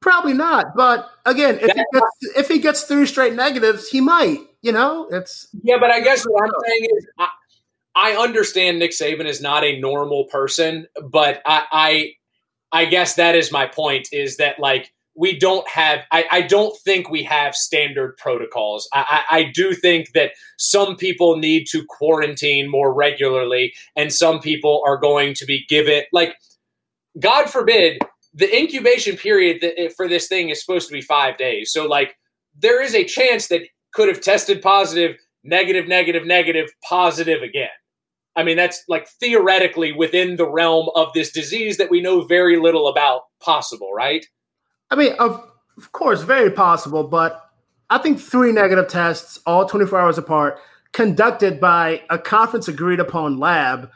Probably 0.00 0.34
not, 0.34 0.76
but 0.76 1.08
again, 1.24 1.58
if, 1.60 1.72
he 1.72 1.84
gets, 1.92 2.36
if 2.36 2.48
he 2.48 2.58
gets 2.58 2.82
three 2.82 3.06
straight 3.06 3.34
negatives, 3.34 3.88
he 3.88 4.02
might. 4.02 4.38
You 4.60 4.72
know, 4.72 5.08
it's 5.10 5.48
yeah. 5.62 5.76
But 5.78 5.90
I 5.90 6.00
guess 6.00 6.24
what 6.24 6.42
I'm 6.42 6.50
saying 6.66 6.88
is, 6.96 7.06
I, 7.18 7.28
I 7.94 8.16
understand 8.16 8.78
Nick 8.78 8.92
Saban 8.92 9.26
is 9.26 9.42
not 9.42 9.62
a 9.62 9.78
normal 9.78 10.24
person, 10.24 10.86
but 11.10 11.42
I, 11.44 11.64
I, 11.70 12.12
I 12.72 12.84
guess 12.86 13.16
that 13.16 13.34
is 13.34 13.52
my 13.52 13.66
point. 13.66 14.08
Is 14.10 14.38
that 14.38 14.58
like 14.58 14.90
we 15.16 15.38
don't 15.38 15.68
have 15.68 16.00
I, 16.10 16.24
I, 16.30 16.42
don't 16.42 16.76
think 16.84 17.08
we 17.08 17.22
have 17.22 17.54
standard 17.54 18.16
protocols. 18.16 18.88
I, 18.92 19.22
I, 19.30 19.36
I, 19.36 19.42
do 19.54 19.72
think 19.72 20.12
that 20.14 20.32
some 20.58 20.96
people 20.96 21.36
need 21.36 21.66
to 21.70 21.84
quarantine 21.88 22.68
more 22.68 22.92
regularly 22.92 23.74
and 23.96 24.12
some 24.12 24.40
people 24.40 24.82
are 24.86 24.96
going 24.96 25.34
to 25.34 25.44
be 25.44 25.64
given 25.68 26.02
like 26.12 26.34
god 27.20 27.48
forbid 27.48 28.00
the 28.34 28.54
incubation 28.54 29.16
period 29.16 29.62
eh, 29.62 29.88
for 29.96 30.08
this 30.08 30.26
thing 30.26 30.50
is 30.50 30.60
supposed 30.60 30.88
to 30.88 30.92
be 30.92 31.00
five 31.00 31.38
days. 31.38 31.70
So 31.72 31.86
like 31.86 32.16
there 32.58 32.82
is 32.82 32.94
a 32.94 33.04
chance 33.04 33.48
that 33.48 33.62
could 33.92 34.08
have 34.08 34.20
tested 34.20 34.60
positive 34.60 35.16
negative 35.44 35.86
negative 35.86 36.26
negative 36.26 36.70
positive 36.86 37.42
again. 37.42 37.68
I 38.36 38.42
mean 38.42 38.56
that's 38.56 38.82
like 38.88 39.08
theoretically 39.20 39.92
within 39.92 40.36
the 40.36 40.50
realm 40.50 40.88
of 40.96 41.12
this 41.14 41.30
disease 41.30 41.76
that 41.76 41.90
we 41.90 42.00
know 42.00 42.24
very 42.24 42.58
little 42.58 42.88
about 42.88 43.22
possible 43.40 43.92
right 43.94 44.26
I 44.90 44.96
mean, 44.96 45.14
of, 45.18 45.50
of 45.76 45.92
course, 45.92 46.22
very 46.22 46.50
possible, 46.50 47.04
but 47.04 47.50
I 47.90 47.98
think 47.98 48.20
three 48.20 48.52
negative 48.52 48.88
tests, 48.88 49.38
all 49.46 49.66
24 49.66 49.98
hours 49.98 50.18
apart, 50.18 50.58
conducted 50.92 51.60
by 51.60 52.02
a 52.10 52.18
conference 52.18 52.68
agreed 52.68 53.00
upon 53.00 53.38
lab 53.38 53.90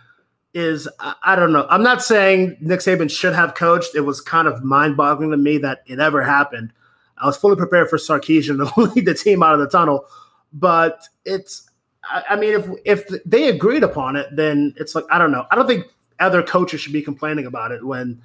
is 0.55 0.89
I, 0.99 1.37
don't 1.37 1.53
know. 1.53 1.67
I'm 1.71 1.83
not 1.83 2.03
saying 2.03 2.57
Nick 2.61 2.81
Saban 2.81 3.11
should 3.11 3.35
have 3.35 3.55
coached. 3.55 3.95
It 3.95 4.01
was 4.01 4.21
kind 4.21 4.49
of 4.49 4.65
mind 4.65 4.97
boggling 4.97 5.31
to 5.31 5.37
me 5.37 5.59
that 5.59 5.83
it 5.87 6.01
ever 6.01 6.23
happened. 6.23 6.73
I 7.19 7.27
was 7.27 7.37
fully 7.37 7.57
prepared 7.57 7.89
for 7.89 7.97
Sarkisian 7.97 8.57
to 8.75 8.81
lead 8.95 9.05
the 9.05 9.15
team 9.15 9.43
out 9.43 9.55
of 9.55 9.61
the 9.61 9.69
tunnel, 9.69 10.07
but 10.53 11.07
it's. 11.25 11.69
I, 12.05 12.23
I 12.31 12.37
mean, 12.37 12.55
if 12.55 12.69
if 12.85 13.25
they 13.25 13.49
agreed 13.49 13.83
upon 13.83 14.17
it, 14.17 14.29
then 14.33 14.75
it's 14.77 14.95
like 14.95 15.05
I 15.11 15.19
don't 15.19 15.33
know. 15.33 15.47
I 15.51 15.57
don't 15.57 15.67
think 15.67 15.87
other 16.19 16.43
coaches 16.43 16.81
should 16.81 16.93
be 16.93 17.03
complaining 17.03 17.47
about 17.47 17.71
it 17.71 17.85
when 17.85 18.21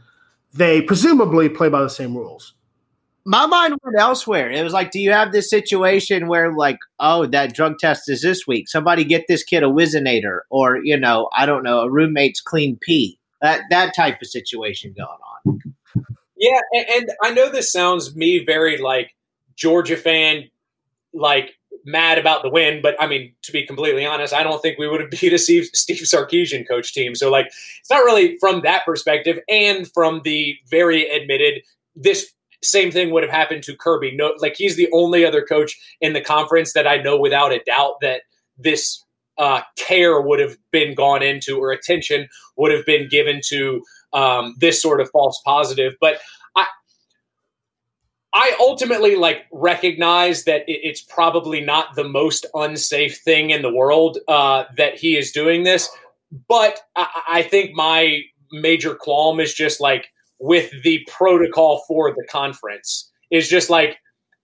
they 0.53 0.81
presumably 0.81 1.49
play 1.49 1.69
by 1.69 1.81
the 1.81 1.89
same 1.89 2.15
rules 2.15 2.53
my 3.25 3.45
mind 3.45 3.77
went 3.83 3.97
elsewhere. 3.97 4.51
It 4.51 4.63
was 4.63 4.73
like, 4.73 4.91
do 4.91 4.99
you 4.99 5.11
have 5.11 5.31
this 5.31 5.49
situation 5.49 6.27
where, 6.27 6.53
like, 6.53 6.79
oh, 6.99 7.25
that 7.27 7.53
drug 7.53 7.79
test 7.79 8.09
is 8.09 8.21
this 8.21 8.45
week? 8.45 8.67
Somebody 8.67 9.03
get 9.03 9.25
this 9.27 9.43
kid 9.43 9.63
a 9.63 9.67
Whizzinator, 9.67 10.39
or 10.49 10.77
you 10.83 10.97
know, 10.97 11.29
I 11.35 11.45
don't 11.45 11.63
know, 11.63 11.79
a 11.81 11.89
roommate's 11.89 12.41
clean 12.41 12.77
pee. 12.81 13.19
That 13.41 13.63
that 13.69 13.95
type 13.95 14.21
of 14.21 14.27
situation 14.27 14.93
going 14.97 15.07
on. 15.07 15.61
Yeah, 16.37 16.59
and, 16.73 16.85
and 16.89 17.09
I 17.21 17.33
know 17.33 17.49
this 17.49 17.71
sounds 17.71 18.15
me 18.15 18.43
very 18.45 18.77
like 18.77 19.15
Georgia 19.55 19.95
fan, 19.95 20.49
like 21.13 21.55
mad 21.85 22.17
about 22.17 22.43
the 22.43 22.49
win, 22.49 22.81
but 22.81 22.95
I 22.99 23.07
mean, 23.07 23.33
to 23.43 23.51
be 23.51 23.65
completely 23.65 24.05
honest, 24.05 24.33
I 24.33 24.43
don't 24.43 24.61
think 24.61 24.77
we 24.77 24.87
would 24.87 25.01
have 25.01 25.09
beat 25.21 25.33
a 25.33 25.37
Steve, 25.37 25.69
Steve 25.73 26.03
Sarkisian 26.03 26.67
coach 26.67 26.93
team. 26.93 27.15
So, 27.15 27.29
like, 27.29 27.47
it's 27.47 27.89
not 27.89 28.03
really 28.03 28.37
from 28.39 28.61
that 28.61 28.85
perspective, 28.85 29.39
and 29.49 29.91
from 29.93 30.21
the 30.23 30.55
very 30.69 31.07
admitted 31.09 31.61
this 31.95 32.33
same 32.63 32.91
thing 32.91 33.11
would 33.11 33.23
have 33.23 33.31
happened 33.31 33.63
to 33.63 33.75
Kirby. 33.75 34.15
No, 34.15 34.33
like 34.39 34.55
he's 34.55 34.77
the 34.77 34.89
only 34.93 35.25
other 35.25 35.43
coach 35.43 35.77
in 36.01 36.13
the 36.13 36.21
conference 36.21 36.73
that 36.73 36.87
I 36.87 36.97
know 36.97 37.17
without 37.17 37.51
a 37.51 37.61
doubt 37.65 37.95
that 38.01 38.21
this 38.57 39.03
uh, 39.37 39.61
care 39.77 40.21
would 40.21 40.39
have 40.39 40.57
been 40.71 40.95
gone 40.95 41.21
into 41.23 41.59
or 41.59 41.71
attention 41.71 42.27
would 42.55 42.71
have 42.71 42.85
been 42.85 43.09
given 43.09 43.41
to 43.45 43.83
um, 44.13 44.55
this 44.59 44.81
sort 44.81 45.01
of 45.01 45.09
false 45.11 45.41
positive. 45.43 45.93
But 45.99 46.19
I, 48.33 48.55
ultimately 48.59 49.15
like 49.15 49.45
recognize 49.51 50.45
that 50.45 50.63
it's 50.67 51.01
probably 51.01 51.61
not 51.61 51.95
the 51.95 52.03
most 52.03 52.45
unsafe 52.53 53.19
thing 53.19 53.51
in 53.51 53.61
the 53.61 53.73
world 53.73 54.17
uh, 54.27 54.63
that 54.75 54.95
he 54.95 55.17
is 55.17 55.31
doing 55.31 55.63
this. 55.63 55.89
But 56.49 56.79
I, 56.95 57.07
I 57.29 57.41
think 57.43 57.71
my 57.73 58.21
major 58.51 58.95
qualm 58.95 59.39
is 59.39 59.53
just 59.53 59.79
like 59.79 60.07
with 60.39 60.71
the 60.83 61.07
protocol 61.11 61.83
for 61.87 62.11
the 62.11 62.25
conference 62.29 63.09
is 63.31 63.47
just 63.47 63.69
like 63.69 63.97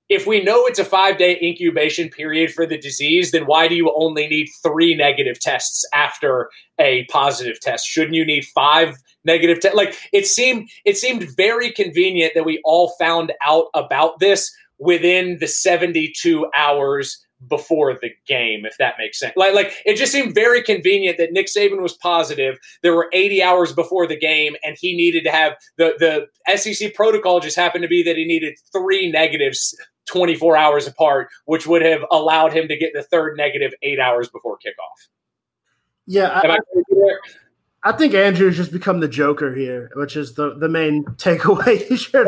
if 0.10 0.26
we 0.26 0.44
know 0.44 0.66
it's 0.66 0.80
a 0.80 0.86
five 0.86 1.18
day 1.18 1.40
incubation 1.42 2.10
period 2.10 2.52
for 2.52 2.66
the 2.66 2.78
disease, 2.78 3.32
then 3.32 3.46
why 3.46 3.68
do 3.68 3.76
you 3.76 3.94
only 3.96 4.28
need 4.28 4.50
three 4.64 4.96
negative 4.96 5.40
tests 5.40 5.86
after 5.94 6.50
a 6.80 7.06
positive 7.06 7.60
test? 7.60 7.88
Shouldn't 7.88 8.16
you 8.16 8.26
need 8.26 8.46
five 8.46 8.98
negative 9.24 9.60
tests? 9.60 9.78
Like 9.78 9.96
it 10.12 10.26
seemed, 10.26 10.70
it 10.84 10.98
seemed 10.98 11.30
very 11.38 11.72
convenient 11.72 12.34
that 12.34 12.46
we 12.46 12.60
all 12.66 12.94
found 13.00 13.32
out 13.46 13.68
about 13.76 14.20
this 14.20 14.52
within 14.80 15.38
the 15.40 15.48
72 15.48 16.48
hours 16.58 17.24
before 17.48 17.94
the 17.94 18.10
game, 18.28 18.66
if 18.66 18.78
that 18.80 18.96
makes 18.98 19.20
sense. 19.20 19.34
Like, 19.38 19.54
like 19.54 19.74
it 19.86 19.96
just 19.96 20.12
seemed 20.12 20.36
very 20.36 20.62
convenient 20.62 21.18
that 21.18 21.32
Nick 21.32 21.48
Saban 21.48 21.82
was 21.82 21.94
positive. 21.94 22.58
There 22.84 22.94
were 22.94 23.10
80 23.14 23.42
hours 23.42 23.74
before 23.74 24.08
the 24.08 24.18
game, 24.18 24.56
and 24.64 24.76
he 24.80 24.96
needed 24.96 25.24
to 25.24 25.32
have 25.32 25.54
the 25.78 25.94
the 26.00 26.58
SEC 26.58 26.94
protocol. 26.94 27.40
Just 27.40 27.56
happened 27.56 27.84
to 27.84 27.88
be 27.88 28.04
that 28.04 28.18
he 28.18 28.26
needed 28.26 28.58
three 28.74 29.10
negatives 29.10 29.74
24 30.10 30.58
hours 30.58 30.88
apart, 30.88 31.30
which 31.46 31.68
would 31.68 31.82
have 31.82 32.02
allowed 32.12 32.54
him 32.54 32.68
to 32.68 32.78
get 32.78 32.92
the 32.94 33.04
third 33.04 33.38
negative 33.38 33.74
eight 33.82 34.00
hours 34.00 34.30
before 34.30 34.58
kickoff. 34.58 35.08
Yeah, 36.06 36.30
I, 36.30 36.58
I, 36.58 36.58
I, 37.84 37.92
think 37.92 38.16
Andrew's 38.16 38.58
just 38.58 38.72
become 38.72 39.00
the 39.00 39.08
Joker 39.08 39.54
here, 39.54 39.92
which 39.94 40.16
is 40.16 40.34
the 40.34 40.58
the 40.58 40.68
main 40.68 41.04
takeaway 41.18 41.88
you 41.90 41.98
should 41.98 42.28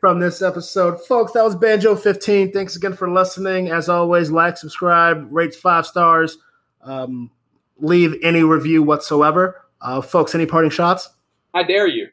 from 0.00 0.20
this 0.20 0.40
episode. 0.42 0.98
Folks, 1.06 1.32
that 1.32 1.44
was 1.44 1.56
Banjo 1.56 1.94
15. 1.94 2.52
Thanks 2.52 2.76
again 2.76 2.94
for 2.94 3.10
listening. 3.10 3.68
As 3.68 3.88
always, 3.88 4.30
like, 4.30 4.56
subscribe, 4.56 5.28
rate 5.30 5.54
five 5.54 5.86
stars, 5.86 6.38
um, 6.82 7.30
leave 7.78 8.14
any 8.22 8.42
review 8.42 8.82
whatsoever. 8.82 9.64
Uh, 9.80 10.00
folks, 10.00 10.34
any 10.34 10.46
parting 10.46 10.70
shots? 10.70 11.10
I 11.54 11.62
dare 11.62 11.86
you. 11.86 12.08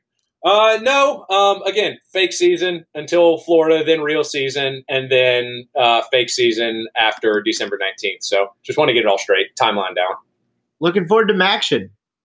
Uh, 0.46 0.78
no. 0.84 1.26
Um, 1.32 1.64
again, 1.64 1.98
fake 2.14 2.32
season 2.32 2.86
until 2.94 3.40
Florida, 3.40 3.84
then 3.84 4.02
real 4.02 4.24
season, 4.24 4.84
and 4.88 5.12
then 5.12 5.68
uh, 5.76 6.04
fake 6.12 6.30
season 6.30 6.86
after 6.96 7.42
December 7.42 7.80
19th. 7.80 8.22
So 8.22 8.50
just 8.64 8.78
want 8.78 8.90
to 8.90 8.94
get 8.94 9.02
it 9.02 9.08
all 9.08 9.18
straight, 9.18 9.56
timeline 9.60 9.96
down. 9.96 10.14
Looking 10.80 11.08
forward 11.08 11.30
to 11.30 11.44
action. 11.44 11.90